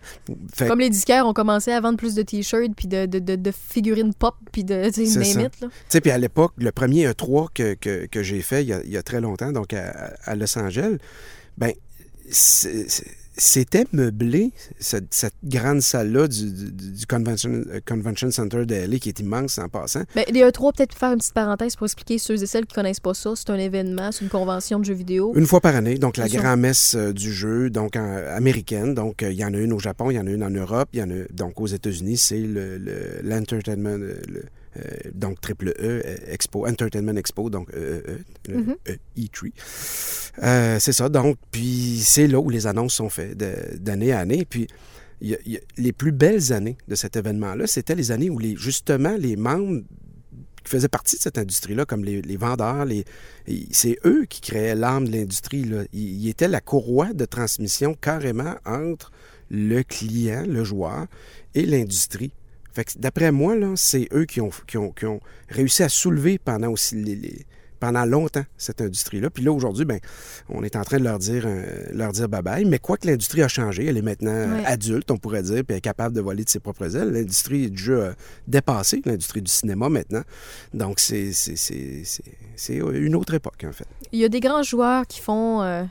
Fait 0.53 0.67
Comme 0.67 0.79
les 0.79 0.89
disquaires 0.89 1.25
ont 1.25 1.33
commencé 1.33 1.71
à 1.71 1.79
vendre 1.81 1.97
plus 1.97 2.15
de 2.15 2.21
t-shirts, 2.21 2.73
puis 2.75 2.87
de, 2.87 3.05
de, 3.05 3.19
de, 3.19 3.35
de 3.35 3.51
figurines 3.51 4.13
pop, 4.13 4.35
puis 4.51 4.63
de, 4.63 4.89
tu 4.89 5.05
sais, 5.05 6.01
puis 6.01 6.11
à 6.11 6.17
l'époque, 6.17 6.53
le 6.57 6.71
premier 6.71 7.07
E3 7.07 7.47
que, 7.53 7.73
que, 7.75 8.05
que 8.05 8.23
j'ai 8.23 8.41
fait 8.41 8.63
il 8.63 8.69
y, 8.69 8.73
a, 8.73 8.81
il 8.83 8.91
y 8.91 8.97
a 8.97 9.03
très 9.03 9.21
longtemps, 9.21 9.51
donc 9.51 9.73
à, 9.73 10.13
à 10.23 10.35
Los 10.35 10.57
Angeles, 10.57 10.97
ben 11.57 11.71
c'est- 12.29 12.87
c'était 13.39 13.85
meublé, 13.93 14.51
cette, 14.79 15.13
cette 15.13 15.33
grande 15.43 15.81
salle-là 15.81 16.27
du, 16.27 16.51
du, 16.51 16.71
du 16.91 17.05
convention, 17.05 17.49
euh, 17.71 17.79
convention 17.85 18.29
Center 18.31 18.65
de 18.65 18.75
LA, 18.75 18.99
qui 18.99 19.09
est 19.09 19.19
immense 19.19 19.57
en 19.57 19.67
passant. 19.69 20.03
Ben, 20.15 20.25
les 20.31 20.41
E3, 20.41 20.75
peut-être 20.75 20.93
faire 20.95 21.11
une 21.13 21.17
petite 21.19 21.33
parenthèse 21.33 21.75
pour 21.75 21.85
expliquer 21.85 22.17
ceux 22.17 22.41
et 22.41 22.45
celles 22.45 22.65
qui 22.65 22.75
connaissent 22.75 22.99
pas 22.99 23.13
ça. 23.13 23.31
C'est 23.35 23.49
un 23.49 23.55
événement, 23.57 24.11
c'est 24.11 24.23
une 24.25 24.29
convention 24.29 24.79
de 24.79 24.85
jeux 24.85 24.93
vidéo. 24.93 25.33
Une 25.35 25.45
fois 25.47 25.61
par 25.61 25.75
année, 25.75 25.97
donc 25.97 26.17
la 26.17 26.27
grand-messe 26.27 26.95
euh, 26.95 27.13
du 27.13 27.31
jeu, 27.33 27.69
donc 27.69 27.95
en- 27.95 28.23
américaine. 28.35 28.93
Donc 28.93 29.23
euh, 29.23 29.31
il 29.31 29.37
y 29.37 29.45
en 29.45 29.53
a 29.53 29.57
une 29.57 29.73
au 29.73 29.79
Japon, 29.79 30.11
il 30.11 30.15
y 30.15 30.19
en 30.19 30.27
a 30.27 30.31
une 30.31 30.43
en 30.43 30.49
Europe, 30.49 30.89
il 30.93 30.99
y 30.99 31.03
en 31.03 31.09
a 31.09 31.23
donc 31.31 31.59
aux 31.61 31.67
États-Unis, 31.67 32.17
c'est 32.17 32.39
le 32.39 32.77
le- 32.77 33.21
l'Entertainment, 33.23 33.89
euh, 33.99 34.19
le, 34.27 34.43
euh, 34.77 34.81
donc 35.13 35.41
triple 35.41 35.69
E 35.69 35.73
euh, 36.05 36.17
Expo, 36.27 36.67
Entertainment 36.67 37.15
Expo, 37.17 37.49
donc 37.49 37.69
E, 37.73 38.03
E, 38.49 38.51
Mhm. 38.53 38.75
E, 38.87 38.95
E3. 39.17 39.51
Euh, 40.43 40.77
c'est 40.79 40.93
ça, 40.93 41.09
donc, 41.09 41.37
puis 41.51 41.99
c'est 42.03 42.27
là 42.27 42.39
où 42.39 42.49
les 42.49 42.67
annonces 42.67 42.93
sont 42.93 43.09
faites 43.09 43.37
d'année 43.37 44.11
à 44.11 44.19
année. 44.19 44.45
Puis 44.45 44.67
il 45.21 45.29
y 45.29 45.35
a- 45.35 45.39
il 45.45 45.51
y 45.53 45.57
a- 45.57 45.61
les 45.77 45.91
plus 45.91 46.11
belles 46.11 46.53
années 46.53 46.77
de 46.87 46.95
cet 46.95 47.15
événement-là, 47.15 47.67
c'était 47.67 47.95
les 47.95 48.11
années 48.11 48.29
où 48.29 48.39
les, 48.39 48.55
justement 48.55 49.15
les 49.17 49.35
membres 49.35 49.81
qui 50.63 50.71
faisaient 50.71 50.87
partie 50.87 51.15
de 51.17 51.21
cette 51.21 51.37
industrie-là, 51.37 51.85
comme 51.85 52.03
les, 52.03 52.21
les 52.21 52.37
vendeurs, 52.37 52.85
les, 52.85 53.03
c'est 53.71 53.97
eux 54.05 54.25
qui 54.29 54.39
créaient 54.41 54.75
l'âme 54.75 55.07
de 55.07 55.11
l'industrie. 55.17 55.63
là. 55.63 55.83
Ils, 55.93 56.23
ils 56.25 56.29
étaient 56.29 56.47
la 56.47 56.61
courroie 56.61 57.13
de 57.13 57.25
transmission 57.25 57.95
carrément 57.95 58.55
entre 58.65 59.11
le 59.49 59.81
client, 59.81 60.43
le 60.47 60.63
joueur, 60.63 61.07
et 61.55 61.65
l'industrie. 61.65 62.31
Fait 62.73 62.83
que 62.85 62.91
d'après 62.97 63.31
moi, 63.31 63.55
là, 63.55 63.73
c'est 63.75 64.07
eux 64.13 64.25
qui 64.25 64.41
ont, 64.41 64.51
qui, 64.67 64.77
ont, 64.77 64.91
qui 64.91 65.05
ont 65.05 65.19
réussi 65.49 65.83
à 65.83 65.89
soulever 65.89 66.37
pendant 66.37 66.69
aussi 66.69 66.95
les, 66.95 67.15
les- 67.15 67.45
pendant 67.79 68.03
longtemps 68.03 68.43
cette 68.57 68.81
industrie-là. 68.81 69.29
Puis 69.29 69.41
là, 69.41 69.53
aujourd'hui, 69.53 69.85
ben, 69.85 69.99
on 70.49 70.63
est 70.65 70.75
en 70.75 70.83
train 70.83 70.97
de 70.99 71.03
leur 71.05 71.17
dire, 71.17 71.43
euh, 71.45 71.85
leur 71.93 72.11
dire 72.11 72.27
bye-bye. 72.27 72.67
Mais 72.67 72.77
quoi 72.77 72.97
que 72.97 73.07
l'industrie 73.07 73.41
a 73.41 73.47
changé, 73.47 73.85
elle 73.85 73.95
est 73.97 74.01
maintenant 74.01 74.53
Ouais. 74.53 74.65
adulte, 74.65 75.09
on 75.11 75.17
pourrait 75.17 75.43
dire, 75.43 75.63
puis 75.63 75.67
elle 75.69 75.77
est 75.77 75.81
capable 75.81 76.13
de 76.13 76.19
voler 76.19 76.43
de 76.43 76.49
ses 76.49 76.59
propres 76.59 76.93
ailes. 76.97 77.09
L'industrie 77.11 77.71
du 77.71 77.81
jeu 77.81 78.03
a 78.07 78.13
dépassé 78.47 79.01
l'industrie 79.05 79.41
du 79.41 79.49
cinéma 79.51 79.87
maintenant. 79.87 80.23
Donc, 80.73 80.99
c'est 80.99 81.31
c'est- 81.31 81.55
c'est- 81.55 82.01
c'est- 82.03 82.23
c'est 82.57 82.75
une 82.75 83.15
autre 83.15 83.33
époque, 83.33 83.63
en 83.65 83.71
fait. 83.71 83.87
Il 84.11 84.19
y 84.19 84.25
a 84.25 84.29
des 84.29 84.41
grands 84.41 84.63
joueurs 84.63 85.07
qui 85.07 85.21
font 85.21 85.61
euh, 85.61 85.83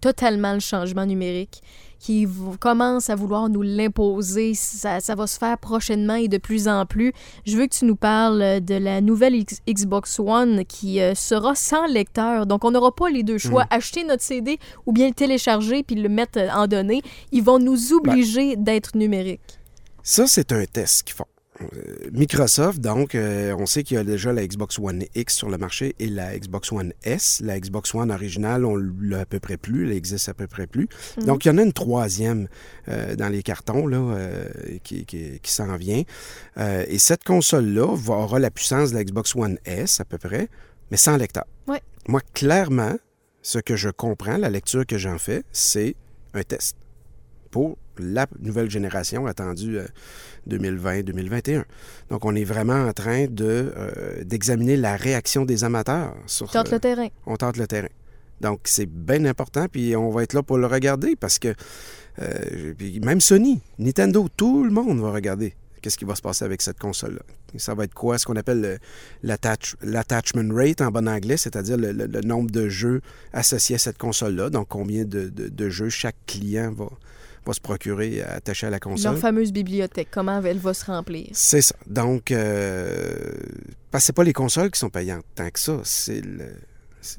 totalement 0.00 0.52
le 0.54 0.60
changement 0.60 1.06
numérique, 1.06 1.62
qui 2.04 2.28
commencent 2.60 3.08
à 3.08 3.14
vouloir 3.14 3.48
nous 3.48 3.62
l'imposer. 3.62 4.52
Ça, 4.54 5.00
ça 5.00 5.14
va 5.14 5.26
se 5.26 5.38
faire 5.38 5.56
prochainement 5.56 6.16
et 6.16 6.28
de 6.28 6.36
plus 6.36 6.68
en 6.68 6.84
plus. 6.84 7.14
Je 7.46 7.56
veux 7.56 7.66
que 7.66 7.74
tu 7.74 7.86
nous 7.86 7.96
parles 7.96 8.60
de 8.60 8.74
la 8.74 9.00
nouvelle 9.00 9.36
X- 9.36 9.60
Xbox 9.66 10.18
One 10.20 10.66
qui 10.66 11.00
euh, 11.00 11.14
sera 11.14 11.54
sans 11.54 11.86
lecteur. 11.86 12.44
Donc, 12.44 12.64
on 12.64 12.72
n'aura 12.72 12.94
pas 12.94 13.08
les 13.08 13.22
deux 13.22 13.38
choix. 13.38 13.64
Acheter 13.70 14.04
notre 14.04 14.22
CD 14.22 14.58
ou 14.84 14.92
bien 14.92 15.08
le 15.08 15.14
télécharger 15.14 15.82
puis 15.82 15.96
le 15.96 16.10
mettre 16.10 16.38
euh, 16.38 16.48
en 16.54 16.66
données. 16.66 17.00
Ils 17.32 17.42
vont 17.42 17.58
nous 17.58 17.94
obliger 17.94 18.56
d'être 18.56 18.96
numériques. 18.96 19.40
Ça, 20.02 20.26
c'est 20.26 20.52
un 20.52 20.64
test 20.66 21.04
qu'ils 21.04 21.16
font. 21.16 21.24
Euh, 21.62 21.66
Microsoft, 22.12 22.80
donc, 22.80 23.14
euh, 23.14 23.54
on 23.58 23.64
sait 23.66 23.84
qu'il 23.84 23.96
y 23.96 24.00
a 24.00 24.04
déjà 24.04 24.32
la 24.32 24.44
Xbox 24.46 24.78
One 24.78 25.04
X 25.14 25.34
sur 25.36 25.48
le 25.50 25.56
marché 25.56 25.94
et 26.00 26.08
la 26.08 26.36
Xbox 26.36 26.72
One 26.72 26.92
S. 27.04 27.40
La 27.44 27.58
Xbox 27.60 27.94
One 27.94 28.10
originale, 28.10 28.64
on 28.64 28.74
l'a 28.76 29.20
à 29.20 29.24
peu 29.24 29.38
près 29.38 29.56
plus, 29.56 29.86
elle 29.86 29.96
existe 29.96 30.28
à 30.28 30.34
peu 30.34 30.46
près 30.48 30.66
plus. 30.66 30.88
Mhm. 31.18 31.24
Donc, 31.26 31.44
il 31.44 31.48
y 31.48 31.50
en 31.52 31.58
a 31.58 31.62
une 31.62 31.72
troisième 31.72 32.48
euh, 32.88 33.14
dans 33.14 33.28
les 33.28 33.42
cartons 33.44 33.86
là, 33.86 33.98
euh, 33.98 34.48
qui, 34.82 35.06
qui- 35.06 35.38
qui 35.40 35.52
s'en 35.52 35.76
vient. 35.76 36.02
Et 36.58 36.98
cette 36.98 37.24
console-là 37.24 37.86
aura 38.08 38.38
la 38.38 38.50
puissance 38.50 38.90
de 38.90 38.96
la 38.96 39.04
Xbox 39.04 39.34
One 39.36 39.58
S 39.64 40.00
à 40.00 40.04
peu 40.04 40.18
près, 40.18 40.48
mais 40.90 40.96
sans 40.96 41.16
lecteur. 41.16 41.44
Ouais. 41.68 41.80
Moi, 42.08 42.20
clairement, 42.34 42.96
ce 43.42 43.58
que 43.58 43.76
je 43.76 43.90
comprends, 43.90 44.38
la 44.38 44.50
lecture 44.50 44.84
que 44.86 44.98
j'en 44.98 45.18
fais, 45.18 45.44
c'est 45.52 45.94
un 46.34 46.42
test 46.42 46.76
pour 47.50 47.76
la 47.98 48.26
nouvelle 48.40 48.70
génération 48.70 49.26
attendue 49.26 49.78
euh, 49.78 49.86
2020-2021. 50.48 51.64
Donc, 52.10 52.24
on 52.24 52.34
est 52.34 52.44
vraiment 52.44 52.86
en 52.86 52.92
train 52.92 53.26
de, 53.26 53.72
euh, 53.76 54.24
d'examiner 54.24 54.76
la 54.76 54.96
réaction 54.96 55.44
des 55.44 55.64
amateurs 55.64 56.14
sur 56.26 56.50
Tente 56.50 56.68
euh, 56.68 56.72
le 56.72 56.80
terrain. 56.80 57.08
on 57.26 57.36
tente 57.36 57.56
le 57.56 57.66
terrain. 57.66 57.88
Donc, 58.40 58.60
c'est 58.64 58.86
bien 58.86 59.24
important, 59.24 59.66
puis 59.70 59.94
on 59.96 60.10
va 60.10 60.22
être 60.22 60.32
là 60.32 60.42
pour 60.42 60.58
le 60.58 60.66
regarder 60.66 61.16
parce 61.16 61.38
que 61.38 61.54
euh, 62.20 62.74
puis 62.76 63.00
même 63.00 63.20
Sony, 63.20 63.60
Nintendo, 63.78 64.28
tout 64.36 64.64
le 64.64 64.70
monde 64.70 65.00
va 65.00 65.10
regarder 65.12 65.54
qu'est-ce 65.80 65.96
qui 65.98 66.04
va 66.04 66.14
se 66.14 66.22
passer 66.22 66.44
avec 66.44 66.62
cette 66.62 66.78
console-là. 66.78 67.20
Ça 67.56 67.74
va 67.74 67.84
être 67.84 67.94
quoi? 67.94 68.18
Ce 68.18 68.24
qu'on 68.26 68.36
appelle 68.36 68.60
le- 68.60 68.78
l'attach- 69.22 69.76
l'attachment 69.82 70.52
rate 70.54 70.80
en 70.80 70.90
bon 70.90 71.08
anglais, 71.08 71.36
c'est-à-dire 71.36 71.76
le, 71.76 71.92
le- 71.92 72.06
le 72.06 72.20
nombre 72.22 72.50
de 72.50 72.68
jeux 72.68 73.00
associés 73.32 73.76
à 73.76 73.78
cette 73.78 73.98
console-là. 73.98 74.50
Donc, 74.50 74.68
combien 74.68 75.04
de, 75.04 75.28
de- 75.28 75.48
de 75.48 75.68
jeux 75.70 75.88
chaque 75.90 76.16
client 76.26 76.72
va, 76.72 76.88
va 77.46 77.52
se 77.52 77.60
procurer 77.60 78.22
attaché 78.22 78.66
à 78.66 78.70
la 78.70 78.80
console. 78.80 79.12
Leur 79.12 79.20
fameuse 79.20 79.52
bibliothèque, 79.52 80.08
comment 80.10 80.40
elle 80.42 80.58
va 80.58 80.74
se 80.74 80.84
remplir. 80.86 81.28
C'est 81.32 81.60
ça. 81.60 81.74
Donc, 81.86 82.30
euh, 82.30 83.32
parce 83.90 84.02
que 84.04 84.06
c'est 84.06 84.12
pas 84.12 84.24
les 84.24 84.32
consoles 84.32 84.70
qui 84.70 84.78
sont 84.80 84.90
payantes 84.90 85.24
tant 85.34 85.48
que 85.50 85.58
ça. 85.60 85.80
C'est 85.84 86.20
le- 86.20 86.54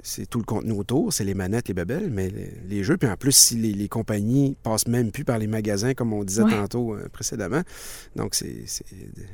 c'est- 0.04 0.26
tout 0.26 0.40
le 0.40 0.44
contenu 0.46 0.72
autour, 0.72 1.14
c'est 1.14 1.24
les 1.24 1.34
manettes, 1.34 1.68
les 1.68 1.74
babelles, 1.74 2.10
mais 2.12 2.30
les, 2.30 2.52
les 2.68 2.84
jeux. 2.84 2.98
Puis 2.98 3.08
en 3.10 3.16
plus, 3.16 3.32
si 3.36 3.56
les, 3.56 3.72
les 3.74 3.88
compagnies 3.88 4.58
passent 4.64 4.88
même 4.88 5.12
plus 5.12 5.24
par 5.24 5.38
les 5.38 5.48
magasins, 5.48 5.94
comme 5.94 6.12
on 6.14 6.24
disait 6.24 6.44
Ouais. 6.44 6.52
tantôt 6.52 6.94
euh, 6.96 7.08
précédemment, 7.12 7.62
donc 8.16 8.36
c'est 8.36 8.64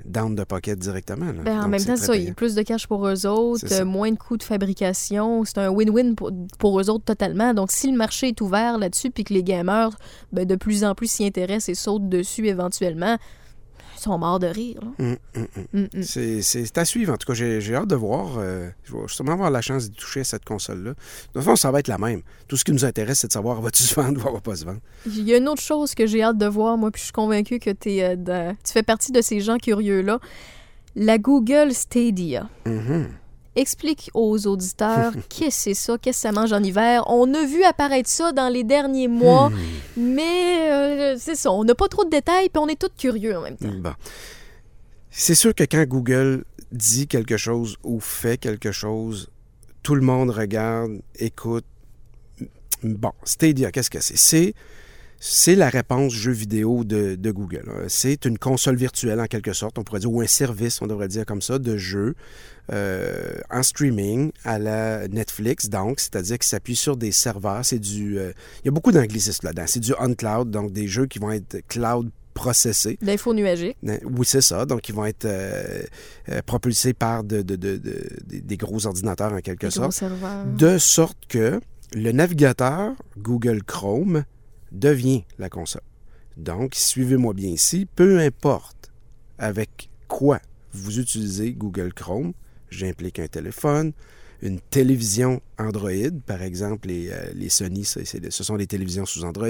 down 0.06 0.36
de 0.36 0.44
pocket 0.44 0.78
directement. 0.78 1.28
là. 1.28 1.42
Ben, 1.44 1.58
en 1.60 1.62
Donc, 1.64 1.72
même 1.72 1.86
temps, 1.86 1.96
ça, 1.96 2.16
il 2.16 2.24
y 2.26 2.30
a 2.30 2.34
plus 2.34 2.56
de 2.56 2.62
cash 2.62 2.88
pour 2.88 3.08
eux 3.08 3.26
autres, 3.26 3.66
euh, 3.72 3.86
moins 3.86 4.12
de 4.12 4.18
coûts 4.18 4.38
de 4.38 4.44
fabrication. 4.44 5.44
C'est 5.46 5.58
un 5.60 5.70
win-win 5.70 6.16
pour, 6.16 6.32
pour 6.60 6.80
eux 6.80 6.90
autres 6.90 7.06
totalement. 7.06 7.54
Donc, 7.54 7.72
si 7.72 7.90
le 7.92 7.98
marché 7.98 8.30
est 8.30 8.42
ouvert 8.42 8.78
là-dessus 8.78 9.12
puis 9.12 9.24
que 9.24 9.34
les 9.34 9.44
gamers, 9.44 9.90
ben, 10.32 10.46
de 10.46 10.56
plus 10.56 10.84
en 10.84 10.96
plus 10.96 11.10
s'y 11.10 11.26
intéressent 11.26 11.70
et 11.70 11.76
sautent 11.76 12.10
dessus 12.10 12.48
éventuellement, 12.48 13.18
sont 14.02 14.18
morts 14.18 14.40
de 14.40 14.48
rire. 14.48 14.80
là. 14.82 15.06
Hum, 15.06 15.18
hum, 15.36 15.88
hum. 15.94 16.04
C'est 16.04 16.42
c'est 16.42 16.78
à 16.78 16.86
suivre. 16.86 17.14
En 17.14 17.18
tout 17.18 17.28
cas, 17.28 17.34
j'ai 17.34 17.62
j'ai 17.62 17.76
hâte 17.76 17.88
de 17.88 17.96
voir. 17.96 18.38
euh, 18.38 18.70
je 18.84 18.94
vais 18.94 19.00
sûrement 19.08 19.34
avoir 19.34 19.52
la 19.52 19.62
chance 19.62 19.90
de 19.90 19.96
toucher 19.96 20.22
à 20.22 20.24
cette 20.24 20.46
console-là. 20.46 20.92
De 20.92 20.96
toute 21.34 21.44
façon, 21.44 21.56
ça 21.56 21.72
va 21.72 21.80
être 21.80 21.88
la 21.88 21.98
même. 21.98 22.22
Tout 22.48 22.58
ce 22.58 22.64
qui 22.64 22.72
nous 22.72 22.86
intéresse, 22.86 23.20
c'est 23.20 23.28
de 23.28 23.34
savoir 23.34 23.62
va-tu 23.62 23.84
se 23.84 23.96
vendre 23.96 24.20
ou 24.30 24.34
va 24.34 24.42
pas 24.42 24.56
se 24.56 24.66
vendre. 24.66 24.80
Il 25.06 25.24
y 25.24 25.34
a 25.34 25.38
une 25.38 25.48
autre 25.48 25.62
chose 25.62 25.94
que 25.96 26.06
j'ai 26.08 26.22
hâte 26.24 26.38
de 26.38 26.46
voir, 26.48 26.78
moi, 26.78 26.92
puis 26.92 27.00
je 27.00 27.06
suis 27.06 27.14
convaincue 27.14 27.60
que 27.60 27.70
t'es, 27.70 28.04
euh, 28.04 28.54
tu 28.66 28.72
fais 28.74 28.84
partie 28.84 29.12
de 29.12 29.22
ces 29.22 29.40
gens 29.40 29.58
curieux-là. 29.58 30.20
La 30.96 31.18
Google 31.18 31.72
Stadia. 31.74 32.50
Mhm. 32.66 33.08
Explique 33.56 34.10
aux 34.14 34.48
auditeurs 34.48 35.14
qu'est-ce 35.30 35.46
que 35.46 35.52
c'est 35.52 35.74
ça, 35.74 35.98
qu'est-ce 35.98 36.18
que 36.18 36.22
ça 36.22 36.32
mange 36.32 36.54
en 36.54 36.64
hiver. 36.64 37.04
On 37.08 37.34
a 37.34 37.46
vu 37.46 37.64
apparaître 37.64 38.10
ça 38.10 38.32
dans 38.32 38.48
les 38.48 38.64
derniers 38.64 39.08
mois, 39.10 39.50
Hmm. 39.50 39.56
mais 39.98 40.72
euh, 40.72 41.16
c'est 41.20 41.36
ça, 41.36 41.52
on 41.52 41.64
n'a 41.64 41.76
pas 41.76 41.88
trop 41.90 42.06
de 42.06 42.10
détails, 42.10 42.50
puis 42.50 42.62
on 42.64 42.68
est 42.68 42.80
tous 42.80 42.92
curieux 42.98 43.38
en 43.38 43.42
même 43.42 43.58
temps. 43.58 43.74
Bon. 43.80 43.94
C'est 45.10 45.36
sûr 45.36 45.54
que 45.54 45.64
quand 45.66 45.84
Google 45.86 46.46
dit 46.72 47.08
quelque 47.08 47.36
chose 47.36 47.76
ou 47.84 48.00
fait 48.00 48.38
quelque 48.38 48.72
chose, 48.72 49.30
tout 49.84 49.96
le 49.96 50.02
monde 50.02 50.30
regarde, 50.30 51.02
écoute. 51.16 51.66
Bon, 52.84 53.12
Stadia, 53.26 53.72
qu'est-ce 53.72 53.90
que 53.90 54.00
c'est? 54.00 54.18
C'est, 54.18 54.54
c'est 55.24 55.54
la 55.56 55.70
réponse 55.70 56.14
jeu 56.14 56.32
vidéo 56.32 56.84
de, 56.84 57.14
de 57.14 57.32
Google. 57.32 57.64
hein. 57.70 57.84
C'est 57.88 58.26
une 58.26 58.40
console 58.40 58.76
virtuelle 58.76 59.20
en 59.22 59.28
quelque 59.28 59.54
sorte, 59.54 59.78
on 59.78 59.84
pourrait 59.84 60.00
dire, 60.00 60.12
ou 60.12 60.20
un 60.20 60.26
service, 60.28 60.82
on 60.82 60.88
devrait 60.88 61.08
dire 61.08 61.26
comme 61.28 61.44
ça, 61.44 61.60
de 61.60 61.78
jeu 61.78 62.16
euh, 62.72 63.34
en 63.52 63.62
streaming 63.62 64.32
à 64.44 64.58
la 64.58 65.08
Netflix, 65.08 65.70
donc, 65.70 66.00
c'est-à-dire 66.00 66.40
qu'il 66.40 66.48
s'appuie 66.48 66.76
sur 66.76 66.98
des 66.98 67.12
serveurs. 67.12 67.64
C'est 67.64 67.80
du. 67.80 68.18
euh, 68.18 68.32
il 68.64 68.66
y 68.66 68.70
a 68.70 68.72
beaucoup 68.72 68.92
d'anglicisme 68.92 69.46
là-dedans. 69.46 69.66
C'est 69.68 69.80
du 69.80 69.94
on-cloud, 70.00 70.50
donc 70.50 70.72
des 70.72 70.88
jeux 70.88 71.06
qui 71.06 71.20
vont 71.20 71.32
être 71.32 71.60
cloud 71.68 72.10
processés. 72.34 72.98
L'info 73.02 73.34
nuagique. 73.34 73.78
Euh, 73.88 73.98
Oui, 74.06 74.26
c'est 74.26 74.42
ça. 74.42 74.66
Donc, 74.66 74.88
ils 74.90 74.96
vont 74.96 75.06
être 75.06 75.26
euh, 75.26 75.84
propulsés 76.46 76.94
par 76.94 77.24
de- 77.24 77.42
de- 77.42 77.58
de- 77.58 77.78
de- 77.78 78.40
des- 78.40 78.58
gros 78.58 78.88
ordinateurs 78.88 79.34
en 79.34 79.40
quelque 79.42 79.68
gros 79.68 79.72
sorte. 79.72 79.92
serveurs. 79.92 80.46
De 80.46 80.78
sorte 80.78 81.18
que 81.28 81.60
le 81.94 82.12
navigateur 82.14 82.94
Google 83.18 83.62
Chrome 83.64 84.24
devient 84.72 85.24
la 85.40 85.50
console. 85.50 85.82
Donc, 86.38 86.76
suivez-moi 86.76 87.34
bien 87.34 87.50
ici, 87.50 87.88
peu 87.96 88.20
importe 88.20 88.92
avec 89.38 89.90
quoi 90.08 90.40
vous 90.74 91.00
utilisez 91.00 91.54
Google 91.54 91.94
Chrome, 91.94 92.34
j'implique 92.70 93.20
un 93.20 93.28
téléphone, 93.28 93.92
une 94.42 94.60
télévision 94.60 95.42
Android, 95.60 95.92
par 96.26 96.42
exemple, 96.42 96.88
les, 96.88 97.10
euh, 97.10 97.50
Sony, 97.50 97.84
ce 97.86 98.44
sont 98.44 98.58
des 98.58 98.68
télévisions 98.68 99.06
sous 99.06 99.24
Android, 99.24 99.48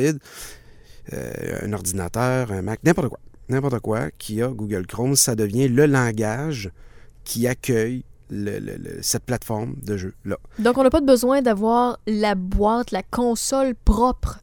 euh, 1.14 1.60
un 1.62 1.74
ordinateur, 1.74 2.52
un 2.52 2.62
Mac, 2.62 2.80
n'importe 2.84 3.10
quoi. 3.10 3.20
N'importe 3.50 3.80
quoi 3.80 4.12
qui 4.12 4.42
a 4.42 4.48
Google 4.48 4.86
Chrome, 4.88 5.16
ça 5.16 5.36
devient 5.36 5.68
le 5.68 5.86
langage 5.86 6.72
qui 7.24 7.48
accueille 7.48 8.04
le- 8.30 8.60
le- 8.60 8.78
le- 8.78 9.02
cette 9.02 9.24
plateforme 9.24 9.76
de 9.84 9.98
jeu-là. 9.98 10.38
Donc, 10.60 10.78
on 10.78 10.84
n'a 10.84 10.90
pas 10.90 11.02
besoin 11.02 11.42
d'avoir 11.42 12.00
la 12.08 12.34
boîte, 12.36 12.92
la 12.92 13.04
console 13.04 13.76
propre 13.76 14.40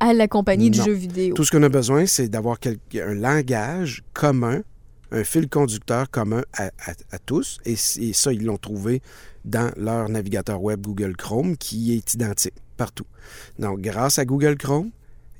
à 0.00 0.12
la 0.12 0.28
compagnie 0.28 0.70
de 0.70 0.82
jeux 0.82 0.92
vidéo. 0.92 1.34
Tout 1.34 1.44
ce 1.44 1.50
qu'on 1.50 1.62
a 1.62 1.68
besoin, 1.68 2.06
c'est 2.06 2.28
d'avoir 2.28 2.58
un 2.66 3.14
langage 3.14 4.02
commun, 4.12 4.62
un 5.10 5.24
fil 5.24 5.48
conducteur 5.48 6.10
commun 6.10 6.42
à, 6.52 6.66
à- 6.86 6.94
à 7.12 7.18
tous. 7.18 7.58
Et, 7.64 7.72
et 7.72 8.12
ça, 8.12 8.32
ils 8.32 8.44
l'ont 8.44 8.56
trouvé 8.58 9.00
dans 9.44 9.70
leur 9.76 10.08
navigateur 10.08 10.62
web 10.62 10.80
Google 10.80 11.16
Chrome, 11.16 11.56
qui 11.56 11.94
est 11.94 12.14
identique 12.14 12.54
partout. 12.76 13.06
Donc, 13.58 13.80
grâce 13.80 14.18
à 14.18 14.24
Google 14.24 14.56
Chrome 14.56 14.90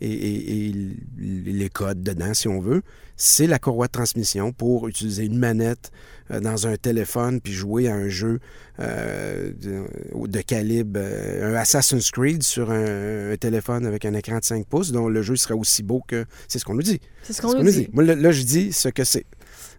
et, 0.01 0.11
et- 0.13 0.67
et 0.67 0.71
l- 0.71 0.97
les 1.19 1.69
codes 1.69 2.03
dedans, 2.03 2.35
si 2.35 2.49
on 2.49 2.61
veut, 2.61 2.83
c'est 3.17 3.47
la 3.47 3.59
courroie 3.59 3.87
de 3.87 3.93
transmission 3.93 4.53
pour 4.53 4.89
utiliser 4.89 5.25
une 5.25 5.39
manette 5.39 5.93
euh, 6.31 6.41
dans 6.41 6.67
un 6.67 6.77
téléphone 6.77 7.41
puis 7.41 7.53
jouer 7.53 7.89
à 7.89 7.95
un 7.95 8.09
jeu 8.09 8.41
euh, 8.81 9.53
de, 9.61 9.85
de 10.27 10.41
calibre, 10.41 10.99
euh, 11.01 11.53
un 11.53 11.55
Assassin's 11.55 12.11
Creed 12.11 12.43
sur 12.43 12.71
un, 12.73 13.33
un 13.33 13.37
téléphone 13.37 13.87
avec 13.87 14.05
un 14.05 14.15
écran 14.15 14.39
de 14.39 14.45
5 14.45 14.67
pouces, 14.67 14.91
dont 14.91 15.09
le 15.09 15.23
jeu 15.23 15.37
sera 15.37 15.55
aussi 15.55 15.83
beau 15.83 16.03
que... 16.09 16.25
C'est 16.49 16.59
ce 16.59 16.65
qu'on 16.65 16.75
nous 16.75 16.83
dit. 16.83 17.01
C'est 17.23 17.33
ce 17.35 17.41
qu'on 17.43 17.53
ce 17.53 17.57
nous 17.59 17.71
dit. 17.71 17.83
dit. 17.83 17.89
Moi, 17.93 18.03
là, 18.05 18.33
je 18.33 18.43
dis 18.43 18.73
ce 18.73 18.89
que 18.89 19.05
c'est. 19.05 19.27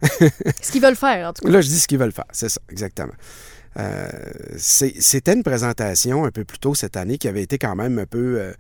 Ce 0.62 0.72
qu'ils 0.72 0.82
veulent 0.82 0.96
faire, 0.96 1.30
en 1.30 1.34
tout 1.34 1.46
cas. 1.46 1.52
Là, 1.52 1.62
je 1.62 1.68
dis 1.70 1.80
ce 1.80 1.88
qu'ils 1.88 1.98
veulent 1.98 2.12
faire. 2.12 2.26
C'est 2.34 2.50
ça, 2.50 2.60
exactement. 2.70 3.14
Euh, 3.78 4.08
C'était 4.58 5.34
une 5.34 5.44
présentation 5.44 6.26
un 6.26 6.32
peu 6.32 6.44
plus 6.44 6.60
tôt 6.60 6.76
cette 6.76 6.98
année 6.98 7.18
qui 7.18 7.28
avait 7.28 7.42
été 7.44 7.58
quand 7.58 7.76
même 7.76 7.98
un 8.00 8.06
peu, 8.06 8.40
euh, 8.40 8.54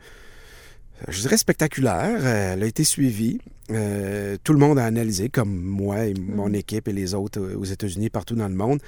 je 1.07 1.21
dirais, 1.21 1.37
spectaculaire. 1.37 2.17
Euh, 2.19 2.53
Elle 2.53 2.63
a 2.63 2.65
été 2.65 2.83
suivie. 2.83 3.39
Euh, 3.71 4.37
tout 4.43 4.53
le 4.53 4.59
monde 4.59 4.79
a 4.79 4.85
analysé, 4.85 5.29
comme 5.29 5.61
moi 5.61 6.05
et 6.05 6.13
mon 6.13 6.53
équipe 6.53 6.87
et 6.87 6.93
les 6.93 7.13
autres 7.13 7.39
euh, 7.39 7.57
aux 7.57 7.65
États-Unis, 7.65 8.09
partout 8.09 8.35
dans 8.35 8.47
le 8.47 8.55
monde. 8.55 8.79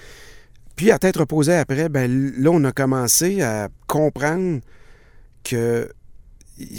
Puis, 0.76 0.92
à 0.92 1.00
tête 1.00 1.18
reposée 1.18 1.56
après, 1.56 1.90
ben, 1.90 2.34
là, 2.38 2.52
on 2.52 2.64
a 2.64 2.72
commencé 2.72 3.42
à 3.42 3.70
comprendre 3.88 4.62
que 5.44 5.90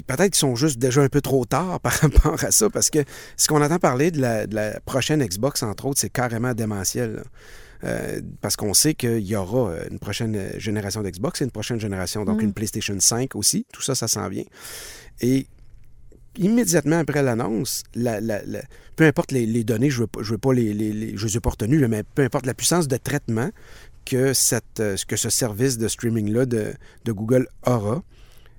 peut-être 0.06 0.32
qu'ils 0.32 0.34
sont 0.36 0.56
juste 0.56 0.78
déjà 0.78 1.02
un 1.02 1.08
peu 1.08 1.20
trop 1.20 1.44
tard 1.44 1.80
par 1.82 1.92
rapport 1.92 2.44
à 2.44 2.50
ça, 2.50 2.70
parce 2.70 2.90
que 2.90 3.00
ce 3.36 3.48
qu'on 3.48 3.62
entend 3.62 3.78
parler 3.78 4.10
de 4.10 4.20
la, 4.20 4.46
de 4.46 4.54
la 4.54 4.80
prochaine 4.80 5.24
Xbox, 5.24 5.62
entre 5.62 5.86
autres, 5.86 6.00
c'est 6.00 6.12
carrément 6.12 6.54
démentiel. 6.54 7.14
là. 7.16 7.22
Euh, 7.84 8.20
parce 8.40 8.56
qu'on 8.56 8.74
sait 8.74 8.94
qu'il 8.94 9.20
y 9.26 9.36
aura 9.36 9.70
euh, 9.70 9.84
une 9.90 9.98
prochaine 10.00 10.34
euh, 10.36 10.58
génération 10.58 11.02
d'Xbox 11.02 11.40
et 11.40 11.44
une 11.44 11.50
prochaine 11.52 11.78
génération, 11.78 12.24
donc 12.24 12.38
Mm. 12.42 12.46
une 12.46 12.52
PlayStation 12.52 12.96
5 12.98 13.36
aussi. 13.36 13.66
Tout 13.72 13.82
ça, 13.82 13.94
ça 13.94 14.08
s'en 14.08 14.28
vient. 14.28 14.44
Et 15.20 15.46
immédiatement 16.36 16.98
après 16.98 17.22
l'annonce, 17.22 17.82
la- 17.94 18.20
la- 18.20 18.42
la- 18.44 18.62
peu 18.96 19.04
importe 19.04 19.32
les, 19.32 19.46
les 19.46 19.64
données, 19.64 19.90
je 19.90 19.96
ne 19.98 20.00
veux, 20.02 20.06
pas- 20.08 20.22
je 20.22 20.30
veux 20.32 20.38
pas 20.38 20.52
les, 20.52 20.72
les- 20.74 20.92
les- 20.92 21.16
je 21.16 21.26
les 21.26 21.36
ai 21.36 21.40
pas 21.40 21.50
retenues, 21.50 21.86
mais 21.88 22.02
peu 22.02 22.22
importe 22.22 22.46
la 22.46 22.54
puissance 22.54 22.88
de 22.88 22.96
traitement 22.96 23.50
que, 24.04 24.32
cette, 24.32 24.82
que 25.06 25.16
ce 25.16 25.30
service 25.30 25.78
de 25.78 25.86
streaming-là 25.88 26.46
de, 26.46 26.72
de 27.04 27.12
Google 27.12 27.46
aura, 27.66 28.02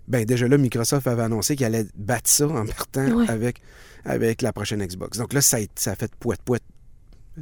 ben 0.07 0.25
déjà 0.25 0.47
là, 0.47 0.57
Microsoft 0.57 1.07
avait 1.07 1.21
annoncé 1.23 1.55
qu'il 1.55 1.65
allait 1.65 1.85
battre 1.95 2.29
ça 2.29 2.47
en 2.47 2.65
partant 2.65 3.05
Ouais. 3.11 3.29
avec, 3.29 3.61
avec 4.05 4.41
la 4.41 4.51
prochaine 4.53 4.83
Xbox. 4.85 5.17
Donc 5.17 5.33
là, 5.33 5.41
ça 5.41 5.57
a, 5.57 5.61
ça 5.75 5.91
a 5.91 5.95
fait 5.95 6.11
poète-poète 6.19 6.63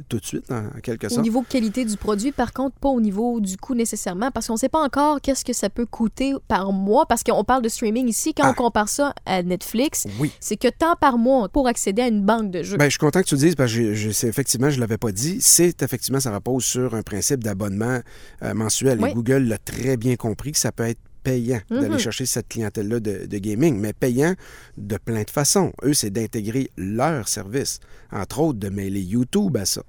tout 0.08 0.18
de 0.18 0.24
suite, 0.24 0.50
en, 0.50 0.66
en 0.66 0.80
quelque 0.82 1.06
Au 1.06 1.10
sorte. 1.10 1.22
niveau 1.22 1.42
qualité 1.42 1.84
du 1.84 1.96
produit, 1.96 2.32
par 2.32 2.52
contre, 2.52 2.76
pas 2.76 2.88
au 2.88 3.00
niveau 3.00 3.40
du 3.40 3.56
coût 3.56 3.74
nécessairement, 3.74 4.30
parce 4.30 4.46
qu'on 4.46 4.54
ne 4.54 4.58
sait 4.58 4.68
pas 4.68 4.82
encore 4.82 5.20
qu'est-ce 5.20 5.44
que 5.44 5.52
ça 5.52 5.68
peut 5.70 5.86
coûter 5.86 6.34
par 6.48 6.72
mois, 6.72 7.06
parce 7.06 7.22
qu'on 7.22 7.44
parle 7.44 7.62
de 7.62 7.68
streaming 7.68 8.08
ici. 8.08 8.34
Quand 8.34 8.44
Ah. 8.46 8.50
on 8.50 8.54
compare 8.54 8.88
ça 8.88 9.14
à 9.26 9.42
Netflix, 9.42 10.06
Oui. 10.20 10.30
c'est 10.40 10.56
que 10.56 10.68
tant 10.68 10.96
par 10.96 11.18
mois 11.18 11.48
pour 11.48 11.66
accéder 11.68 12.02
à 12.02 12.08
une 12.08 12.22
banque 12.22 12.50
de 12.50 12.62
jeux. 12.62 12.76
Ben, 12.76 12.84
je 12.86 12.90
suis 12.90 12.98
content 12.98 13.20
que 13.22 13.26
tu 13.26 13.34
le 13.34 13.40
dises 13.40 13.54
parce 13.54 13.72
que 13.72 13.94
je- 13.94 14.26
effectivement, 14.26 14.70
je 14.70 14.76
ne 14.76 14.80
l'avais 14.80 14.98
pas 14.98 15.12
dit. 15.12 15.38
C'est 15.40 15.82
effectivement, 15.82 16.20
ça 16.20 16.32
repose 16.34 16.64
sur 16.64 16.94
un 16.94 17.02
principe 17.02 17.42
d'abonnement 17.42 18.00
euh, 18.42 18.54
mensuel. 18.54 18.98
Oui. 19.00 19.10
Et 19.10 19.14
Google 19.14 19.44
l'a 19.44 19.58
très 19.58 19.96
bien 19.96 20.16
compris 20.16 20.52
que 20.52 20.58
ça 20.58 20.72
peut 20.72 20.84
être 20.84 21.00
payant 21.22 21.60
d'aller 21.70 21.88
Mhm. 21.88 21.98
chercher 21.98 22.26
cette 22.26 22.48
clientèle-là 22.48 23.00
de, 23.00 23.26
de 23.26 23.38
gaming, 23.38 23.78
mais 23.78 23.92
payant 23.92 24.34
de 24.76 24.96
plein 24.96 25.22
de 25.22 25.30
façons. 25.30 25.72
Eux, 25.82 25.94
c'est 25.94 26.10
d'intégrer 26.10 26.70
leur 26.76 27.28
service, 27.28 27.80
entre 28.12 28.40
autres 28.40 28.58
de 28.58 28.68
mêler 28.68 29.00
YouTube 29.00 29.56
à 29.56 29.64
ça. 29.66 29.82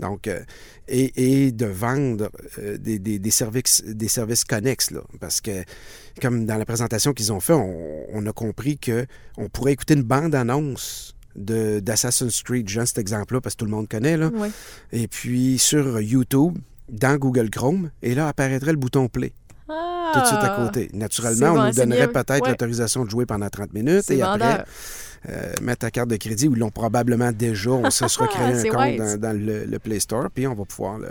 Donc, 0.00 0.26
euh, 0.26 0.40
et, 0.88 1.44
et 1.46 1.52
de 1.52 1.66
vendre 1.66 2.28
euh, 2.58 2.76
des, 2.78 2.98
des- 2.98 3.20
des 3.20 3.30
services, 3.30 3.82
des 3.86 4.08
services 4.08 4.42
connexes, 4.44 4.90
là. 4.90 5.02
Parce 5.20 5.40
que, 5.40 5.62
comme 6.20 6.46
dans 6.46 6.56
la 6.56 6.64
présentation 6.64 7.12
qu'ils 7.12 7.32
ont 7.32 7.38
fait, 7.38 7.52
on, 7.52 8.04
on 8.12 8.26
a 8.26 8.32
compris 8.32 8.76
que 8.76 9.06
on 9.36 9.48
pourrait 9.48 9.72
écouter 9.72 9.94
une 9.94 10.02
bande-annonce 10.02 11.14
de- 11.36 11.78
d'Assassin's 11.80 12.42
Creed, 12.42 12.68
genre 12.68 12.86
cet 12.88 12.98
exemple-là, 12.98 13.40
parce 13.40 13.54
que 13.54 13.60
tout 13.60 13.64
le 13.66 13.70
monde 13.70 13.88
connaît, 13.88 14.16
là. 14.16 14.30
Et 14.92 15.06
puis, 15.06 15.58
sur 15.58 16.00
YouTube, 16.00 16.58
dans 16.90 17.16
Google 17.16 17.48
Chrome, 17.50 17.90
et 18.02 18.14
là 18.16 18.26
apparaîtrait 18.28 18.72
le 18.72 18.78
bouton 18.78 19.08
Play 19.08 19.32
tout 20.14 20.20
de 20.20 20.26
suite 20.26 20.38
à 20.42 20.56
côté. 20.56 20.90
Naturellement, 20.94 21.50
on 21.52 21.54
bon, 21.54 21.66
nous 21.66 21.72
donnerait 21.74 22.08
peut-être 22.08 22.42
Ouais. 22.42 22.48
l'autorisation 22.50 23.04
de 23.04 23.10
jouer 23.10 23.26
pendant 23.26 23.48
30 23.48 23.72
minutes 23.74 24.10
et 24.10 24.22
après 24.22 24.64
euh, 25.30 25.52
mettre 25.62 25.80
ta 25.80 25.90
carte 25.90 26.08
de 26.10 26.16
crédit 26.16 26.46
ils 26.46 26.58
l'ont 26.58 26.70
probablement 26.70 27.32
déjà. 27.32 27.70
On 27.70 27.90
se 27.90 28.06
sera 28.08 28.26
créé 28.28 28.44
un 28.46 28.62
compte 28.70 28.96
dans, 28.98 29.18
dans 29.20 29.32
le, 29.38 29.64
le 29.64 29.78
Play 29.78 30.00
Store, 30.00 30.28
puis 30.34 30.46
on 30.46 30.54
va 30.54 30.64
pouvoir 30.66 30.98
le, 30.98 31.08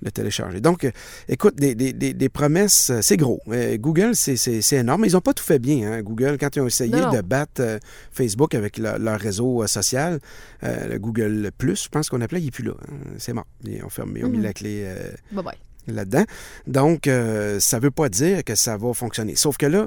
le 0.00 0.10
télécharger. 0.12 0.60
Donc, 0.60 0.84
euh, 0.84 0.92
écoute, 1.28 1.56
des, 1.56 1.74
des- 1.74 1.92
des- 1.92 2.14
des 2.14 2.28
promesses, 2.28 2.90
euh, 2.90 3.00
c'est 3.02 3.16
gros. 3.16 3.40
Euh, 3.48 3.76
Google, 3.78 4.14
c'est- 4.14 4.72
énorme. 4.74 5.04
Ils 5.06 5.12
n'ont 5.14 5.20
pas 5.20 5.34
tout 5.34 5.42
fait 5.42 5.58
bien. 5.58 5.90
hein. 5.90 6.02
Google, 6.02 6.36
quand 6.38 6.54
ils 6.54 6.60
ont 6.60 6.68
essayé 6.68 6.92
Non, 7.00 7.10
de 7.12 7.20
battre 7.20 7.80
Facebook 8.12 8.54
avec 8.54 8.78
leur, 8.78 8.98
leur 9.00 9.18
réseau 9.18 9.66
social, 9.66 10.20
le 10.62 10.96
Google 10.98 11.50
Plus, 11.58 11.82
je 11.84 11.88
pense 11.88 12.08
qu'on 12.10 12.20
appelait, 12.20 12.40
il 12.40 12.44
n'est 12.44 12.50
plus 12.52 12.62
là. 12.64 12.74
hein. 12.88 12.94
C'est 13.18 13.32
mort. 13.32 13.46
Ils 13.64 13.82
ont 13.84 13.88
fermé, 13.88 14.20
ils 14.20 14.26
ont 14.26 14.28
mis 14.30 14.38
Mhm. 14.38 14.44
la 14.44 14.52
clé. 14.52 14.86
Bye 15.32 15.42
bye. 15.44 15.54
Là-dedans. 15.92 16.24
Donc, 16.66 17.06
euh, 17.06 17.58
ça 17.60 17.78
ne 17.78 17.82
veut 17.82 17.90
pas 17.90 18.08
dire 18.08 18.44
que 18.44 18.54
ça 18.54 18.76
va 18.76 18.92
fonctionner. 18.94 19.36
Sauf 19.36 19.56
que 19.56 19.66
là, 19.66 19.86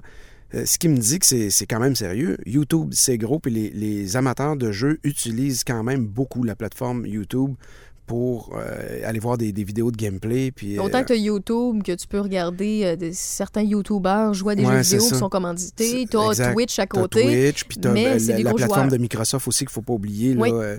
euh, 0.53 0.65
ce 0.65 0.77
qui 0.77 0.89
me 0.89 0.97
dit 0.97 1.19
que 1.19 1.25
c'est 1.25 1.65
quand 1.65 1.79
même 1.79 1.95
sérieux, 1.95 2.37
YouTube, 2.45 2.89
c'est 2.93 3.17
gros, 3.17 3.39
puis 3.39 3.51
les, 3.53 3.69
les 3.69 4.17
amateurs 4.17 4.55
de 4.57 4.71
jeux 4.71 4.99
utilisent 5.03 5.63
quand 5.63 5.83
même 5.83 6.05
beaucoup 6.05 6.43
la 6.43 6.55
plateforme 6.55 7.05
YouTube 7.05 7.55
pour 8.07 8.51
euh, 8.57 9.07
aller 9.07 9.19
voir 9.19 9.37
des, 9.37 9.53
des 9.53 9.63
vidéos 9.63 9.89
de 9.91 9.95
gameplay. 9.95 10.51
Puis, 10.51 10.77
Autant 10.77 11.01
que 11.01 11.07
tu 11.07 11.13
as 11.13 11.17
YouTube, 11.17 11.81
que 11.83 11.93
tu 11.93 12.07
peux 12.07 12.19
regarder 12.19 12.97
des- 12.97 13.13
certains 13.13 13.61
YouTubers 13.61 14.33
jouer 14.33 14.51
à 14.53 14.55
des 14.55 14.65
Ouais, 14.65 14.83
jeux 14.83 14.97
vidéo 14.97 15.07
qui 15.09 15.15
sont 15.15 15.29
commandités. 15.29 16.05
Tu 16.11 16.17
as 16.17 16.27
exact. 16.31 16.53
Twitch 16.53 16.79
à 16.79 16.87
côté. 16.87 17.21
Twitch, 17.23 17.63
puis 17.63 17.77
t'as 17.77 17.93
mais 17.93 18.07
euh, 18.07 18.19
c'est 18.19 18.33
la, 18.33 18.39
la 18.39 18.53
plateforme 18.53 18.79
joueurs. 18.81 18.91
de 18.91 18.97
Microsoft 18.97 19.47
aussi 19.47 19.59
qu'il 19.59 19.69
ne 19.69 19.73
faut 19.73 19.81
pas 19.83 19.93
oublier, 19.93 20.33
là, 20.33 20.41
Oui. 20.41 20.49
euh, 20.51 20.77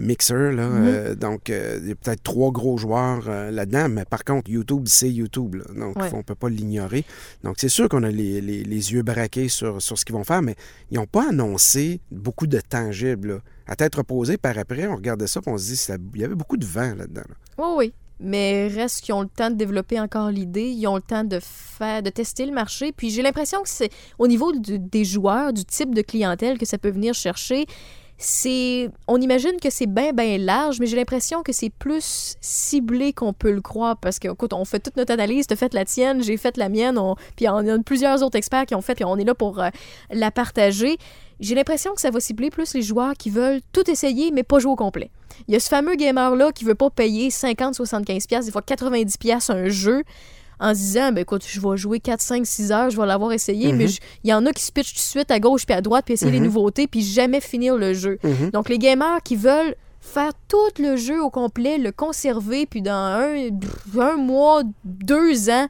Mixer. 0.00 0.52
Là, 0.52 0.68
Mhm. 0.68 0.84
euh, 0.86 1.14
donc, 1.14 1.50
euh, 1.50 1.78
il 1.82 1.88
y 1.88 1.92
a 1.92 1.94
peut-être 1.94 2.22
trois 2.22 2.50
gros 2.50 2.76
joueurs 2.76 3.24
euh, 3.28 3.50
là-dedans, 3.50 3.88
mais 3.88 4.04
par 4.04 4.24
contre, 4.24 4.50
YouTube, 4.50 4.84
c'est 4.86 5.10
YouTube. 5.10 5.54
là. 5.56 5.64
donc, 5.76 5.96
Ouais. 5.96 6.10
on 6.12 6.18
ne 6.18 6.22
peut 6.22 6.34
pas 6.34 6.48
l'ignorer. 6.48 7.04
Donc, 7.44 7.56
c'est 7.58 7.68
sûr 7.68 7.88
qu'on 7.88 8.02
a 8.02 8.10
les, 8.10 8.40
les- 8.40 8.62
les 8.64 8.92
yeux 8.92 9.02
braqués 9.02 9.48
sur, 9.48 9.80
sur 9.80 9.98
ce 9.98 10.04
qu'ils 10.04 10.14
vont 10.14 10.24
faire, 10.24 10.42
mais 10.42 10.54
ils 10.90 10.96
n'ont 10.98 11.06
pas 11.06 11.28
annoncé 11.30 12.00
beaucoup 12.10 12.46
de 12.46 12.60
tangibles. 12.60 13.28
là. 13.28 13.38
À 13.66 13.76
tête 13.76 13.94
reposée, 13.94 14.36
par 14.36 14.58
après, 14.58 14.86
on 14.86 14.96
regardait 14.96 15.26
ça 15.26 15.40
et 15.46 15.48
on 15.50 15.56
se 15.56 15.72
dit 15.72 15.86
il 16.14 16.20
y 16.20 16.24
avait 16.24 16.34
beaucoup 16.34 16.56
de 16.56 16.66
vent 16.66 16.94
là-dedans. 16.96 17.22
là. 17.28 17.34
Oui, 17.58 17.74
oui. 17.78 17.92
Mais 18.22 18.68
reste 18.68 19.00
qu'ils 19.00 19.14
ont 19.14 19.22
le 19.22 19.28
temps 19.28 19.48
de 19.50 19.54
développer 19.56 19.98
encore 19.98 20.30
l'idée, 20.30 20.68
ils 20.68 20.86
ont 20.86 20.96
le 20.96 21.00
temps 21.02 21.24
de 21.24 21.38
faire, 21.40 22.02
de 22.02 22.10
tester 22.10 22.44
le 22.44 22.52
marché. 22.52 22.92
Puis 22.94 23.08
j'ai 23.08 23.22
l'impression 23.22 23.62
que 23.62 23.68
c'est 23.70 23.88
au 24.18 24.26
niveau 24.28 24.52
du- 24.52 24.78
des 24.78 25.04
joueurs, 25.06 25.54
du 25.54 25.64
type 25.64 25.94
de 25.94 26.02
clientèle 26.02 26.58
que 26.58 26.66
ça 26.66 26.76
peut 26.76 26.90
venir 26.90 27.14
chercher, 27.14 27.64
on 29.08 29.20
imagine 29.20 29.56
que 29.62 29.70
c'est 29.70 29.86
bien, 29.86 30.12
bien 30.12 30.36
large, 30.36 30.78
mais 30.78 30.86
j'ai 30.86 30.96
l'impression 30.96 31.42
que 31.42 31.52
c'est 31.52 31.70
plus 31.70 32.36
ciblé 32.40 33.12
qu'on 33.14 33.32
peut 33.32 33.50
le 33.50 33.62
croire 33.62 33.96
parce 33.96 34.18
que, 34.18 34.28
écoute, 34.28 34.52
on 34.52 34.64
fait 34.66 34.78
toute 34.80 34.96
notre 34.96 35.12
analyse, 35.12 35.46
t'as 35.46 35.56
fait 35.56 35.72
la 35.72 35.84
tienne, 35.86 36.22
j'ai 36.22 36.36
fait 36.36 36.56
la 36.58 36.68
mienne, 36.68 36.98
on- 36.98 37.16
puis 37.36 37.48
on 37.48 37.56
a 37.66 37.78
plusieurs 37.78 38.22
autres 38.22 38.36
experts 38.36 38.66
qui 38.66 38.74
ont 38.74 38.82
fait, 38.82 38.94
puis 38.94 39.04
on 39.04 39.16
est 39.16 39.24
là 39.24 39.34
pour 39.34 39.60
euh, 39.60 39.70
la 40.10 40.30
partager. 40.30 40.98
J'ai 41.40 41.54
l'impression 41.54 41.94
que 41.94 42.00
ça 42.02 42.10
va 42.10 42.20
cibler 42.20 42.50
plus 42.50 42.74
les 42.74 42.82
joueurs 42.82 43.14
qui 43.14 43.30
veulent 43.30 43.60
tout 43.72 43.90
essayer, 43.90 44.30
mais 44.30 44.42
pas 44.42 44.58
jouer 44.58 44.72
au 44.72 44.76
complet. 44.76 45.10
Il 45.48 45.54
y 45.54 45.56
a 45.56 45.60
ce 45.60 45.68
fameux 45.70 45.94
gamer-là 45.94 46.52
qui 46.52 46.64
veut 46.64 46.74
pas 46.74 46.90
payer 46.90 47.30
50, 47.30 47.74
75 47.74 48.26
pièces, 48.26 48.44
des 48.44 48.52
fois 48.52 48.60
90 48.60 49.16
pièces 49.16 49.48
un 49.48 49.68
jeu 49.70 50.02
en 50.60 50.74
se 50.74 50.78
disant, 50.80 51.10
ben 51.12 51.22
écoute, 51.22 51.42
je 51.46 51.60
vais 51.60 51.76
jouer 51.76 51.98
4, 52.00 52.20
5, 52.20 52.46
6 52.46 52.70
heures, 52.70 52.90
je 52.90 53.00
vais 53.00 53.06
l'avoir 53.06 53.32
essayé, 53.32 53.72
Mhm. 53.72 53.78
mais 53.78 53.88
je- 53.88 54.00
il 54.24 54.30
y 54.30 54.34
en 54.34 54.44
a 54.46 54.52
qui 54.52 54.62
se 54.62 54.70
pitchent 54.70 54.92
tout 54.92 54.98
de 54.98 55.00
suite 55.00 55.30
à 55.30 55.40
gauche 55.40 55.64
puis 55.66 55.74
à 55.74 55.80
droite 55.80 56.04
puis 56.04 56.14
essayer 56.14 56.30
les 56.30 56.38
Mhm. 56.38 56.44
nouveautés 56.46 56.86
puis 56.86 57.02
jamais 57.02 57.40
finir 57.40 57.76
le 57.76 57.94
jeu. 57.94 58.18
Mhm. 58.22 58.50
Donc 58.50 58.68
les 58.68 58.78
gamers 58.78 59.22
qui 59.24 59.36
veulent 59.36 59.74
faire 60.02 60.32
tout 60.48 60.56
le 60.82 60.96
jeu 60.96 61.22
au 61.22 61.28
complet, 61.30 61.76
le 61.78 61.92
conserver, 61.92 62.66
puis 62.66 62.80
dans 62.82 62.92
un, 62.92 63.50
un 64.00 64.16
mois, 64.16 64.62
deux 64.84 65.50
ans, 65.50 65.66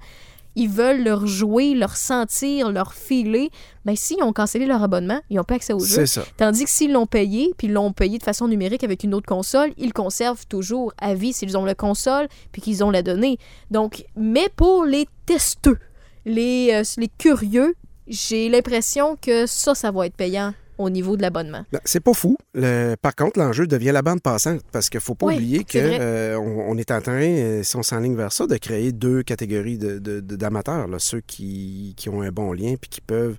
ils 0.56 0.68
veulent 0.68 1.02
le 1.02 1.14
rejouer, 1.14 1.74
le 1.74 1.86
ressentir, 1.86 2.70
le 2.70 2.80
refiler, 2.80 3.50
ben 3.84 3.96
s'ils 3.96 4.22
ont 4.22 4.32
cancellé 4.32 4.66
leur 4.66 4.82
abonnement, 4.82 5.20
ils 5.30 5.36
n'ont 5.36 5.44
pas 5.44 5.54
accès 5.54 5.72
au 5.72 5.78
jeu. 5.78 5.94
C'est 5.94 6.06
ça. 6.06 6.24
Tandis 6.36 6.64
que 6.64 6.70
s'ils 6.70 6.92
l'ont 6.92 7.06
payé, 7.06 7.52
puis 7.56 7.68
ils 7.68 7.72
l'ont 7.72 7.92
payé 7.92 8.18
de 8.18 8.22
façon 8.22 8.48
numérique 8.48 8.84
avec 8.84 9.04
une 9.04 9.14
autre 9.14 9.26
console, 9.26 9.72
ils 9.78 9.92
conservent 9.92 10.46
toujours 10.46 10.92
à 10.98 11.14
vie 11.14 11.32
s'ils 11.32 11.56
ont 11.56 11.64
la 11.64 11.74
console, 11.74 12.28
puis 12.52 12.62
qu'ils 12.62 12.84
ont 12.84 12.90
la 12.90 13.02
donnée. 13.02 13.38
Donc, 13.70 14.04
mais 14.16 14.48
pour 14.56 14.84
les 14.84 15.06
testeux, 15.26 15.78
les, 16.24 16.70
euh, 16.72 16.82
les 16.96 17.08
curieux, 17.08 17.74
j'ai 18.06 18.48
l'impression 18.48 19.16
que 19.20 19.46
ça, 19.46 19.74
ça 19.74 19.90
va 19.90 20.06
être 20.06 20.16
payant 20.16 20.52
au 20.80 20.90
niveau 20.90 21.16
de 21.16 21.22
l'abonnement. 21.22 21.64
Ben, 21.72 21.80
C'est 21.84 22.00
pas 22.00 22.14
fou. 22.14 22.36
Le- 22.54 22.94
par 23.00 23.14
contre, 23.14 23.38
l'enjeu 23.38 23.66
devient 23.66 23.92
la 23.92 24.02
bande 24.02 24.20
passante 24.22 24.60
parce 24.72 24.88
qu'il 24.90 25.00
faut 25.00 25.14
pas 25.14 25.26
Oui, 25.26 25.34
oublier 25.34 25.64
qu'on 25.64 26.64
on 26.68 26.76
est 26.78 26.90
en 26.90 27.00
train, 27.00 27.22
euh, 27.22 27.62
si 27.62 27.76
on 27.76 27.82
s'enligne 27.82 28.16
vers 28.16 28.32
ça, 28.32 28.46
de 28.46 28.56
créer 28.56 28.92
deux 28.92 29.22
catégories 29.22 29.78
de- 29.78 29.98
de- 29.98 30.20
de- 30.20 30.36
d'amateurs. 30.36 30.88
Ceux 30.98 31.20
qui, 31.20 31.94
qui 31.96 32.08
ont 32.08 32.22
un 32.22 32.30
bon 32.30 32.52
lien 32.52 32.74
puis 32.80 32.88
qui 32.90 33.00
peuvent 33.00 33.36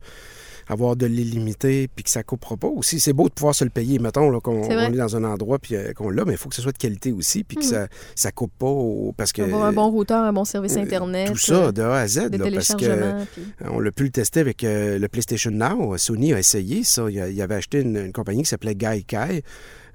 avoir 0.72 0.96
de 0.96 1.06
l'illimité 1.06 1.88
puis 1.94 2.04
que 2.04 2.10
ça 2.10 2.24
coupera 2.24 2.58
pas 2.58 2.68
aussi. 2.68 3.00
C'est 3.00 3.14
beau 3.14 3.28
de 3.30 3.34
pouvoir 3.34 3.54
se 3.54 3.64
le 3.64 3.70
payer, 3.70 4.00
mettons, 4.00 4.30
là, 4.30 4.40
qu'on 4.40 4.62
vrai. 4.62 4.88
on 4.90 4.94
est 4.94 4.98
dans 4.98 5.16
un 5.16 5.24
endroit 5.24 5.60
puis 5.60 5.76
euh, 5.76 5.94
qu'on 5.94 6.10
l'a, 6.10 6.26
mais 6.26 6.32
il 6.34 6.38
faut 6.38 6.50
que 6.50 6.56
ce 6.56 6.62
soit 6.62 6.72
de 6.72 6.78
qualité 6.78 7.12
aussi 7.12 7.44
puis 7.44 7.58
que 7.58 7.64
ça, 7.66 7.88
ça 8.16 8.32
coupe 8.32 8.52
pas 8.58 8.66
au- 8.68 9.14
parce 9.16 9.32
que... 9.34 9.42
Avoir 9.42 9.66
un 9.66 9.74
bon 9.74 9.90
routeur, 9.90 10.24
un 10.24 10.34
bon 10.34 10.46
service 10.46 10.76
euh, 10.78 10.82
Internet. 10.82 11.28
Tout 11.32 11.38
ça, 11.38 11.54
euh, 11.66 11.72
de 11.72 11.82
A 11.82 11.96
à 11.98 12.08
Z, 12.08 12.30
là, 12.32 12.46
parce 12.54 12.76
que 12.76 13.24
puis- 13.34 13.44
on 13.70 13.80
l'a 13.80 13.92
pu 13.92 14.04
le 14.04 14.10
tester 14.12 14.40
avec 14.40 14.64
euh, 14.64 14.98
le 14.98 15.08
PlayStation 15.08 15.52
Now. 15.52 15.98
Sony 15.98 16.34
a 16.34 16.40
essayé 16.40 16.84
ça. 16.84 17.10
Il 17.10 17.42
avait 17.42 17.56
acheté 17.56 17.82
une, 17.82 17.98
une 17.98 18.12
compagnie 18.14 18.44
qui 18.44 18.50
s'appelait 18.50 18.76
Gaikai. 18.76 19.44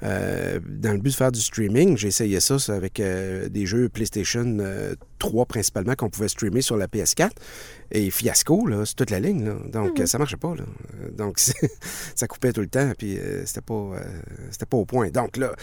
Euh, 0.03 0.61
dans 0.67 0.93
le 0.93 0.99
but 0.99 1.11
de 1.11 1.15
faire 1.15 1.33
du 1.33 1.41
streaming, 1.41 1.97
j'ai 1.97 2.09
essayé 2.09 2.41
ça, 2.41 2.59
ça, 2.59 2.75
avec 2.75 3.01
euh, 3.01 3.49
des 3.49 3.67
jeux 3.67 3.89
PlayStation 3.89 4.45
euh, 4.61 4.95
3 5.19 5.47
principalement 5.47 5.95
qu'on 5.95 6.11
pouvait 6.11 6.29
streamer 6.29 6.61
sur 6.63 6.77
la 6.77 6.87
PS4. 6.87 7.31
Et 7.91 8.11
fiasco, 8.11 8.67
là, 8.67 8.85
c'est 8.85 8.95
toute 8.95 9.11
la 9.11 9.21
ligne. 9.21 9.45
Là. 9.45 9.57
Donc, 9.73 10.01
euh, 10.01 10.07
ça 10.07 10.19
marchait 10.19 10.37
pas. 10.37 10.55
Là. 10.55 10.65
Euh, 11.01 11.11
Donc, 11.13 11.39
ça 12.15 12.27
coupait 12.27 12.53
tout 12.53 12.61
le 12.61 12.69
temps, 12.69 12.93
puis 12.97 13.19
euh, 13.19 13.45
c'était 13.47 13.61
pas, 13.61 13.75
euh, 13.75 14.01
c'était 14.51 14.67
pas 14.67 14.77
au 14.77 14.85
point. 14.85 15.09
Donc, 15.11 15.37
là, 15.37 15.55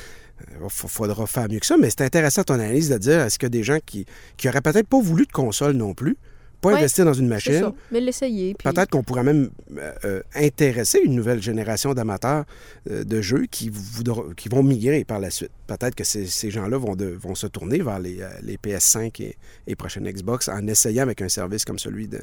il 0.49 0.69
faudra 0.69 1.27
faire 1.27 1.47
mieux 1.49 1.59
que 1.59 1.65
ça. 1.65 1.77
Mais 1.77 1.89
c'est 1.89 2.01
intéressant 2.01 2.43
ton 2.43 2.55
analyse 2.55 2.89
de 2.89 2.97
dire 2.97 3.21
est-ce 3.21 3.43
a 3.45 3.49
des 3.49 3.63
gens 3.63 3.79
qui, 3.85 4.05
qui 4.37 4.49
auraient 4.49 4.61
peut-être 4.61 4.87
pas 4.87 4.99
voulu 4.99 5.25
de 5.25 5.31
console 5.31 5.73
non 5.73 5.93
plus, 5.93 6.17
pas 6.63 6.69
Ouais, 6.69 6.79
investir 6.79 7.05
dans 7.05 7.13
une 7.13 7.27
machine, 7.27 7.59
ça. 7.59 7.73
Mais 7.91 7.99
l'essayer. 7.99 8.53
puis- 8.55 8.67
Peut-être 8.71 8.89
qu'on 8.89 9.03
pourrait 9.03 9.23
même 9.23 9.49
euh, 9.77 9.91
euh, 10.05 10.21
intéresser 10.33 10.99
une 11.03 11.13
nouvelle 11.15 11.41
génération 11.41 11.93
d'amateurs 11.93 12.45
euh, 12.89 13.03
de 13.03 13.21
jeux 13.21 13.45
qui, 13.51 13.69
vont 14.49 14.63
migrer 14.63 15.03
par 15.03 15.19
la 15.19 15.29
suite. 15.29 15.51
Peut-être 15.67 15.93
que 15.95 16.03
ces, 16.03 16.25
ces 16.25 16.49
gens-là 16.49 16.77
vont, 16.77 16.95
de- 16.95 17.05
vont 17.19 17.35
se 17.35 17.47
tourner 17.47 17.79
vers 17.79 17.99
les, 17.99 18.21
euh, 18.21 18.29
les 18.41 18.57
PS5 18.57 19.21
et, 19.21 19.35
et 19.67 19.75
prochaines 19.75 20.09
Xbox 20.09 20.47
en 20.49 20.65
essayant 20.67 21.03
avec 21.03 21.21
un 21.21 21.29
service 21.29 21.65
comme 21.65 21.79
celui 21.79 22.07
de, 22.07 22.19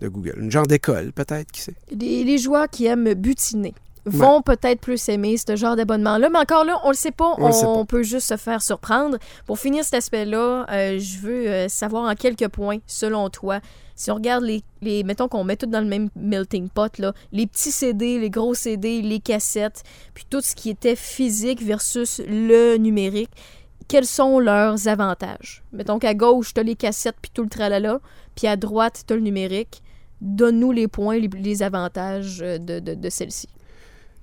de 0.00 0.08
Google. 0.08 0.34
Une 0.38 0.50
genre 0.50 0.66
d'école, 0.66 1.12
peut-être, 1.12 1.50
qui 1.52 1.60
sait? 1.62 1.74
Les, 1.90 2.24
les 2.24 2.38
joueurs 2.38 2.68
qui 2.70 2.86
aiment 2.86 3.12
butiner 3.14 3.74
vont 4.04 4.42
peut-être 4.42 4.80
plus 4.80 5.08
aimer 5.08 5.36
ce 5.36 5.54
genre 5.56 5.76
d'abonnement-là, 5.76 6.28
mais 6.28 6.38
encore 6.38 6.64
là, 6.64 6.80
on 6.84 6.88
le 6.88 6.94
sait 6.96 7.12
pas, 7.12 7.34
On 7.38 7.44
on, 7.44 7.46
le 7.46 7.52
sait 7.52 7.64
pas. 7.66 7.84
peut 7.84 8.02
juste 8.02 8.28
se 8.28 8.36
faire 8.36 8.62
surprendre. 8.62 9.18
Pour 9.46 9.58
finir 9.58 9.84
cet 9.84 9.94
aspect-là, 9.94 10.66
euh, 10.70 10.98
je 10.98 11.18
veux 11.18 11.48
euh, 11.48 11.68
savoir 11.68 12.10
en 12.10 12.14
quelques 12.14 12.48
points, 12.48 12.78
selon 12.86 13.28
toi, 13.30 13.60
si 13.94 14.10
on 14.10 14.14
regarde 14.16 14.42
les, 14.44 14.64
les 14.80 15.04
mettons 15.04 15.28
qu'on 15.28 15.44
met 15.44 15.56
tout 15.56 15.66
dans 15.66 15.80
le 15.80 15.86
même 15.86 16.08
melting 16.16 16.68
pot, 16.68 16.98
là, 16.98 17.12
les 17.30 17.46
petits 17.46 17.70
CD, 17.70 18.18
les 18.18 18.30
gros 18.30 18.54
CD, 18.54 19.02
les 19.02 19.20
cassettes, 19.20 19.82
puis 20.14 20.24
tout 20.28 20.40
ce 20.40 20.54
qui 20.54 20.70
était 20.70 20.96
physique 20.96 21.62
versus 21.62 22.20
le 22.26 22.76
numérique, 22.76 23.30
quels 23.88 24.06
sont 24.06 24.38
leurs 24.40 24.88
avantages? 24.88 25.62
Mettons 25.72 25.98
qu'à 25.98 26.14
gauche, 26.14 26.54
tu 26.54 26.60
as 26.60 26.62
les 26.62 26.76
cassettes 26.76 27.16
puis 27.20 27.30
tout 27.32 27.42
le 27.42 27.48
tralala, 27.48 28.00
puis 28.34 28.46
à 28.46 28.56
droite, 28.56 29.04
tu 29.06 29.12
as 29.12 29.16
le 29.16 29.22
numérique. 29.22 29.82
Donne-nous 30.20 30.72
les 30.72 30.88
points, 30.88 31.18
les, 31.18 31.28
les 31.28 31.62
avantages 31.62 32.40
euh, 32.42 32.56
de, 32.58 32.78
de, 32.78 32.94
de 32.94 33.10
celle-ci. 33.10 33.48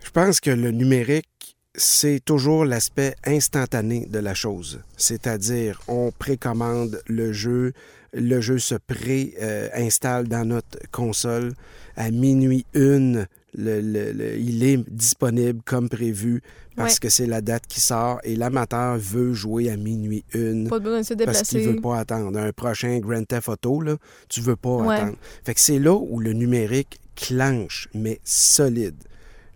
Je 0.03 0.11
pense 0.11 0.39
que 0.39 0.49
le 0.51 0.71
numérique, 0.71 1.27
c'est 1.75 2.19
toujours 2.23 2.65
l'aspect 2.65 3.15
instantané 3.25 4.05
de 4.09 4.19
la 4.19 4.33
chose. 4.33 4.79
C'est-à-dire, 4.97 5.79
on 5.87 6.11
précommande 6.11 7.01
le 7.07 7.31
jeu, 7.31 7.73
le 8.13 8.41
jeu 8.41 8.57
se 8.59 8.75
pré-installe 8.75 10.27
dans 10.27 10.45
notre 10.45 10.79
console. 10.91 11.53
À 11.95 12.11
minuit 12.11 12.65
une, 12.73 13.27
le- 13.53 13.81
le- 13.81 14.11
le- 14.13 14.37
il 14.37 14.63
est 14.63 14.77
disponible 14.89 15.61
comme 15.65 15.89
prévu 15.89 16.41
parce 16.77 16.93
Ouais. 16.93 16.99
que 17.01 17.09
c'est 17.09 17.25
la 17.25 17.41
date 17.41 17.67
qui 17.67 17.81
sort 17.81 18.19
et 18.23 18.35
l'amateur 18.37 18.97
veut 18.97 19.33
jouer 19.33 19.69
à 19.69 19.75
minuit 19.75 20.23
une. 20.33 20.69
Pas 20.69 20.79
besoin 20.79 21.01
de 21.01 21.05
se 21.05 21.13
Parce 21.13 21.41
qu'il 21.43 21.59
déplacer. 21.59 21.75
veut 21.75 21.81
pas 21.81 21.99
attendre. 21.99 22.37
Un 22.39 22.53
prochain 22.53 22.99
Grand 22.99 23.23
Theft 23.25 23.49
Auto, 23.49 23.81
là, 23.81 23.97
tu 24.29 24.39
veux 24.41 24.55
pas 24.55 24.77
Ouais. 24.77 24.95
attendre. 24.95 25.17
Fait 25.43 25.53
que 25.53 25.59
c'est 25.59 25.79
là 25.79 25.93
où 25.93 26.19
le 26.19 26.31
numérique 26.33 26.99
clenche, 27.17 27.89
mais 27.93 28.19
solide, 28.23 28.95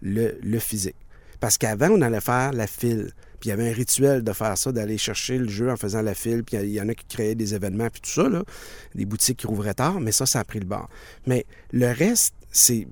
le, 0.04 0.60
physique. 0.60 0.95
Parce 1.39 1.58
qu'avant, 1.58 1.89
on 1.89 2.01
allait 2.01 2.22
faire 2.22 2.54
la 2.54 2.68
file. 2.68 3.12
Puis 3.39 3.49
il 3.49 3.51
y 3.51 3.51
avait 3.51 3.70
un 3.70 3.74
rituel 3.74 4.24
de 4.24 4.32
faire 4.32 4.58
ça, 4.58 4.72
d'aller 4.72 4.97
chercher 4.97 5.38
le 5.38 5.49
jeu 5.49 5.70
en 5.70 5.76
faisant 5.76 6.01
la 6.01 6.14
file. 6.14 6.43
Puis 6.43 6.58
il 6.58 6.70
y 6.70 6.82
en 6.82 6.88
a 6.88 6.93
qui 6.93 7.06
créaient 7.06 7.36
des 7.36 7.56
événements, 7.56 7.89
puis 7.89 8.01
tout 8.01 8.10
ça, 8.10 8.30
là, 8.30 8.43
des 8.95 9.06
boutiques 9.06 9.39
qui 9.39 9.47
rouvraient 9.47 9.74
tard, 9.74 9.99
mais 9.99 10.12
ça, 10.12 10.26
ça 10.26 10.39
a 10.39 10.43
pris 10.43 10.60
le 10.60 10.66
bord. 10.66 10.89
Mais 11.26 11.45
le 11.72 11.91
reste, 11.91 12.34
c'est 12.51 12.88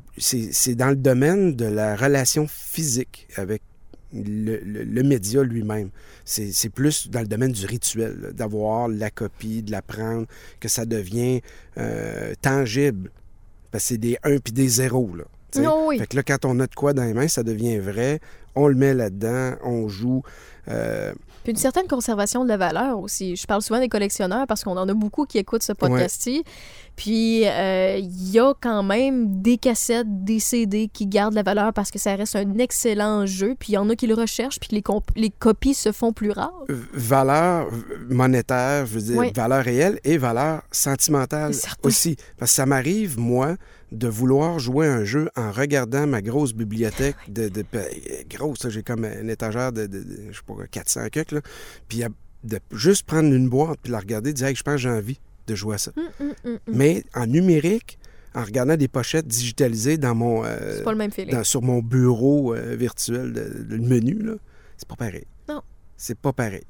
dans 0.76 0.90
le 0.90 0.96
domaine 0.96 1.56
de 1.56 1.66
la 1.66 1.96
relation 1.96 2.48
physique 2.48 3.28
avec 3.36 3.62
le, 4.14 4.58
le- 4.58 5.04
média 5.04 5.44
lui-même. 5.44 5.90
C'est 6.26 6.70
plus 6.70 7.10
dans 7.10 7.22
le 7.22 7.28
domaine 7.28 7.52
du 7.52 7.66
rituel, 7.66 8.32
d'avoir 8.34 8.88
la 8.88 9.10
copie, 9.10 9.62
de 9.62 9.72
la 9.72 9.82
prendre, 9.82 10.28
que 10.60 10.68
ça 10.68 10.86
devient 10.86 11.42
euh, 11.78 12.34
tangible. 12.42 13.12
Parce 13.72 13.86
que 13.86 13.88
c'est 13.90 13.98
des 13.98 14.18
1 14.24 14.40
puis 14.40 14.52
des 14.52 14.68
0. 14.68 15.16
Là. 15.16 15.24
Non, 15.60 15.88
oui. 15.88 15.98
Fait 16.00 16.08
que 16.08 16.16
là, 16.16 16.24
quand 16.24 16.46
on 16.46 16.60
a 16.60 16.68
de 16.68 16.76
quoi 16.76 16.94
dans 16.94 17.04
les 17.04 17.14
mains, 17.14 17.28
ça 17.28 17.44
devient 17.44 17.78
vrai. 17.80 18.20
On 18.56 18.68
le 18.68 18.76
met 18.76 18.94
là-dedans, 18.94 19.54
on 19.64 19.88
joue. 19.88 20.24
euh, 20.68 21.14
Puis 21.44 21.52
une 21.54 21.58
certaine 21.58 21.88
conservation 21.88 22.44
de 22.44 22.50
la 22.50 22.58
valeur 22.58 23.00
aussi. 23.00 23.36
Je 23.38 23.48
parle 23.48 23.62
souvent 23.62 23.80
des 23.80 23.88
collectionneurs 23.88 24.46
parce 24.46 24.64
qu'on 24.66 24.76
en 24.78 24.88
a 24.90 24.94
beaucoup 24.94 25.26
qui 25.26 25.38
écoutent 25.38 25.64
ce 25.64 25.72
podcast-ci. 25.74 26.44
Puis 26.98 27.48
euh, 27.48 27.96
il 27.98 28.30
y 28.32 28.40
a 28.40 28.54
quand 28.60 28.84
même 28.84 29.42
des 29.42 29.58
cassettes, 29.58 30.24
des 30.26 30.40
CD 30.42 30.90
qui 30.92 31.08
gardent 31.08 31.34
la 31.34 31.44
valeur 31.44 31.72
parce 31.72 31.90
que 31.92 31.98
ça 31.98 32.14
reste 32.16 32.36
un 32.36 32.58
excellent 32.58 33.26
jeu. 33.26 33.56
Puis 33.58 33.72
il 33.72 33.76
y 33.76 33.78
en 33.78 33.90
a 33.90 33.96
qui 33.96 34.06
le 34.06 34.14
recherchent, 34.16 34.60
puis 34.60 34.70
les, 34.74 34.82
comp- 34.82 35.10
les 35.16 35.30
copies 35.30 35.74
se 35.74 35.94
font 35.94 36.12
plus 36.12 36.32
rares. 36.32 36.52
valeur 36.94 37.68
monétaire, 38.10 38.86
je 38.86 38.94
veux 38.96 39.02
dire, 39.02 39.22
valeur 39.34 39.64
réelle 39.64 40.00
et 40.04 40.18
valeur 40.18 40.62
sentimentale 40.72 41.54
aussi. 41.84 42.18
Parce 42.38 42.52
que 42.52 42.56
ça 42.56 42.66
m'arrive, 42.66 43.18
moi, 43.18 43.56
de 43.92 44.08
vouloir 44.08 44.58
jouer 44.60 44.88
un 44.88 45.04
jeu 45.04 45.30
en 45.36 45.52
regardant 45.52 46.08
ma 46.08 46.22
grosse 46.22 46.54
bibliothèque 46.54 47.18
de... 47.28 47.50
de, 47.50 47.64
grosse, 48.30 48.70
j'ai 48.70 48.84
comme 48.84 49.04
une 49.06 49.30
étagère 49.30 49.72
de, 49.74 49.90
je 50.32 50.36
sais 50.38 50.44
pas, 50.48 50.54
400 50.70 51.08
cucs, 51.12 51.32
là. 51.32 51.42
Puis 51.90 52.04
de 52.44 52.60
juste 52.72 53.06
prendre 53.06 53.34
une 53.34 53.50
boîte 53.50 53.80
puis 53.84 53.92
la 53.92 54.00
regarder, 54.00 54.34
dire, 54.34 54.48
hey, 54.48 54.56
je 54.56 54.64
pense 54.64 54.76
que 54.76 54.82
j'ai 54.82 54.90
envie 54.90 55.20
de 55.48 55.56
jouer 55.56 55.76
à 55.76 55.78
ça. 55.78 55.92
Hum, 55.98 56.06
hum, 56.22 56.34
hum. 56.46 56.58
Mais 56.68 57.04
en 57.14 57.28
numérique, 57.28 58.00
en 58.34 58.44
regardant 58.46 58.78
des 58.78 58.88
pochettes 58.88 59.28
digitalisées 59.28 59.98
dans 59.98 60.16
mon... 60.16 60.46
euh, 60.46 60.78
C'est 60.78 60.84
pas 60.84 60.92
le 60.94 60.98
même 60.98 61.12
feeling. 61.12 61.34
dans- 61.36 61.44
sur 61.44 61.62
mon 61.62 61.80
bureau 61.82 62.56
euh, 62.56 62.76
virtuel 62.78 63.34
le 63.68 63.78
menu, 63.78 64.14
là, 64.24 64.34
c'est 64.78 64.88
pas 64.88 64.96
pareil. 64.96 65.26
Non. 65.50 65.62
C'est 65.98 66.18
pas 66.18 66.32
pareil. 66.32 66.64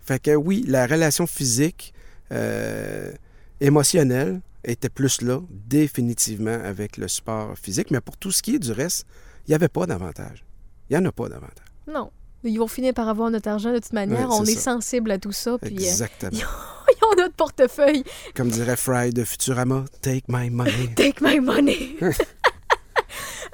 Fait 0.00 0.20
que 0.20 0.34
oui, 0.34 0.64
la 0.66 0.86
relation 0.86 1.26
physique, 1.26 1.92
euh, 2.32 3.12
émotionnelle, 3.60 4.40
était 4.64 4.88
plus 4.88 5.22
là, 5.22 5.40
définitivement, 5.50 6.58
avec 6.64 6.96
le 6.96 7.08
support 7.08 7.56
physique. 7.58 7.90
Mais 7.90 8.00
pour 8.00 8.16
tout 8.16 8.30
ce 8.30 8.42
qui 8.42 8.56
est 8.56 8.58
du 8.58 8.72
reste, 8.72 9.06
il 9.46 9.50
n'y 9.50 9.54
avait 9.54 9.68
pas 9.68 9.86
d'avantage. 9.86 10.44
Il 10.88 10.96
n'y 10.96 11.04
en 11.04 11.08
a 11.08 11.12
pas 11.12 11.28
d'avantage. 11.28 11.66
Non. 11.86 12.10
Ils 12.44 12.58
vont 12.58 12.66
finir 12.66 12.92
par 12.92 13.08
avoir 13.08 13.30
notre 13.30 13.48
argent 13.48 13.72
de 13.72 13.78
toute 13.78 13.92
manière. 13.92 14.28
On 14.30 14.44
est 14.44 14.54
ça. 14.54 14.72
sensible 14.74 15.10
à 15.12 15.18
tout 15.18 15.32
ça. 15.32 15.58
Puis 15.58 15.76
euh, 15.76 15.80
Exactement. 15.80 16.32
ils 16.88 17.04
ont 17.04 17.16
notre 17.16 17.34
portefeuille. 17.34 18.04
Comme 18.34 18.50
dirait 18.50 18.76
Fry 18.76 19.10
de 19.10 19.24
Futurama, 19.24 19.84
take 20.00 20.24
my 20.28 20.50
money. 20.50 20.92
Take 20.96 21.22
my 21.22 21.40
money. 21.40 21.96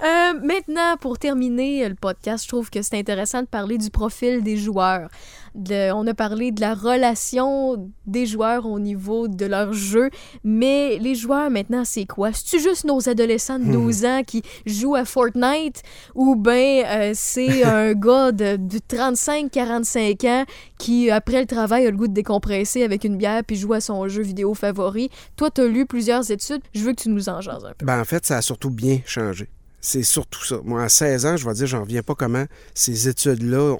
Euh, 0.00 0.32
maintenant, 0.40 0.96
pour 0.96 1.18
terminer 1.18 1.88
le 1.88 1.96
podcast, 1.96 2.44
je 2.44 2.48
trouve 2.48 2.70
que 2.70 2.82
c'est 2.82 2.96
intéressant 2.96 3.42
de 3.42 3.48
parler 3.48 3.78
du 3.78 3.90
profil 3.90 4.44
des 4.44 4.56
joueurs. 4.56 5.11
De- 5.59 5.92
on 5.92 6.06
a 6.06 6.14
parlé 6.14 6.52
de 6.52 6.61
la 6.61 6.74
relation 6.74 7.90
des 8.06 8.26
joueurs 8.26 8.64
au 8.66 8.78
niveau 8.78 9.28
de 9.28 9.44
leur 9.44 9.72
jeu, 9.72 10.09
mais 10.44 10.98
les 10.98 11.14
joueurs 11.14 11.50
maintenant, 11.50 11.84
c'est 11.84 12.06
quoi? 12.06 12.32
C'est-tu 12.32 12.61
juste 12.62 12.84
nos 12.84 13.09
adolescents 13.09 13.59
de 13.59 13.64
12 13.72 14.04
ans 14.04 14.22
qui 14.26 14.42
jouent 14.66 14.94
à 14.94 15.04
Fortnite 15.04 15.82
ou 16.14 16.36
bien 16.36 16.84
euh, 16.86 17.12
c'est 17.14 17.64
un 17.64 17.92
gars 17.94 18.32
de, 18.32 18.56
de 18.56 18.78
35-45 18.78 20.28
ans 20.28 20.44
qui, 20.78 21.11
après 21.11 21.40
le 21.40 21.46
travail, 21.46 21.86
a 21.86 21.90
le 21.90 21.96
goût 21.96 22.09
de 22.09 22.12
décompresser 22.14 22.82
avec 22.82 23.04
une 23.04 23.16
bière 23.16 23.42
puis 23.44 23.56
joue 23.56 23.72
à 23.72 23.80
son 23.80 24.06
jeu 24.09 24.22
vidéo 24.22 24.54
favori? 24.54 25.11
Toi, 25.36 25.50
tu 25.50 25.61
as 25.62 25.66
lu 25.66 25.86
plusieurs 25.86 26.30
études. 26.30 26.62
Je 26.74 26.82
veux 26.84 26.92
que 26.92 27.02
tu 27.02 27.09
nous 27.09 27.28
en 27.28 27.40
jases 27.40 27.64
un 27.64 27.72
peu. 27.76 27.84
Ben, 27.84 28.00
en 28.00 28.04
fait, 28.04 28.24
ça 28.24 28.36
a 28.38 28.42
surtout 28.42 28.70
bien 28.70 29.00
changé. 29.04 29.48
C'est 29.80 30.02
surtout 30.02 30.44
ça. 30.44 30.60
Moi, 30.64 30.82
à 30.82 30.88
16 30.88 31.24
ans, 31.26 31.36
je 31.36 31.46
vais 31.48 31.54
dire, 31.54 31.66
j'en 31.68 31.82
reviens 31.82 32.02
pas 32.02 32.16
comment 32.16 32.44
ces 32.74 33.08
études-là 33.08 33.60
ont, 33.60 33.78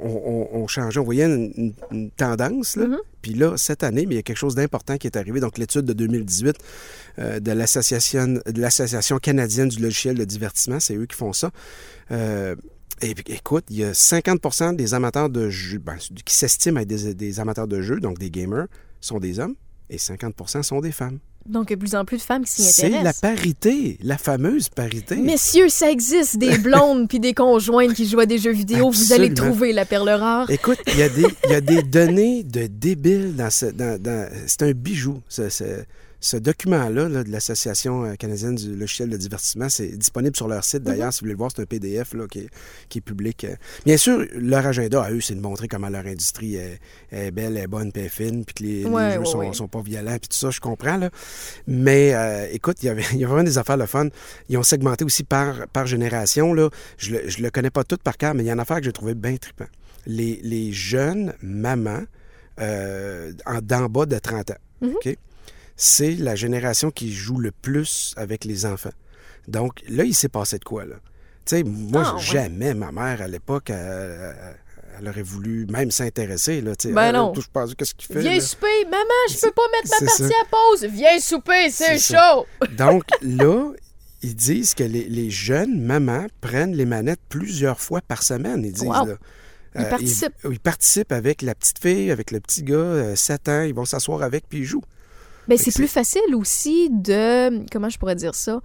ont- 0.55 0.63
ont 0.63 0.67
changé. 0.69 1.01
On 1.01 1.05
voyait 1.05 1.25
une, 1.25 1.53
une- 1.57 1.75
une 1.91 2.11
tendance, 2.13 2.77
là. 2.77 2.87
Mhm. 2.87 2.99
Puis 3.21 3.35
là, 3.35 3.55
cette 3.57 3.83
année, 3.83 4.07
mais 4.07 4.15
il 4.15 4.17
y 4.17 4.21
a 4.21 4.23
quelque 4.23 4.37
chose 4.37 4.55
d'important 4.55 4.97
qui 4.97 5.09
est 5.09 5.17
arrivé. 5.17 5.41
Donc, 5.41 5.59
l'étude 5.59 5.83
de 5.83 5.93
2018 5.93 6.57
euh, 7.19 7.41
de 7.41 7.51
l'Association 7.51 8.27
de 8.47 8.61
l'Association 8.61 9.19
canadienne 9.19 9.69
du 9.69 9.83
logiciel 9.83 10.17
de 10.17 10.25
divertissement, 10.25 10.79
c'est 10.79 10.95
eux 10.95 11.07
qui 11.07 11.17
font 11.17 11.33
ça. 11.33 11.51
Euh, 12.13 12.55
et 13.03 13.15
puis, 13.17 13.25
écoute, 13.35 13.65
il 13.71 13.77
y 13.79 13.85
a 13.85 13.93
50% 13.93 14.77
des 14.77 14.95
amateurs 14.95 15.31
de 15.31 15.51
jeux, 15.51 15.79
ben, 15.79 15.97
qui 16.25 16.35
s'estiment 16.35 16.79
être 16.81 16.89
des, 16.89 17.13
des 17.15 17.41
amateurs 17.41 17.67
de 17.67 17.83
jeux, 17.83 17.99
donc 17.99 18.19
des 18.19 18.31
gamers, 18.31 18.67
sont 19.01 19.19
des 19.19 19.41
hommes, 19.41 19.57
et 19.91 19.97
50% 19.99 20.63
sont 20.63 20.81
des 20.81 20.93
femmes. 20.93 21.19
Donc, 21.49 21.71
il 21.71 21.71
y 21.71 21.73
a 21.73 21.77
de 21.77 21.81
plus 21.81 21.95
en 21.95 22.05
plus 22.05 22.19
de 22.19 22.23
femmes 22.23 22.45
qui 22.45 22.53
s'y 22.53 22.63
C'est 22.63 22.89
la 22.91 22.99
intéressent. 22.99 23.21
parité, 23.21 23.99
la 24.03 24.19
fameuse 24.19 24.69
parité. 24.69 25.17
Messieurs, 25.17 25.69
ça 25.69 25.91
existe, 25.91 26.37
des 26.37 26.59
blondes 26.59 27.09
puis 27.09 27.21
des 27.21 27.33
conjointes 27.35 27.95
qui 27.95 28.07
jouent 28.07 28.21
à 28.21 28.27
des 28.27 28.39
jeux 28.39 28.53
vidéo. 28.53 28.91
Vous 28.91 29.13
allez 29.13 29.33
trouver 29.33 29.73
la 29.73 29.85
perle 29.85 30.11
rare. 30.11 30.51
Écoute, 30.51 30.79
il 30.89 30.99
y, 30.99 31.03
a 31.03 31.09
des- 31.09 31.27
il 31.47 31.51
y 31.51 31.55
a 31.55 31.61
des 31.61 31.83
données 31.83 32.43
de 32.45 32.67
débiles 32.67 33.35
dans 33.35 33.51
ce. 33.51 33.67
dans- 33.67 34.01
dans- 34.01 34.29
c'est 34.47 34.63
un 34.63 34.73
bijou, 34.73 35.21
ce, 35.29 35.49
ce- 35.49 35.85
Ce 36.21 36.37
document-là 36.37 37.09
là, 37.09 37.23
de 37.23 37.31
l'Association 37.31 38.05
euh, 38.05 38.15
canadienne 38.15 38.57
du 38.57 38.75
logiciel 38.75 39.09
de 39.09 39.17
divertissement, 39.17 39.69
c'est 39.69 39.87
disponible 39.97 40.35
sur 40.35 40.49
leur 40.49 40.65
site 40.65 40.83
d'ailleurs. 40.83 41.13
Si 41.13 41.21
vous 41.21 41.25
voulez 41.27 41.33
le 41.35 41.39
voir, 41.39 41.51
c'est 41.55 41.63
un 41.63 41.67
PDF 41.67 42.13
là, 42.15 42.27
qui, 42.27 42.41
est, 42.41 42.49
qui 42.89 42.99
est 42.99 43.03
public. 43.03 43.45
euh. 43.45 43.55
Bien 43.87 43.97
sûr, 43.97 44.25
leur 44.35 44.67
agenda 44.67 45.03
à 45.03 45.13
eux, 45.13 45.21
c'est 45.21 45.37
de 45.37 45.41
montrer 45.41 45.69
comment 45.69 45.89
leur 45.89 46.07
industrie 46.07 46.57
est, 46.57 46.81
est 47.13 47.31
belle, 47.31 47.57
est 47.57 47.69
bonne, 47.69 47.93
puis 47.93 48.03
est 48.03 48.09
fine, 48.09 48.45
puis 48.45 48.55
que 48.55 48.63
les, 48.65 48.83
les 48.83 48.87
Ouais, 48.87 49.13
jeux 49.13 49.19
ouais, 49.21 49.25
sont, 49.27 49.39
ouais. 49.39 49.53
sont 49.53 49.69
pas 49.69 49.81
violents, 49.81 50.19
puis 50.19 50.29
tout 50.29 50.37
ça, 50.37 50.51
je 50.51 50.59
comprends. 50.61 50.97
Là. 50.97 51.11
Mais 51.69 52.15
euh, 52.15 52.49
écoute, 52.51 52.79
il 52.83 52.87
y, 52.87 52.89
avait, 52.89 53.05
il 53.13 53.19
y 53.19 53.25
a 53.25 53.29
vraiment 53.29 53.45
des 53.45 53.59
affaires 53.59 53.77
le 53.77 53.87
fun. 53.87 54.09
Ils 54.49 54.59
ont 54.59 54.63
segmenté 54.65 55.05
aussi 55.05 55.23
par, 55.23 55.69
par 55.69 55.87
génération. 55.87 56.53
Là. 56.53 56.69
Je 56.97 57.13
ne 57.15 57.19
le, 57.21 57.29
je 57.29 57.43
le 57.43 57.51
connais 57.51 57.71
pas 57.71 57.85
tout 57.85 57.99
par 58.03 58.17
cœur, 58.17 58.35
mais 58.35 58.43
il 58.43 58.47
y 58.47 58.51
a 58.51 58.55
une 58.55 58.61
affaire 58.61 58.79
que 58.79 58.85
j'ai 58.85 58.93
trouvé 58.93 59.15
bien 59.15 59.37
trippant. 59.37 59.67
Les, 60.07 60.41
les 60.43 60.73
jeunes 60.73 61.33
mamans 61.43 62.03
euh, 62.61 63.33
en 63.47 63.61
d'en 63.61 63.87
bas 63.89 64.07
de 64.07 64.19
30 64.19 64.51
ans. 64.51 64.55
Mhm. 64.81 64.95
OK? 64.95 65.17
C'est 65.81 66.17
la 66.17 66.35
génération 66.35 66.91
qui 66.91 67.13
joue 67.13 67.39
le 67.39 67.53
plus 67.53 68.13
avec 68.17 68.45
les 68.45 68.67
enfants. 68.67 68.91
Donc 69.47 69.81
là, 69.89 70.03
il 70.05 70.15
s'est 70.15 70.29
passé 70.29 70.59
de 70.59 70.65
quoi, 70.65 70.85
là? 70.85 70.97
Tu 71.47 71.57
sais, 71.57 71.63
moi, 71.63 72.03
Ah, 72.05 72.15
ouais. 72.17 72.21
jamais 72.21 72.75
ma 72.75 72.91
mère, 72.93 73.23
à 73.23 73.29
l'époque, 73.29 73.71
elle, 73.71 74.35
elle 74.99 75.09
aurait 75.09 75.23
voulu 75.23 75.67
même 75.71 75.93
s'intéresser, 75.93 76.61
là. 76.61 76.75
tu 76.75 76.89
sais. 76.89 76.95
Ben 76.95 77.13
non. 77.13 77.33
touche 77.33 77.47
pas 77.49 77.63
à 77.63 77.67
ça, 77.69 77.75
qu'est-ce 77.79 77.95
qu'il 77.95 78.13
fait? 78.13 78.21
Viens 78.21 78.35
là? 78.35 78.41
souper, 78.41 78.85
maman, 78.91 79.05
je 79.31 79.41
peux 79.41 79.53
pas 79.53 79.63
mettre 79.73 79.89
ma 79.91 79.97
c'est 79.99 80.05
partie 80.07 80.35
ça. 80.35 80.41
à 80.43 80.51
pause. 80.51 80.85
Viens 80.91 81.21
souper, 81.21 81.71
c'est 81.71 81.99
chaud. 81.99 82.47
Donc 82.77 83.05
là, 83.23 83.71
ils 84.23 84.35
disent 84.35 84.75
que 84.75 84.83
les, 84.83 85.05
les 85.05 85.31
jeunes 85.31 85.81
mamans 85.81 86.27
prennent 86.41 86.75
les 86.75 86.85
manettes 86.87 87.21
plusieurs 87.29 87.81
fois 87.81 88.01
par 88.03 88.25
semaine, 88.25 88.65
ils 88.65 88.73
disent. 88.73 88.83
Wow. 88.83 89.07
là. 89.07 89.15
Ils 89.79 89.85
participent. 89.89 90.35
Ils, 90.45 90.53
ils 90.55 90.61
participent 90.61 91.13
avec 91.13 91.41
la 91.43 91.55
petite 91.55 91.79
fille, 91.79 92.11
avec 92.11 92.33
le 92.33 92.41
petit 92.41 92.65
gars, 92.65 92.75
euh, 92.75 93.15
7 93.15 93.49
ans, 93.49 93.63
ils 93.63 93.75
vont 93.75 93.85
s'asseoir 93.85 94.23
avec 94.23 94.49
puis 94.49 94.59
ils 94.59 94.65
jouent. 94.65 94.83
Ben, 95.49 95.57
Fait 95.59 95.65
c'est 95.65 95.75
plus 95.75 95.89
facile 95.89 96.35
aussi 96.35 96.89
de. 96.91 97.65
Comment 97.73 97.89
je 97.89 97.99
pourrais 97.99 98.15
dire 98.17 98.35
ça? 98.35 98.61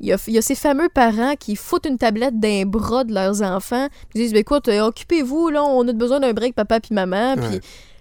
Il 0.00 0.06
y, 0.06 0.12
a, 0.12 0.16
il 0.28 0.34
y 0.34 0.38
a 0.38 0.42
ces 0.42 0.54
fameux 0.54 0.88
parents 0.88 1.34
qui 1.34 1.56
foutent 1.56 1.86
une 1.86 1.98
tablette 1.98 2.38
d'un 2.38 2.64
bras 2.64 3.02
de 3.02 3.12
leurs 3.12 3.42
enfants. 3.42 3.88
Ils 4.14 4.22
disent 4.22 4.32
ben, 4.32 4.38
écoute, 4.40 4.68
euh, 4.68 4.82
occupez-vous, 4.86 5.48
là, 5.50 5.64
on 5.64 5.86
a 5.88 5.92
besoin 5.92 6.20
d'un 6.20 6.32
break, 6.32 6.54
papa 6.54 6.78
puis 6.78 6.94
maman. 6.94 7.34
Puis- 7.36 7.44
Ouais. 7.56 7.60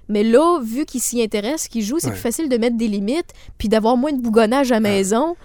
Mais 0.10 0.24
là, 0.24 0.62
vu 0.64 0.86
qu'ils 0.86 1.02
s'y 1.02 1.22
intéressent, 1.22 1.68
qu'ils 1.68 1.84
jouent, 1.84 2.00
c'est 2.00 2.08
Ouais. 2.08 2.14
plus 2.14 2.22
facile 2.22 2.48
de 2.48 2.58
mettre 2.58 2.78
des 2.78 2.88
limites 2.88 3.34
puis 3.58 3.68
d'avoir 3.68 3.98
moins 3.98 4.14
de 4.14 4.22
bougonnage 4.22 4.72
à 4.72 4.76
la 4.76 4.80
maison. 4.80 5.36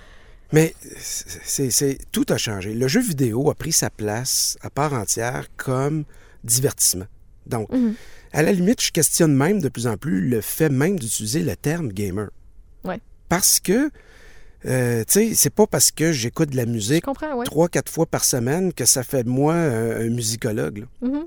Mais 0.53 0.75
c'est, 1.01 1.71
c'est- 1.71 1.99
tout 2.13 2.27
a 2.29 2.37
changé. 2.37 2.75
Le 2.75 2.87
jeu 2.87 3.01
vidéo 3.01 3.51
a 3.51 3.55
pris 3.55 3.73
sa 3.73 3.89
place 3.91 4.57
à 4.61 4.69
part 4.71 4.93
entière 4.93 5.47
comme 5.57 6.05
divertissement. 6.45 7.07
Donc, 7.47 7.73
Mhm. 7.73 7.95
à 8.33 8.43
la 8.43 8.53
limite, 8.53 8.81
je 8.83 8.93
questionne 8.93 9.35
même 9.35 9.61
de 9.61 9.69
plus 9.69 9.87
en 9.89 9.97
plus 9.97 10.21
le 10.29 10.41
fait 10.43 10.69
même 10.69 10.99
d'utiliser 10.99 11.43
le 11.43 11.57
terme 11.57 11.89
gamer. 11.89 12.29
Parce 13.33 13.61
que, 13.61 13.91
euh, 14.67 15.05
tu 15.09 15.13
sais, 15.31 15.35
c'est 15.35 15.49
pas 15.55 15.67
parce 15.67 15.91
que 15.91 16.13
j'écoute 16.13 16.51
de 16.51 16.57
la 16.57 16.67
musique 16.67 17.05
trois, 17.47 17.69
quatre 17.71 17.91
fois 17.91 18.05
par 18.05 18.25
semaine 18.25 18.73
que 18.75 18.85
ça 18.85 19.03
fait 19.03 19.25
de 19.25 19.29
moi 19.31 19.55
un, 19.55 20.01
un 20.03 20.09
musicologue. 20.11 20.87
Mhm. 21.01 21.25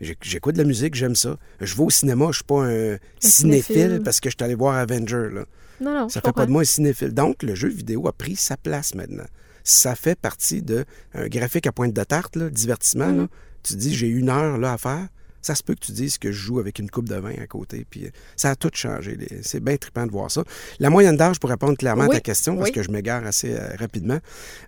J'ai- 0.00 0.16
J'écoute 0.22 0.54
de 0.54 0.58
la 0.62 0.64
musique, 0.68 0.94
j'aime 0.94 1.16
ça. 1.16 1.36
Je 1.60 1.74
vais 1.74 1.82
au 1.82 1.90
cinéma, 1.90 2.26
je 2.30 2.36
suis 2.36 2.44
pas 2.44 2.62
un, 2.64 2.96
cinéphile. 3.18 3.74
cinéphile 3.74 4.00
parce 4.04 4.20
que 4.20 4.30
je 4.30 4.36
suis 4.38 4.44
allé 4.44 4.54
voir 4.54 4.76
Avenger. 4.76 5.28
Là. 5.32 5.44
Non, 5.80 5.94
non, 5.94 6.08
Ça 6.08 6.20
fait 6.20 6.32
pas 6.32 6.46
de 6.46 6.52
moi 6.52 6.62
un 6.62 6.64
cinéphile. 6.64 7.12
Donc, 7.12 7.42
le 7.42 7.56
jeu 7.56 7.68
vidéo 7.68 8.06
a 8.06 8.12
pris 8.12 8.36
sa 8.36 8.56
place 8.56 8.94
maintenant. 8.94 9.26
Ça 9.64 9.96
fait 9.96 10.16
partie 10.18 10.62
de 10.62 10.84
un 11.14 11.26
graphique 11.26 11.66
à 11.66 11.72
pointe 11.72 11.92
de 11.92 12.04
tarte, 12.04 12.36
là, 12.36 12.48
divertissement. 12.50 13.08
Mhm. 13.08 13.18
là. 13.22 13.26
Tu 13.64 13.74
dis, 13.74 13.94
j'ai 13.96 14.06
une 14.06 14.28
heure 14.30 14.56
là, 14.58 14.74
à 14.74 14.78
faire. 14.78 15.08
Ça 15.42 15.54
se 15.54 15.62
peut 15.62 15.74
que 15.74 15.80
tu 15.80 15.92
dises 15.92 16.18
que 16.18 16.32
je 16.32 16.38
joue 16.38 16.58
avec 16.58 16.78
une 16.78 16.90
coupe 16.90 17.08
de 17.08 17.14
vin 17.16 17.32
à 17.42 17.46
côté. 17.46 17.86
Puis 17.88 18.06
euh, 18.06 18.10
ça 18.36 18.50
a 18.50 18.56
tout 18.56 18.70
changé. 18.72 19.16
C'est 19.42 19.60
bien 19.60 19.76
trippant 19.76 20.06
de 20.06 20.10
voir 20.12 20.30
ça. 20.30 20.42
La 20.80 20.90
moyenne 20.90 21.16
d'âge, 21.16 21.38
pour 21.38 21.50
répondre 21.50 21.76
clairement 21.76 22.04
à 22.04 22.08
ta 22.08 22.20
question, 22.20 22.56
parce 22.56 22.68
oui. 22.68 22.74
que 22.74 22.82
je 22.82 22.90
m'égare 22.90 23.24
assez 23.26 23.52
euh, 23.54 23.68
rapidement, 23.78 24.18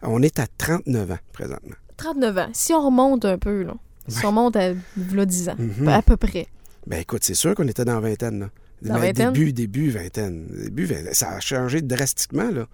on 0.03 0.23
est 0.23 0.39
à 0.39 0.47
39 0.59 1.11
ans 1.11 1.19
présentement. 1.33 1.77
39 1.97 2.39
ans. 2.39 2.49
Si 2.53 2.73
on 2.73 2.85
remonte 2.87 3.25
un 3.25 3.37
peu, 3.39 3.63
là. 3.65 3.75
Si 4.09 4.25
on 4.25 4.29
remonte 4.29 4.57
à 4.57 4.73
v'là 4.97 5.27
10 5.27 5.49
ans, 5.51 5.57
Mhm. 5.59 5.89
à 5.89 6.03
peu 6.03 6.17
près. 6.17 6.47
Ben 6.87 7.01
écoute, 7.01 7.23
c'est 7.23 7.35
sûr 7.35 7.55
qu'on 7.55 7.69
était 7.69 7.85
dans 7.85 7.95
la 7.95 8.01
vingtaine. 8.01 8.41
Là. 8.41 8.51
Dans? 8.83 9.13
Début, 9.13 9.53
début 9.53 9.91
vingtaine. 9.91 10.47
Début 10.65 10.87
vingtaine. 10.87 11.13
Ça 11.13 11.31
a 11.33 11.41
changé 11.41 11.83
drastiquement. 11.83 12.51
Là. 12.51 12.67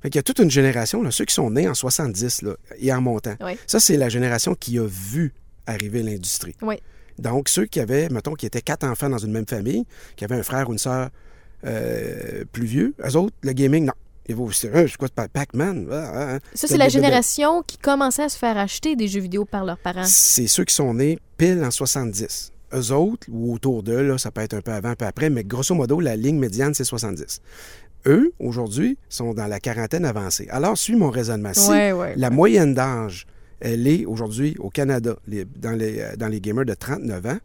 Fait 0.00 0.10
qu'il 0.10 0.18
y 0.18 0.20
a 0.20 0.22
toute 0.22 0.38
une 0.38 0.50
génération, 0.50 1.02
là, 1.02 1.10
ceux 1.10 1.24
qui 1.24 1.34
sont 1.34 1.50
nés 1.50 1.68
en 1.68 1.74
70 1.74 2.42
là, 2.42 2.54
et 2.78 2.92
en 2.92 3.00
montant. 3.00 3.34
Oui. 3.40 3.58
Ça, 3.66 3.80
c'est 3.80 3.96
la 3.96 4.08
génération 4.08 4.54
qui 4.54 4.78
a 4.78 4.86
vu 4.86 5.32
arriver 5.66 6.02
l'industrie. 6.04 6.54
Oui. 6.62 6.76
Donc, 7.18 7.48
ceux 7.48 7.66
qui 7.66 7.80
avaient, 7.80 8.08
mettons, 8.10 8.34
qui 8.34 8.46
étaient 8.46 8.60
quatre 8.62 8.84
enfants 8.84 9.08
dans 9.08 9.18
une 9.18 9.32
même 9.32 9.46
famille, 9.46 9.84
qui 10.16 10.24
avaient 10.24 10.36
un 10.36 10.42
frère 10.42 10.68
ou 10.68 10.72
une 10.72 10.78
sœur 10.78 11.08
euh, 11.66 12.44
plus 12.52 12.66
vieux, 12.66 12.94
eux 13.04 13.16
autres, 13.16 13.34
le 13.42 13.52
gaming, 13.52 13.84
non. 13.86 13.92
Ils 14.30 14.36
vont, 14.36 14.50
c'est 14.50 14.70
c'est 14.86 14.96
quoi, 14.98 15.08
Pac- 15.08 15.30
Pac-Man? 15.32 15.88
Ah, 15.90 16.10
ah, 16.14 16.28
ah. 16.34 16.38
Ça, 16.54 16.68
c'est 16.68 16.76
la 16.76 16.90
génération 16.90 17.62
qui 17.62 17.78
commençait 17.78 18.24
à 18.24 18.28
se 18.28 18.36
faire 18.36 18.58
acheter 18.58 18.94
des 18.94 19.08
jeux 19.08 19.20
vidéo 19.20 19.46
par 19.46 19.64
leurs 19.64 19.78
parents. 19.78 20.04
C'est 20.04 20.46
ceux 20.46 20.64
qui 20.64 20.74
sont 20.74 20.92
nés 20.94 21.18
pile 21.38 21.62
en 21.64 21.70
70. 21.70 22.52
Eux 22.74 22.92
autres, 22.92 23.26
ou 23.30 23.54
autour 23.54 23.82
d'eux, 23.82 24.02
là, 24.02 24.18
ça 24.18 24.30
peut 24.30 24.42
être 24.42 24.52
un 24.52 24.60
peu 24.60 24.72
avant, 24.72 24.90
un 24.90 24.94
peu 24.96 25.06
après, 25.06 25.30
mais 25.30 25.44
grosso 25.44 25.74
modo, 25.74 25.98
la 26.00 26.14
ligne 26.14 26.38
médiane, 26.38 26.74
c'est 26.74 26.84
70. 26.84 27.40
Eux, 28.06 28.30
aujourd'hui, 28.38 28.98
sont 29.08 29.32
dans 29.32 29.46
la 29.46 29.58
quarantaine 29.60 30.04
avancée. 30.04 30.46
Alors, 30.50 30.76
suis 30.76 30.94
mon 30.94 31.08
raisonnement. 31.10 31.54
Si 31.54 31.70
Ouais, 31.70 31.92
ouais. 31.92 32.12
la 32.16 32.28
moyenne 32.28 32.74
d'âge, 32.74 33.26
elle 33.60 33.86
est 33.86 34.04
aujourd'hui 34.06 34.56
au 34.58 34.70
Canada, 34.70 35.16
les- 35.26 35.44
dans, 35.44 35.72
les, 35.72 36.00
euh, 36.00 36.16
dans 36.16 36.28
les 36.28 36.40
gamers 36.40 36.64
de 36.64 36.74
39 36.74 37.26
ans, 37.26 37.38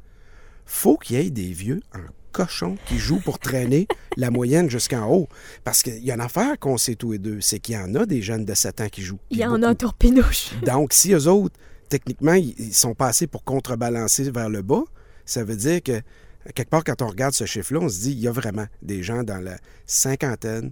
faut 0.65 0.97
qu'il 0.97 1.17
y 1.17 1.19
ait 1.19 1.29
des 1.29 1.51
vieux 1.51 1.81
en 1.93 1.99
cochon 2.31 2.77
qui 2.87 2.97
jouent 2.97 3.19
pour 3.19 3.37
traîner 3.39 3.87
la 4.17 4.31
moyenne 4.31 4.69
jusqu'en 4.69 5.07
haut. 5.07 5.27
Parce 5.63 5.83
qu'il 5.83 6.03
y 6.03 6.11
a 6.11 6.15
une 6.15 6.21
affaire 6.21 6.57
qu'on 6.59 6.77
sait 6.77 6.95
tous 6.95 7.11
les 7.13 7.19
deux, 7.19 7.41
c'est 7.41 7.59
qu'il 7.59 7.75
y 7.75 7.77
en 7.77 7.93
a 7.95 8.05
des 8.05 8.21
jeunes 8.21 8.45
de 8.45 8.53
7 8.53 8.81
ans 8.81 8.89
qui 8.89 9.01
jouent. 9.01 9.19
Il 9.29 9.37
y 9.37 9.45
en 9.45 9.61
a 9.61 9.67
un 9.67 9.75
torpinouche. 9.75 10.51
Donc, 10.65 10.93
si 10.93 11.13
eux 11.13 11.27
autres, 11.27 11.55
techniquement, 11.89 12.33
ils 12.33 12.55
ils 12.57 12.73
sont 12.73 12.95
passés 12.95 13.27
pour 13.27 13.43
contrebalancer 13.43 14.31
vers 14.31 14.49
le 14.49 14.61
bas, 14.61 14.83
ça 15.25 15.43
veut 15.43 15.55
dire 15.55 15.83
que, 15.83 16.01
quelque 16.55 16.69
part, 16.69 16.83
quand 16.83 17.01
on 17.03 17.07
regarde 17.07 17.33
ce 17.33 17.45
chiffre-là, 17.45 17.81
on 17.81 17.89
se 17.89 18.01
dit 18.01 18.11
il 18.13 18.19
y 18.19 18.27
a 18.27 18.31
vraiment 18.31 18.65
des 18.81 19.03
gens 19.03 19.23
dans 19.23 19.39
la 19.39 19.57
cinquantaine, 19.85 20.71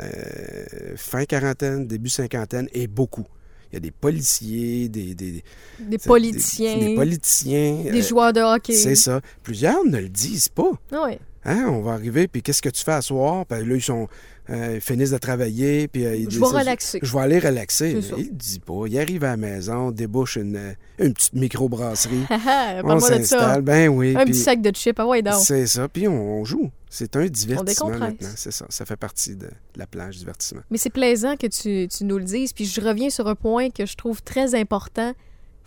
euh, 0.00 0.94
fin 0.96 1.24
quarantaine, 1.24 1.86
début 1.86 2.10
cinquantaine, 2.10 2.68
et 2.72 2.86
beaucoup. 2.86 3.26
Il 3.70 3.74
y 3.74 3.76
a 3.76 3.80
des 3.80 3.90
policiers, 3.90 4.88
des... 4.88 5.14
Des, 5.14 5.42
Des 5.80 5.98
politiciens, 5.98 6.78
Des, 6.78 6.86
des, 6.88 6.94
politiciens. 6.94 7.76
euh, 7.98 8.02
joueurs 8.02 8.32
de 8.32 8.40
hockey. 8.40 8.74
C'est 8.74 8.94
ça. 8.94 9.20
Plusieurs 9.42 9.84
ne 9.84 9.98
le 9.98 10.08
disent 10.08 10.48
pas. 10.48 10.70
Ah 10.92 11.04
ouais. 11.04 11.18
Hein, 11.48 11.66
on 11.68 11.80
va 11.80 11.92
arriver, 11.92 12.26
puis 12.28 12.42
qu'est-ce 12.42 12.60
que 12.60 12.68
tu 12.68 12.82
fais 12.82 12.92
à 12.92 13.02
soir? 13.02 13.46
Puis 13.46 13.64
là, 13.64 13.74
ils 13.76 13.80
sont... 13.82 14.08
euh, 14.50 14.72
ils 14.74 14.80
finissent 14.80 15.12
de 15.12 15.18
travailler, 15.18 15.86
puis... 15.86 16.04
euh, 16.04 16.16
ils 16.16 16.28
Je 16.30 16.40
vais 16.40 16.46
relaxer. 16.46 16.98
Je 17.00 17.12
vais 17.12 17.20
aller 17.20 17.38
relaxer. 17.38 17.98
Il 18.18 18.24
ne 18.26 18.30
dit 18.30 18.58
pas. 18.58 18.82
Il 18.86 18.98
arrive 18.98 19.22
à 19.24 19.28
la 19.28 19.36
maison, 19.36 19.90
débouche 19.92 20.36
une, 20.36 20.56
euh, 20.56 20.72
une 20.98 21.14
petite 21.14 21.34
microbrasserie. 21.34 22.24
On 22.30 22.36
Parle-moi 22.36 22.96
de 22.96 23.00
ça. 23.00 23.16
s'installe. 23.18 23.62
Ben 23.62 23.88
oui. 23.88 24.16
Un 24.16 24.24
petit 24.24 24.34
sac 24.40 24.60
de 24.60 24.70
chips. 24.74 24.98
Ah 24.98 25.06
ouais, 25.06 25.22
donc. 25.22 25.34
C'est 25.44 25.66
ça. 25.68 25.88
Puis 25.88 26.08
on, 26.08 26.40
on 26.40 26.44
joue. 26.44 26.70
C'est 26.90 27.14
un 27.16 27.26
divertissement 27.26 27.90
maintenant. 27.90 28.28
C'est 28.36 28.52
ça. 28.52 28.66
Ça 28.68 28.84
fait 28.84 28.96
partie 28.96 29.36
de, 29.36 29.46
de 29.46 29.50
la 29.78 29.86
plage 29.86 30.16
divertissement. 30.18 30.62
Mais 30.70 30.78
c'est 30.78 30.90
plaisant 30.90 31.36
que 31.36 31.46
tu, 31.46 31.86
tu 31.88 32.04
nous 32.04 32.18
le 32.18 32.24
dises. 32.24 32.52
Puis 32.52 32.64
je 32.64 32.80
reviens 32.80 33.10
sur 33.10 33.28
un 33.28 33.34
point 33.34 33.70
que 33.70 33.86
je 33.86 33.94
trouve 33.96 34.22
très 34.22 34.54
important. 34.54 35.12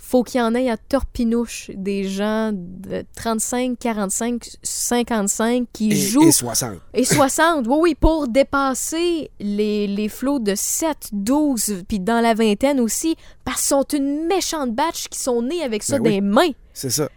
Faut 0.01 0.23
qu'il 0.23 0.39
y 0.39 0.43
en 0.43 0.55
ait 0.55 0.69
à 0.71 0.77
torpinouche 0.77 1.69
des 1.75 2.05
gens 2.05 2.51
de 2.53 3.03
35, 3.15 3.77
45, 3.77 4.49
55 4.63 5.67
qui 5.73 5.91
Et, 5.91 5.95
jouent. 5.95 6.27
et 6.27 6.31
60. 6.31 6.77
Et 6.93 7.03
60, 7.05 7.67
oui, 7.67 7.77
oui, 7.81 7.95
pour 7.95 8.27
dépasser 8.27 9.29
les, 9.39 9.87
les 9.87 10.09
flots 10.09 10.39
de 10.39 10.55
7, 10.55 11.09
12, 11.11 11.83
puis 11.87 11.99
dans 11.99 12.21
la 12.21 12.33
vingtaine 12.33 12.79
aussi, 12.79 13.15
parce 13.45 13.59
qu'ils 13.61 13.67
sont 13.67 13.83
une 13.93 14.25
méchante 14.25 14.73
batch 14.73 15.09
qui 15.09 15.19
sont 15.19 15.41
nés 15.41 15.63
avec 15.63 15.83
ça 15.83 15.99
Ben 15.99 16.05
oui. 16.05 16.11
des 16.15 16.21
mains. 16.21 16.51
C'est 16.73 16.89
ça. 16.89 17.09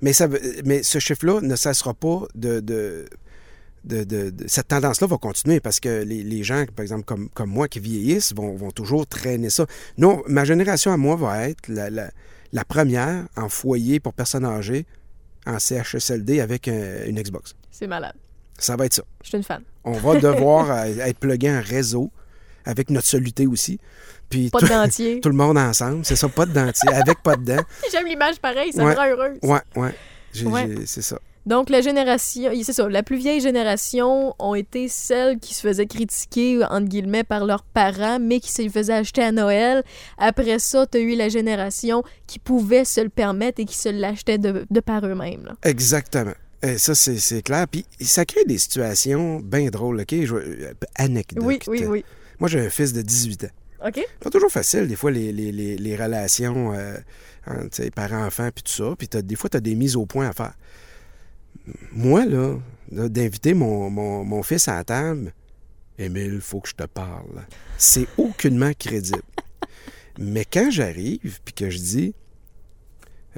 Mais, 0.00 0.12
ça, 0.12 0.28
mais 0.64 0.82
ce 0.82 0.98
chiffre-là 0.98 1.40
ne 1.42 1.56
cessera 1.56 1.92
pas 1.94 2.22
de. 2.34 2.60
de- 2.60 3.06
de- 3.88 4.04
de- 4.04 4.30
de- 4.30 4.46
cette 4.48 4.68
tendance-là 4.68 5.06
va 5.06 5.16
continuer 5.18 5.60
parce 5.60 5.80
que 5.80 6.02
les, 6.02 6.22
les 6.22 6.42
gens, 6.44 6.64
par 6.76 6.82
exemple, 6.82 7.04
comme, 7.04 7.28
comme 7.30 7.50
moi, 7.50 7.66
qui 7.68 7.80
vieillissent, 7.80 8.34
vont, 8.34 8.54
vont 8.54 8.70
toujours 8.70 9.06
traîner 9.06 9.50
ça. 9.50 9.66
Non, 9.96 10.22
ma 10.28 10.44
génération 10.44 10.92
à 10.92 10.96
moi 10.96 11.16
va 11.16 11.48
être 11.48 11.68
la, 11.68 11.90
la- 11.90 12.10
la 12.52 12.64
première 12.64 13.26
en 13.36 13.48
foyer 13.48 13.98
pour 14.00 14.12
personnes 14.14 14.44
âgées 14.44 14.86
en 15.46 15.58
CHSLD 15.58 16.40
avec 16.40 16.68
un- 16.68 17.04
une 17.06 17.20
Xbox. 17.20 17.54
C'est 17.70 17.86
malade. 17.86 18.14
Ça 18.58 18.76
va 18.76 18.86
être 18.86 18.94
ça. 18.94 19.02
Je 19.22 19.28
suis 19.28 19.36
une 19.38 19.44
fan. 19.44 19.62
On 19.84 19.92
va 19.92 20.18
devoir 20.20 20.70
euh, 20.70 20.84
être 21.06 21.18
plugué 21.18 21.50
en 21.50 21.60
réseau 21.62 22.10
avec 22.64 22.90
notre 22.90 23.06
soluté 23.06 23.46
aussi. 23.46 23.78
Puis 24.28 24.50
Pas 24.50 24.58
tout, 24.58 24.66
de 24.66 24.70
dentier. 24.72 25.20
tout 25.22 25.28
le 25.30 25.34
monde 25.36 25.56
ensemble, 25.56 26.04
c'est 26.04 26.16
ça, 26.16 26.28
pas 26.28 26.44
de 26.44 26.52
dentier, 26.52 26.88
avec 26.92 27.22
pas 27.22 27.36
de 27.36 27.44
dents. 27.44 27.62
J'aime 27.92 28.06
l'image 28.06 28.38
pareil, 28.40 28.72
ça 28.72 28.84
Ouais. 28.84 28.92
me 28.92 28.96
rend 28.96 29.06
heureuse. 29.06 29.38
Ouais, 29.42 29.60
ouais. 29.76 30.74
C'est 30.86 31.02
ça. 31.02 31.18
Donc, 31.46 31.70
la 31.70 31.80
génération, 31.80 32.50
c'est 32.62 32.72
ça, 32.72 32.88
la 32.88 33.02
plus 33.02 33.16
vieille 33.16 33.40
génération 33.40 34.34
ont 34.38 34.54
été 34.54 34.88
celles 34.88 35.38
qui 35.38 35.54
se 35.54 35.60
faisaient 35.62 35.86
critiquer, 35.86 36.62
entre 36.64 36.88
guillemets, 36.88 37.24
par 37.24 37.46
leurs 37.46 37.62
parents, 37.62 38.18
mais 38.20 38.38
qui 38.40 38.52
se 38.52 38.60
les 38.62 38.68
faisaient 38.68 38.92
acheter 38.92 39.22
à 39.22 39.32
Noël. 39.32 39.82
Après 40.18 40.58
ça, 40.58 40.86
tu 40.86 40.98
as 40.98 41.00
eu 41.00 41.16
la 41.16 41.28
génération 41.28 42.02
qui 42.26 42.38
pouvait 42.38 42.84
se 42.84 43.00
le 43.00 43.08
permettre 43.08 43.60
et 43.60 43.64
qui 43.64 43.76
se 43.78 43.88
l'achetaient 43.88 44.38
de, 44.38 44.66
de 44.70 44.80
par 44.80 45.06
eux-mêmes. 45.06 45.54
Exactement. 45.64 46.34
Euh, 46.64 46.76
ça, 46.76 46.94
c'est 46.94 47.42
clair. 47.42 47.66
Puis 47.70 47.86
ça 48.00 48.24
crée 48.24 48.44
des 48.44 48.58
situations 48.58 49.40
bien 49.40 49.68
drôles, 49.70 50.00
OK? 50.00 50.12
Je, 50.24 50.34
euh, 50.34 50.72
anecdote. 50.96 51.44
Oui, 51.46 51.58
oui, 51.68 51.84
oui. 51.86 52.04
Moi, 52.40 52.48
j'ai 52.48 52.60
un 52.60 52.68
fils 52.70 52.92
de 52.92 53.00
18 53.02 53.44
ans. 53.44 53.86
OK? 53.86 54.00
pas 54.18 54.28
toujours 54.30 54.50
facile, 54.50 54.88
des 54.88 54.96
fois, 54.96 55.12
les, 55.12 55.30
les, 55.32 55.52
les, 55.52 55.76
les 55.78 55.96
relations 55.96 56.72
euh, 56.74 56.96
sais, 57.70 57.90
parents-enfants, 57.92 58.48
puis 58.52 58.64
tout 58.64 58.72
ça. 58.72 58.94
Puis 58.98 59.06
t'as- 59.06 59.22
des 59.22 59.36
fois, 59.36 59.48
tu 59.48 59.56
as 59.56 59.60
des 59.60 59.76
mises 59.76 59.94
au 59.94 60.04
point 60.04 60.28
à 60.28 60.32
faire. 60.32 60.52
Moi, 61.92 62.24
là, 62.26 62.54
d'inviter 62.90 63.54
mon, 63.54 63.90
mon, 63.90 64.24
mon 64.24 64.42
fils 64.42 64.68
à 64.68 64.76
la 64.76 64.84
table, 64.84 65.32
Émile, 65.98 66.40
faut 66.40 66.60
que 66.60 66.68
je 66.68 66.74
te 66.74 66.84
parle. 66.84 67.44
C'est 67.76 68.06
aucunement 68.16 68.72
crédible. 68.78 69.22
Mais 70.18 70.44
quand 70.44 70.70
j'arrive, 70.70 71.40
puis 71.44 71.54
que 71.54 71.70
je 71.70 71.78
dis, 71.78 72.14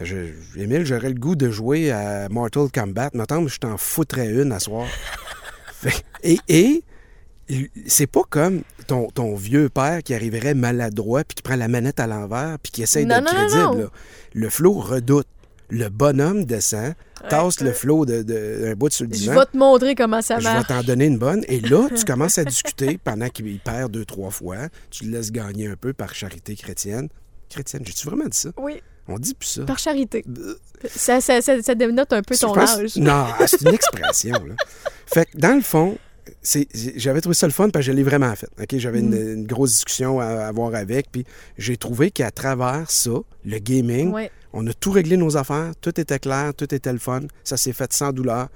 je, 0.01 0.33
Émile, 0.57 0.85
j'aurais 0.85 1.09
le 1.09 1.15
goût 1.19 1.37
de 1.37 1.51
jouer 1.51 1.91
à 1.91 2.29
Mortal 2.29 2.69
Kombat, 2.73 3.11
mettons, 3.15 3.47
je 3.49 3.59
t'en 3.59 3.77
foutrais 3.77 4.29
une 4.29 4.53
à 4.53 4.61
soir. 4.61 4.87
Et, 6.23 6.39
et 6.49 6.85
c'est 7.87 8.07
pas 8.07 8.23
comme 8.29 8.63
ton, 8.87 9.09
ton 9.09 9.35
vieux 9.35 9.69
père 9.69 10.03
qui 10.03 10.15
arriverait 10.15 10.55
maladroit 10.55 11.25
puis 11.25 11.35
qui 11.37 11.43
prend 11.43 11.57
la 11.57 11.69
manette 11.69 11.99
à 11.99 12.07
l'envers 12.07 12.59
puis 12.63 12.71
qui 12.71 12.83
essaie 12.83 13.05
d'être 13.05 13.25
crédible. 13.25 13.83
là. 13.85 13.91
Le 14.35 14.51
flot 14.51 14.75
redoute. 14.75 15.27
Le 15.71 15.89
bonhomme 15.89 16.45
descend, 16.45 16.95
tasse 17.29 17.61
le 17.61 17.73
flot 17.73 18.05
d'un 18.07 18.23
de, 18.23 18.59
d'un 18.63 18.75
bout 18.75 18.91
sur 18.91 19.07
le 19.07 19.13
Je 19.15 19.19
divan. 19.19 19.35
vais 19.41 19.47
te 19.47 19.57
montrer 19.57 19.95
comment 19.95 20.21
ça 20.23 20.39
Je 20.39 20.45
vais 20.49 20.53
marche. 20.55 20.67
t'en 20.69 20.83
donner 20.83 21.07
une 21.07 21.19
bonne. 21.19 21.45
Et 21.49 21.61
là, 21.61 21.89
tu 21.97 22.05
commences 22.07 22.39
à 22.39 22.45
discuter 22.45 22.99
pendant 23.03 23.29
qu'il 23.29 23.59
perd 23.61 23.93
deux, 23.93 24.05
trois 24.05 24.31
fois. 24.31 24.69
Tu 24.91 25.05
le 25.05 25.13
laisses 25.19 25.31
gagner 25.33 25.69
un 25.69 25.77
peu 25.77 25.93
par 25.93 26.15
charité 26.15 26.55
chrétienne. 26.57 27.09
Chrétienne, 27.49 27.83
j'ai-tu 27.85 28.07
vraiment 28.07 28.27
dit 28.27 28.37
ça? 28.39 28.51
Oui, 28.59 28.81
On 29.09 29.19
dit 29.19 29.35
plus 29.35 29.47
ça. 29.49 29.63
par 29.65 29.79
charité. 29.79 30.25
Ça, 30.89 31.21
ça, 31.21 31.41
ça, 31.43 31.61
ça 31.63 31.75
dénote 31.75 32.13
un 32.13 32.23
peu 32.23 32.35
Je 32.35 32.41
ton 32.41 32.53
pense- 32.55 32.79
âge. 32.79 32.97
Non, 32.97 33.27
ah, 33.39 33.47
c'est 33.47 33.61
une 33.63 33.75
expression. 33.75 34.35
Là. 34.35 34.55
Fait 35.07 35.27
que 35.27 35.37
dans 35.39 35.55
le 35.57 35.63
fond, 35.63 35.99
j'avais 36.97 37.21
trouvé 37.21 37.35
ça 37.35 37.47
le 37.47 37.53
fun 37.53 37.71
parce 37.71 37.85
que 37.85 37.91
je 37.93 37.97
l'ai 37.97 38.03
vraiment 38.05 38.33
fait. 38.37 38.49
J'avais 38.79 39.01
une, 39.01 39.11
Mm. 39.11 39.33
une 39.35 39.47
grosse 39.47 39.73
discussion 39.73 40.21
à 40.21 40.47
avoir 40.47 40.75
avec, 40.75 41.11
puis 41.11 41.25
j'ai 41.59 41.77
trouvé 41.77 42.11
qu'à 42.11 42.31
travers 42.31 42.91
ça, 42.91 43.11
le 43.45 43.59
gaming, 43.59 44.13
Ouais. 44.13 44.31
On 44.53 44.67
a 44.67 44.73
tout 44.73 44.91
réglé 44.91 45.17
nos 45.17 45.37
affaires, 45.37 45.73
tout 45.81 45.99
était 46.01 46.19
clair, 46.19 46.53
tout 46.55 46.73
était 46.75 46.93
le 46.93 46.99
fun, 46.99 47.21
ça 47.45 47.57
s'est 47.57 47.73
fait 47.73 47.93
sans 47.93 48.13
douleur 48.13 48.49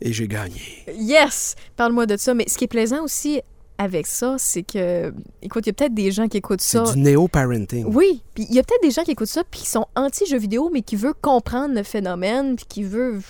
et 0.00 0.12
j'ai 0.12 0.28
gagné. 0.28 0.60
Yes! 0.94 1.54
Parle-moi 1.76 2.06
de 2.06 2.16
ça. 2.16 2.34
Mais 2.34 2.44
ce 2.48 2.58
qui 2.58 2.64
est 2.64 2.68
plaisant 2.68 3.02
aussi 3.02 3.40
avec 3.78 4.06
ça, 4.06 4.36
c'est 4.38 4.62
que, 4.62 5.12
écoute, 5.42 5.66
il 5.66 5.68
y 5.68 5.70
a 5.70 5.72
peut-être 5.74 5.94
des 5.94 6.10
gens 6.10 6.28
qui 6.28 6.38
écoutent 6.38 6.62
C'est 6.62 6.78
ça. 6.84 6.92
du 6.94 6.98
néo-parenting. 6.98 7.84
Oui, 7.86 8.22
puis 8.34 8.46
il 8.48 8.54
y 8.54 8.58
a 8.58 8.62
peut-être 8.62 8.82
des 8.82 8.90
gens 8.90 9.02
qui 9.02 9.10
écoutent 9.10 9.26
ça 9.28 9.44
puis 9.50 9.60
qui 9.60 9.66
sont 9.66 9.86
anti-jeux 9.94 10.38
vidéo, 10.38 10.70
mais 10.72 10.82
qui 10.82 10.96
veulent 10.96 11.14
comprendre 11.20 11.74
le 11.74 11.82
phénomène, 11.82 12.56
puis 12.56 12.64
qui 12.68 12.82
veulent 12.84 13.20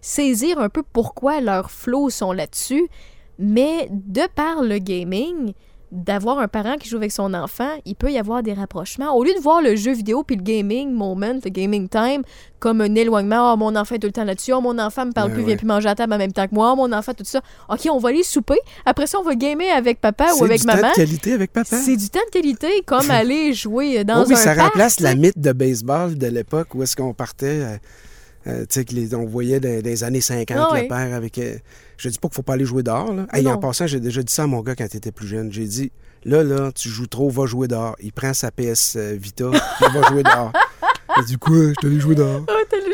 saisir 0.00 0.58
un 0.58 0.68
peu 0.70 0.82
pourquoi 0.92 1.40
leurs 1.40 1.70
flots 1.70 2.08
sont 2.10 2.32
là-dessus. 2.32 2.88
Mais 3.38 3.88
de 3.90 4.22
par 4.34 4.62
le 4.62 4.78
gaming, 4.78 5.52
d'avoir 5.92 6.38
un 6.38 6.46
parent 6.48 6.76
qui 6.76 6.88
joue 6.88 6.96
avec 6.98 7.10
son 7.10 7.34
enfant, 7.34 7.68
il 7.84 7.96
peut 7.96 8.12
y 8.12 8.18
avoir 8.18 8.42
des 8.44 8.52
rapprochements. 8.52 9.12
Au 9.16 9.24
lieu 9.24 9.34
de 9.34 9.40
voir 9.40 9.60
le 9.60 9.74
jeu 9.74 9.92
vidéo 9.92 10.22
puis 10.22 10.36
le 10.36 10.42
gaming 10.42 10.92
moment, 10.92 11.34
le 11.44 11.50
gaming 11.50 11.88
time, 11.88 12.22
comme 12.60 12.80
un 12.80 12.94
éloignement, 12.94 13.52
oh, 13.52 13.56
mon 13.56 13.74
enfant 13.74 13.96
est 13.96 13.98
tout 13.98 14.06
le 14.06 14.12
temps 14.12 14.24
là-dessus, 14.24 14.52
oh, 14.52 14.60
mon 14.60 14.78
enfant 14.78 15.06
me 15.06 15.12
parle 15.12 15.28
Ouais, 15.28 15.34
plus, 15.34 15.40
ouais. 15.42 15.48
vient 15.48 15.56
plus 15.56 15.66
manger 15.66 15.88
à 15.88 15.94
table 15.96 16.12
en 16.12 16.18
même 16.18 16.32
temps 16.32 16.46
que 16.46 16.54
moi, 16.54 16.70
oh, 16.72 16.76
mon 16.76 16.92
enfant, 16.92 17.12
tout 17.12 17.24
ça. 17.24 17.40
OK, 17.68 17.88
on 17.90 17.98
va 17.98 18.10
aller 18.10 18.22
souper. 18.22 18.58
Après 18.86 19.06
ça, 19.08 19.18
on 19.18 19.22
va 19.24 19.34
gamer 19.34 19.70
avec 19.74 20.00
papa 20.00 20.26
ou 20.34 20.38
C'est 20.38 20.44
avec 20.44 20.60
du 20.60 20.66
temps 20.66 20.76
maman. 20.76 20.88
de 20.90 20.94
qualité 20.94 21.32
avec 21.32 21.52
papa? 21.52 21.76
C'est 21.76 21.96
du 21.96 22.08
temps 22.08 22.20
de 22.26 22.30
qualité, 22.30 22.68
comme 22.86 23.10
aller 23.10 23.52
jouer 23.52 24.04
dans 24.04 24.22
Oh 24.22 24.26
oui, 24.28 24.34
un 24.34 24.36
ça 24.36 24.54
parc, 24.54 24.72
remplace 24.74 25.00
la 25.00 25.14
mythe 25.16 25.38
de 25.40 25.52
baseball 25.52 26.16
de 26.16 26.26
l'époque 26.28 26.74
où 26.74 26.82
est-ce 26.84 26.94
qu'on 26.94 27.14
partait, 27.14 27.46
euh, 27.46 27.76
euh, 28.46 28.64
tu 28.70 28.84
sais, 28.86 29.14
on 29.16 29.26
voyait 29.26 29.58
dans, 29.60 29.68
dans 29.82 29.84
les 29.88 30.04
années 30.04 30.20
50 30.20 30.56
Ah 30.56 30.68
le 30.74 30.80
oui. 30.82 30.88
père 30.88 31.14
avec... 31.14 31.36
euh, 31.38 31.56
je 32.00 32.08
dis 32.08 32.18
pas 32.18 32.28
qu'il 32.28 32.36
faut 32.36 32.42
pas 32.42 32.54
aller 32.54 32.64
jouer 32.64 32.82
dehors. 32.82 33.12
Là. 33.12 33.26
Hey, 33.32 33.46
en 33.46 33.58
passant, 33.58 33.86
j'ai 33.86 34.00
déjà 34.00 34.22
dit 34.22 34.32
ça 34.32 34.44
à 34.44 34.46
mon 34.46 34.62
gars 34.62 34.74
quand 34.74 34.86
il 34.90 34.96
était 34.96 35.12
plus 35.12 35.26
jeune. 35.26 35.52
J'ai 35.52 35.66
dit, 35.66 35.92
là, 36.24 36.42
là, 36.42 36.72
tu 36.72 36.88
joues 36.88 37.06
trop, 37.06 37.28
va 37.28 37.44
jouer 37.44 37.68
dehors. 37.68 37.94
Il 38.00 38.12
prend 38.12 38.32
sa 38.32 38.50
PS 38.50 38.96
Vita, 38.96 39.50
il 39.80 39.92
va 39.92 40.08
jouer 40.08 40.22
dehors. 40.22 40.52
Il 41.18 41.24
dit, 41.24 41.36
quoi, 41.36 41.56
je 41.56 41.74
t'allais 41.74 41.98
jouer 41.98 42.14
dehors. 42.14 42.46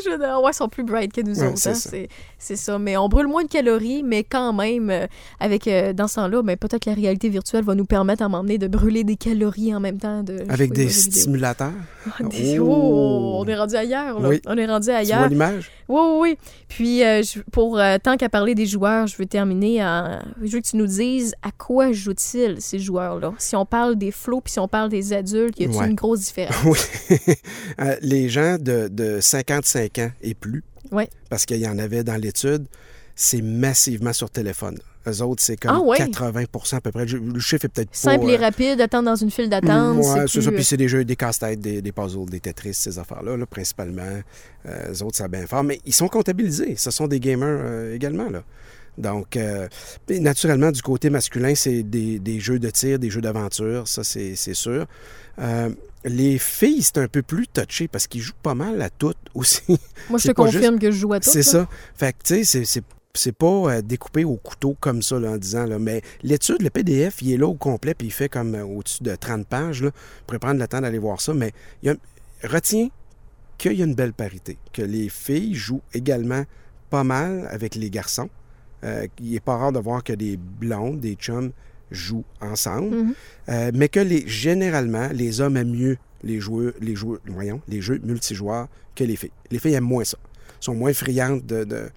Ouais, 0.08 0.50
ils 0.50 0.54
sont 0.54 0.68
plus 0.68 0.84
bright 0.84 1.12
que 1.12 1.20
nous 1.20 1.38
Ouais, 1.40 1.48
autres. 1.48 1.58
c'est 1.58 1.70
hein, 1.70 1.74
ça. 1.74 1.90
C'est, 2.38 2.56
ça. 2.56 2.78
Mais 2.78 2.96
on 2.96 3.08
brûle 3.08 3.26
moins 3.26 3.44
de 3.44 3.48
calories, 3.48 4.02
mais 4.02 4.22
quand 4.24 4.52
même, 4.52 4.90
euh, 4.90 5.06
avec 5.40 5.66
euh, 5.68 5.92
dans 5.92 6.06
ce 6.08 6.16
temps-là, 6.16 6.42
ben, 6.42 6.56
peut-être 6.56 6.84
que 6.84 6.90
la 6.90 6.96
réalité 6.96 7.28
virtuelle 7.28 7.64
va 7.64 7.74
nous 7.74 7.84
permettre 7.86 8.22
à 8.22 8.28
m'emmener 8.28 8.58
de 8.58 8.66
brûler 8.68 9.04
des 9.04 9.16
calories 9.16 9.74
en 9.74 9.80
même 9.80 9.98
temps. 9.98 10.22
De 10.22 10.44
Avec 10.48 10.72
des 10.72 10.88
stimulateurs. 10.88 11.72
Ah, 12.06 12.22
des- 12.24 12.58
Oh. 12.58 12.66
Oh, 12.68 13.42
on 13.42 13.48
est 13.48 13.56
rendu 13.56 13.74
ailleurs, 13.74 14.20
là. 14.20 14.28
Oui. 14.28 14.40
On 14.46 14.56
est 14.56 14.66
rendu 14.66 14.86
Tu 14.86 14.90
vois 14.92 15.00
ailleurs. 15.00 15.28
l'image? 15.28 15.70
Oui, 15.88 16.00
oui, 16.02 16.18
oui. 16.20 16.38
Puis, 16.68 17.04
euh, 17.04 17.22
je- 17.22 17.40
pour 17.52 17.78
tant 18.02 18.16
qu'à 18.16 18.28
parler 18.28 18.54
des 18.54 18.66
joueurs, 18.66 19.06
je 19.06 19.16
veux 19.16 19.26
terminer 19.26 19.82
en. 19.84 20.20
Je 20.42 20.50
veux 20.50 20.60
que 20.60 20.66
tu 20.66 20.76
nous 20.76 20.86
dises 20.86 21.34
à 21.42 21.50
quoi 21.56 21.92
jouent-ils, 21.92 22.56
ces 22.60 22.78
joueurs-là? 22.78 23.32
Si 23.38 23.56
on 23.56 23.64
parle 23.64 23.96
des 23.96 24.10
flots, 24.10 24.40
puis 24.40 24.52
si 24.52 24.58
on 24.58 24.68
parle 24.68 24.88
des 24.88 25.12
adultes, 25.12 25.58
y 25.60 25.64
a-t-il 25.64 25.78
Ouais. 25.78 25.86
une 25.88 25.94
grosse 25.94 26.20
différence? 26.20 26.56
Oui. 26.66 27.34
Les 28.02 28.28
gens 28.28 28.56
de, 28.60 28.88
de 28.88 29.20
55 29.20 29.95
ans 29.98 30.10
et 30.22 30.34
plus, 30.34 30.62
Ouais. 30.92 31.08
parce 31.30 31.46
qu'il 31.46 31.58
y 31.58 31.68
en 31.68 31.78
avait 31.78 32.04
dans 32.04 32.16
l'étude, 32.16 32.66
c'est 33.14 33.42
massivement 33.42 34.12
sur 34.12 34.30
téléphone. 34.30 34.78
Eux 35.08 35.22
autres, 35.22 35.40
c'est 35.42 35.56
comme 35.56 35.70
Ah 35.76 35.80
ouais? 35.80 35.96
80% 35.98 36.76
à 36.76 36.80
peu 36.80 36.90
près. 36.90 37.06
Le 37.06 37.38
chiffre 37.38 37.64
est 37.64 37.68
peut-être 37.68 37.90
pas... 37.90 37.96
Simple 37.96 38.28
et 38.28 38.34
euh, 38.34 38.40
rapide, 38.40 38.80
attendre 38.80 39.04
dans 39.04 39.14
une 39.16 39.30
file 39.30 39.48
d'attente. 39.48 39.98
Ouais, 39.98 40.24
c'est 40.26 40.40
ça. 40.42 40.48
plus- 40.50 40.56
Puis 40.56 40.64
c'est 40.64 40.76
des 40.76 40.88
jeux, 40.88 41.04
des 41.04 41.14
casse-têtes, 41.14 41.60
des, 41.60 41.80
des 41.80 41.92
puzzles, 41.92 42.28
des 42.28 42.40
Tetris, 42.40 42.74
ces 42.74 42.98
affaires-là, 42.98 43.36
là, 43.36 43.46
principalement. 43.46 44.02
Euh, 44.66 44.92
eux 44.92 45.02
autres, 45.04 45.16
ça 45.16 45.28
bien 45.28 45.46
fort. 45.46 45.62
Mais 45.62 45.80
ils 45.86 45.94
sont 45.94 46.08
comptabilisés. 46.08 46.74
Ce 46.76 46.90
sont 46.90 47.06
des 47.06 47.20
gamers 47.20 47.46
euh, 47.62 47.94
également, 47.94 48.28
là. 48.28 48.42
Donc, 48.98 49.36
euh, 49.36 49.68
naturellement, 50.08 50.72
du 50.72 50.82
côté 50.82 51.08
masculin, 51.08 51.54
c'est 51.54 51.82
des, 51.84 52.18
des 52.18 52.40
jeux 52.40 52.58
de 52.58 52.68
tir, 52.70 52.98
des 52.98 53.10
jeux 53.10 53.20
d'aventure, 53.20 53.86
ça, 53.86 54.02
c'est 54.02 54.34
sûr. 54.54 54.86
Les 56.06 56.38
filles, 56.38 56.82
c'est 56.82 56.98
un 56.98 57.08
peu 57.08 57.22
plus 57.22 57.46
touché 57.48 57.88
parce 57.88 58.06
qu'ils 58.06 58.22
jouent 58.22 58.32
pas 58.42 58.54
mal 58.54 58.80
à 58.80 58.90
toutes 58.90 59.18
aussi. 59.34 59.62
Moi, 60.08 60.18
je 60.18 60.28
te 60.28 60.32
confirme 60.32 60.78
que 60.78 60.90
je 60.90 60.96
joue 60.98 61.12
à 61.12 61.20
tout. 61.20 61.28
c'est 61.28 61.42
ça. 61.42 61.68
Fait 61.94 62.12
que, 62.12 62.22
tu 62.22 62.44
sais, 62.44 62.64
c'est- 62.64 63.32
pas 63.32 63.46
euh, 63.46 63.82
découpé 63.82 64.24
au 64.24 64.36
couteau 64.36 64.76
comme 64.78 65.00
ça 65.02 65.18
là, 65.18 65.30
en 65.32 65.36
disant 65.38 65.64
là, 65.64 65.78
mais 65.78 66.02
l'étude, 66.22 66.60
le 66.60 66.68
PDF, 66.70 67.22
il 67.22 67.32
est 67.32 67.36
là 67.38 67.46
au 67.46 67.54
complet 67.54 67.94
puis 67.94 68.08
il 68.08 68.10
fait 68.12 68.28
comme 68.28 68.54
euh, 68.54 68.62
au-dessus 68.64 69.02
de 69.02 69.14
30 69.16 69.46
pages 69.46 69.82
là. 69.82 69.88
Vous 69.88 70.24
pourrez 70.26 70.38
prendre 70.38 70.60
le 70.60 70.68
temps 70.68 70.80
d'aller 70.82 70.98
voir 70.98 71.20
ça, 71.20 71.32
mais 71.32 71.52
il 71.82 71.88
y 71.88 71.90
a, 71.90 71.96
retiens 72.46 72.88
qu'il 73.58 73.72
y 73.72 73.80
a 73.82 73.86
une 73.86 73.94
belle 73.94 74.12
parité, 74.12 74.58
que 74.72 74.82
les 74.82 75.08
filles 75.08 75.54
jouent 75.54 75.80
également 75.94 76.44
pas 76.90 77.04
mal 77.04 77.48
avec 77.50 77.74
les 77.74 77.88
garçons. 77.88 78.28
Euh, 78.84 79.06
il 79.18 79.30
n'est 79.32 79.40
pas 79.40 79.56
rare 79.56 79.72
de 79.72 79.78
voir 79.78 80.04
que 80.04 80.12
des 80.12 80.36
blondes, 80.36 81.00
des 81.00 81.14
chums 81.14 81.52
jouent 81.90 82.24
ensemble, 82.40 82.96
Mhm. 82.96 83.14
Euh, 83.48 83.70
mais 83.74 83.88
que 83.88 84.00
les, 84.00 84.26
généralement, 84.26 85.08
les 85.12 85.40
hommes 85.40 85.56
aiment 85.56 85.70
mieux 85.70 85.96
les 86.24 86.40
joueurs, 86.40 86.72
les 86.80 86.96
joueurs, 86.96 87.20
voyons, 87.26 87.60
les 87.68 87.80
jeux 87.80 88.00
multijoueurs 88.02 88.68
que 88.96 89.04
les 89.04 89.14
filles. 89.16 89.30
Les 89.50 89.58
filles 89.58 89.74
aiment 89.74 89.84
moins 89.84 90.04
ça. 90.04 90.18
sont 90.58 90.74
moins 90.74 90.92
friandes 90.94 91.44
de, 91.46 91.64
de, 91.64 91.88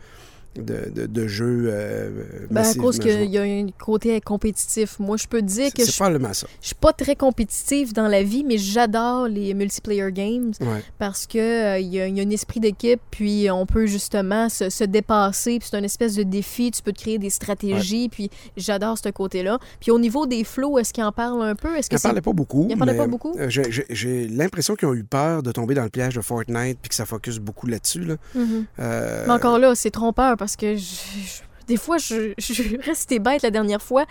de, 0.56 0.90
de- 0.94 1.06
de 1.06 1.28
jeux. 1.28 1.66
euh, 1.68 2.10
Ben, 2.50 2.66
à 2.66 2.74
cause 2.74 3.00
qu'il 3.00 3.26
y 3.30 3.38
a 3.38 3.44
un 3.44 3.68
côté 3.80 4.20
compétitif. 4.22 4.98
Moi, 5.00 5.18
je 5.18 5.28
peux 5.28 5.42
dire 5.42 5.72
que 5.74 5.86
je, 5.86 5.92
probablement 5.96 6.34
ça. 6.34 6.48
je 6.62 6.68
suis 6.68 6.76
pas 6.76 6.92
très 6.94 7.16
compétitive 7.16 7.94
dans 7.94 8.08
la 8.08 8.24
vie, 8.24 8.44
mais 8.44 8.58
j'adore 8.58 9.28
les 9.28 9.54
multiplayer 9.54 10.12
games 10.12 10.52
Ouais. 10.62 10.84
parce 10.98 11.28
que 11.28 11.38
euh, 11.38 11.80
y, 11.80 12.00
a, 12.00 12.08
il 12.08 12.18
y 12.18 12.22
a 12.22 12.24
un 12.24 12.30
esprit 12.30 12.60
d'équipe, 12.60 13.00
puis 13.12 13.50
on 13.52 13.66
peut 13.66 13.86
justement 13.86 14.50
se, 14.50 14.70
se 14.70 14.84
dépasser, 14.84 15.60
puis 15.60 15.68
c'est 15.72 15.78
une 15.78 15.86
espèce 15.86 16.16
de 16.16 16.24
défi, 16.24 16.72
tu 16.72 16.82
peux 16.82 16.92
te 16.94 17.00
créer 17.02 17.18
des 17.20 17.30
stratégies, 17.30 18.10
puis 18.10 18.30
j'adore 18.58 18.98
ce 18.98 19.10
côté-là. 19.10 19.60
Puis 19.80 19.92
au 19.92 20.00
niveau 20.00 20.26
des 20.26 20.44
flots, 20.44 20.78
est-ce 20.80 20.94
qu'il 20.94 21.04
en 21.04 21.12
parle 21.12 21.44
un 21.44 21.56
peu? 21.56 21.76
Est-ce 21.78 21.88
Il 21.88 21.90
que 21.90 21.96
n'en 21.96 22.00
c'est... 22.00 22.08
parlait 22.08 22.22
pas 22.22 22.34
beaucoup. 22.34 22.66
Il 22.70 22.74
en 22.76 22.78
parlait 22.78 22.94
mais, 22.94 23.00
pas 23.00 23.08
beaucoup? 23.08 23.36
euh, 23.38 23.50
j'ai- 23.50 24.28
l'impression 24.28 24.76
qu'ils 24.76 24.88
ont 24.88 24.94
eu 24.94 25.04
peur 25.04 25.44
de 25.44 25.52
tomber 25.52 25.74
dans 25.76 25.84
le 25.84 25.90
piège 25.90 26.16
de 26.16 26.22
Fortnite 26.22 26.78
puis 26.82 26.90
que 26.90 26.96
ça 26.96 27.06
focus 27.06 27.38
beaucoup 27.40 27.68
là-dessus. 27.68 28.02
Là. 28.04 28.16
Mhm. 28.36 28.66
Euh, 28.80 29.24
Mais 29.28 29.34
encore 29.34 29.60
là, 29.60 29.76
c'est 29.76 29.92
trompeur 29.92 30.36
parce 30.40 30.56
que 30.56 30.76
je- 30.76 30.80
je- 30.82 31.42
des 31.68 31.78
fois, 31.78 32.00
je, 32.00 32.34
je 32.40 32.54
suis 32.54 32.78
restée 32.78 33.20
bête 33.20 33.44
la 33.44 33.52
dernière 33.52 33.82
fois. 33.84 34.06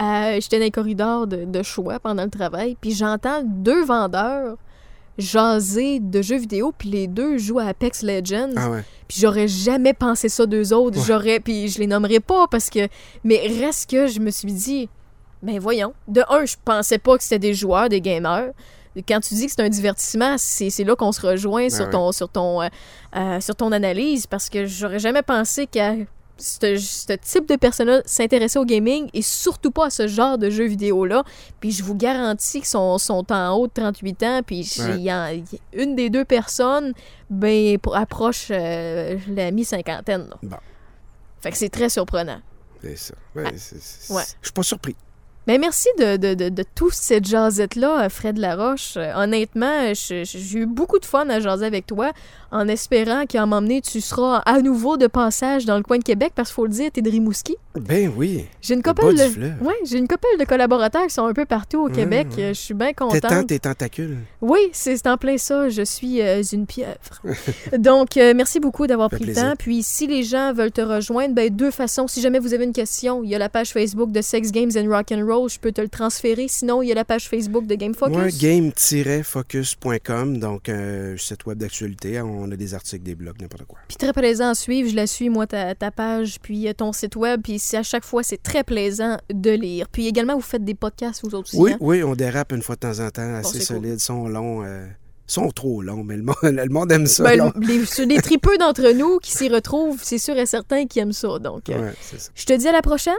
Euh, 0.00 0.38
J'étais 0.40 0.58
dans 0.60 0.64
les 0.64 0.70
corridors 0.70 1.26
de, 1.26 1.44
de 1.44 1.62
choix 1.64 1.98
pendant 1.98 2.22
le 2.22 2.30
travail, 2.30 2.76
puis 2.80 2.92
j'entends 2.92 3.42
deux 3.44 3.84
vendeurs 3.84 4.56
jaser 5.18 6.00
de 6.00 6.22
jeux 6.22 6.38
vidéo, 6.38 6.72
puis 6.76 6.88
les 6.88 7.06
deux 7.06 7.36
jouent 7.36 7.58
à 7.58 7.64
Apex 7.66 8.02
Legends. 8.02 8.52
Ah 8.56 8.70
ouais. 8.70 8.84
Puis 9.08 9.18
j'aurais 9.20 9.48
jamais 9.48 9.92
pensé 9.92 10.28
ça 10.28 10.46
d'eux 10.46 10.72
autres. 10.72 10.98
Ouais. 10.98 11.04
J'aurais, 11.06 11.40
puis 11.40 11.68
je 11.68 11.78
les 11.78 11.86
nommerai 11.86 12.20
pas 12.20 12.46
parce 12.50 12.70
que, 12.70 12.88
mais 13.24 13.40
reste 13.60 13.90
que 13.90 14.06
je 14.06 14.20
me 14.20 14.30
suis 14.30 14.52
dit, 14.52 14.88
ben 15.42 15.58
voyons. 15.58 15.92
De 16.08 16.22
un, 16.30 16.44
je 16.46 16.56
pensais 16.64 16.98
pas 16.98 17.16
que 17.18 17.22
c'était 17.22 17.38
des 17.38 17.54
joueurs, 17.54 17.88
des 17.88 18.00
gamers. 18.00 18.52
Quand 19.06 19.20
tu 19.20 19.34
dis 19.34 19.46
que 19.46 19.52
c'est 19.52 19.62
un 19.62 19.68
divertissement, 19.68 20.36
c'est 20.38 20.84
là 20.84 20.96
qu'on 20.96 21.12
se 21.12 21.24
rejoint 21.24 21.68
sur 21.68 21.84
ouais. 21.84 21.90
ton 21.90 22.12
sur 22.12 22.28
ton 22.28 22.62
euh, 22.62 22.68
euh, 23.16 23.40
sur 23.40 23.54
ton 23.54 23.70
analyse 23.72 24.26
parce 24.26 24.48
que 24.48 24.66
j'aurais 24.66 24.98
jamais 24.98 25.22
pensé 25.22 25.66
qu'à 25.66 25.94
ce, 26.38 27.16
type 27.16 27.48
de 27.48 27.56
personnes 27.56 28.02
s'intéressait 28.04 28.58
au 28.58 28.64
gaming 28.64 29.08
et 29.12 29.22
surtout 29.22 29.70
pas 29.70 29.86
à 29.86 29.90
ce 29.90 30.08
genre 30.08 30.38
de 30.38 30.50
jeux 30.50 30.66
vidéo 30.66 31.04
là. 31.04 31.22
Puis 31.60 31.70
je 31.70 31.84
vous 31.84 31.94
garantis 31.94 32.58
qu'ils 32.60 32.68
sont, 32.68 32.98
sont 32.98 33.30
en 33.32 33.52
haut 33.54 33.66
de 33.66 33.72
38 33.72 34.22
ans. 34.24 34.40
Puis 34.44 34.68
Ouais. 34.80 35.44
une 35.72 35.94
des 35.94 36.10
deux 36.10 36.24
personnes 36.24 36.92
ben 37.28 37.76
approche 37.94 38.48
euh, 38.50 39.18
la 39.28 39.50
mi-cinquantaine. 39.50 40.30
Bon. 40.42 40.56
Fait 41.40 41.50
que 41.50 41.56
c'est 41.56 41.68
très 41.68 41.88
surprenant. 41.88 42.40
C'est 42.82 42.96
ça. 42.96 43.14
Ouais, 43.36 43.52
c'est- 43.56 44.12
Ouais. 44.12 44.22
Je 44.40 44.48
suis 44.48 44.52
pas 44.52 44.62
surpris. 44.62 44.96
Mais 45.50 45.58
merci 45.58 45.88
de, 45.98 46.16
de, 46.16 46.34
de, 46.34 46.48
de 46.48 46.62
toute 46.76 46.92
cette 46.92 47.26
jasette-là, 47.26 48.08
Fred 48.08 48.38
Laroche. 48.38 48.94
Euh, 48.96 49.12
honnêtement, 49.16 49.92
je- 49.94 50.22
j'ai 50.22 50.58
eu 50.60 50.66
beaucoup 50.66 51.00
de 51.00 51.04
fun 51.04 51.28
à 51.28 51.40
jaser 51.40 51.66
avec 51.66 51.88
toi, 51.88 52.12
en 52.52 52.68
espérant 52.68 53.26
qu'à 53.26 53.42
un 53.42 53.46
moment 53.46 53.62
donné, 53.62 53.80
tu 53.80 54.00
seras 54.00 54.38
à 54.38 54.60
nouveau 54.60 54.96
de 54.96 55.06
passage 55.06 55.64
dans 55.66 55.76
le 55.76 55.82
coin 55.82 55.98
de 55.98 56.04
Québec, 56.04 56.32
parce 56.34 56.48
qu'il 56.50 56.54
faut 56.56 56.66
le 56.66 56.72
dire, 56.72 56.90
t'es 56.92 57.02
de 57.02 57.10
Rimouski. 57.10 57.56
Ben 57.78 58.12
oui. 58.16 58.46
J'ai 58.60 58.74
une 58.74 58.82
couple 58.82 59.14
de... 59.14 59.64
Ouais, 59.64 59.74
j'ai 59.84 59.98
une 59.98 60.08
couple 60.08 60.26
de 60.38 60.44
collaborateurs 60.44 61.06
qui 61.06 61.14
sont 61.14 61.26
un 61.26 61.32
peu 61.32 61.44
partout 61.44 61.84
au 61.84 61.88
Ouais, 61.88 61.92
Québec. 61.92 62.26
Euh, 62.38 62.48
Je 62.48 62.58
suis 62.58 62.74
bien 62.74 62.88
T'étends 62.88 63.08
contente. 63.08 63.46
tes 63.46 63.58
tentacules. 63.60 64.16
Oui, 64.40 64.58
c'est 64.72 65.06
en 65.06 65.16
plein 65.16 65.38
ça. 65.38 65.68
Je 65.68 65.82
suis 65.82 66.20
euh, 66.20 66.42
une 66.42 66.66
pieuvre. 66.66 66.90
Donc, 67.78 68.16
euh, 68.16 68.32
merci 68.34 68.58
beaucoup 68.58 68.88
d'avoir 68.88 69.08
pris 69.10 69.24
le 69.24 69.34
temps. 69.34 69.54
Puis, 69.56 69.82
si 69.84 70.08
les 70.08 70.24
gens 70.24 70.52
veulent 70.52 70.72
te 70.72 70.80
rejoindre, 70.80 71.34
ben, 71.34 71.54
deux 71.54 71.70
façons. 71.70 72.08
Si 72.08 72.20
jamais 72.20 72.40
vous 72.40 72.54
avez 72.54 72.64
une 72.64 72.72
question, 72.72 73.22
il 73.22 73.30
y 73.30 73.34
a 73.36 73.38
la 73.38 73.48
page 73.48 73.70
Facebook 73.70 74.10
de 74.10 74.20
Sex 74.20 74.50
Games 74.50 74.72
and 74.76 74.88
Rock 74.88 75.12
and 75.12 75.24
Roll. 75.24 75.48
Je 75.48 75.60
peux 75.60 75.70
te 75.72 75.80
le 75.80 75.88
transférer. 75.88 76.46
Sinon, 76.48 76.82
il 76.82 76.88
y 76.88 76.92
a 76.92 76.96
la 76.96 77.04
page 77.04 77.28
Facebook 77.28 77.66
de 77.66 77.74
Game 77.76 77.94
Focus. 77.94 78.16
Ouais, 78.16 78.30
game-focus.com, 78.32 80.38
donc 80.38 80.68
un 80.68 81.14
site 81.16 81.46
web 81.46 81.58
d'actualité. 81.58 82.20
On 82.20 82.39
a 82.50 82.56
des 82.56 82.74
articles, 82.74 83.02
des 83.02 83.14
blogs, 83.14 83.40
n'importe 83.40 83.64
quoi. 83.64 83.78
Puis 83.88 83.96
très 83.96 84.12
plaisant 84.12 84.50
à 84.50 84.54
suivre. 84.54 84.88
Je 84.88 84.94
la 84.94 85.06
suis, 85.06 85.28
moi, 85.28 85.46
ta, 85.46 85.74
ta 85.74 85.90
page, 85.90 86.38
puis 86.40 86.68
euh, 86.68 86.72
ton 86.72 86.92
site 86.92 87.16
web. 87.16 87.40
Puis 87.42 87.58
c'est- 87.58 87.78
à 87.78 87.82
chaque 87.82 88.04
fois, 88.04 88.22
c'est 88.22 88.42
très 88.42 88.62
plaisant 88.64 89.16
de 89.32 89.50
lire. 89.50 89.88
Puis 89.90 90.06
également, 90.06 90.34
vous 90.34 90.40
faites 90.40 90.64
des 90.64 90.74
podcasts, 90.74 91.22
vous 91.22 91.34
autres 91.34 91.48
aussi. 91.48 91.56
Oui, 91.58 91.72
hein? 91.72 91.78
oui, 91.80 92.02
on 92.02 92.14
dérape 92.14 92.52
une 92.52 92.62
fois 92.62 92.76
de 92.76 92.80
temps 92.80 93.00
en 93.00 93.10
temps, 93.10 93.34
assez 93.34 93.58
cool. 93.58 93.62
solides, 93.62 94.00
sont 94.00 94.28
longs, 94.28 94.62
euh, 94.64 94.86
sont 95.30 95.50
trop 95.50 95.82
longs, 95.82 96.02
mais 96.04 96.16
le 96.16 96.22
monde, 96.22 96.36
le 96.42 96.68
monde 96.68 96.92
aime 96.92 97.06
ça. 97.06 97.24
Ben, 97.24 97.52
les, 97.60 98.06
les 98.06 98.20
tripeux 98.22 98.58
d'entre 98.58 98.92
nous 98.92 99.18
qui 99.18 99.32
s'y 99.32 99.48
retrouvent, 99.48 99.98
c'est 100.02 100.18
sûr 100.18 100.36
et 100.36 100.46
certain 100.46 100.86
qui 100.86 100.98
aiment 100.98 101.12
ça. 101.12 101.38
Donc, 101.38 101.68
euh, 101.70 101.80
Ouais, 101.80 101.92
c'est 102.00 102.20
ça. 102.20 102.30
je 102.34 102.44
te 102.44 102.52
dis 102.52 102.68
à 102.68 102.72
la 102.72 102.82
prochaine. 102.82 103.14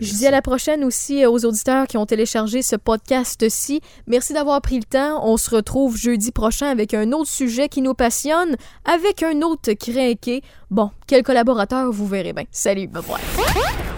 Je 0.00 0.12
dis 0.12 0.26
à 0.26 0.30
la 0.30 0.42
prochaine 0.42 0.84
aussi 0.84 1.24
euh, 1.24 1.30
aux 1.30 1.44
auditeurs 1.44 1.86
qui 1.86 1.96
ont 1.96 2.06
téléchargé 2.06 2.62
ce 2.62 2.76
podcast-ci. 2.76 3.80
Merci 4.06 4.32
d'avoir 4.32 4.60
pris 4.62 4.76
le 4.78 4.84
temps. 4.84 5.20
On 5.26 5.36
se 5.36 5.50
retrouve 5.50 5.96
jeudi 5.96 6.32
prochain 6.32 6.66
avec 6.68 6.94
un 6.94 7.12
autre 7.12 7.30
sujet 7.30 7.68
qui 7.68 7.82
nous 7.82 7.94
passionne, 7.94 8.56
avec 8.84 9.22
un 9.22 9.42
autre 9.42 9.72
crinqué. 9.72 10.42
Bon, 10.70 10.90
quel 11.06 11.22
collaborateur 11.22 11.92
vous 11.92 12.06
verrez 12.06 12.32
bien. 12.32 12.44
Salut, 12.50 12.86
bye 12.88 13.02
bye. 13.02 13.91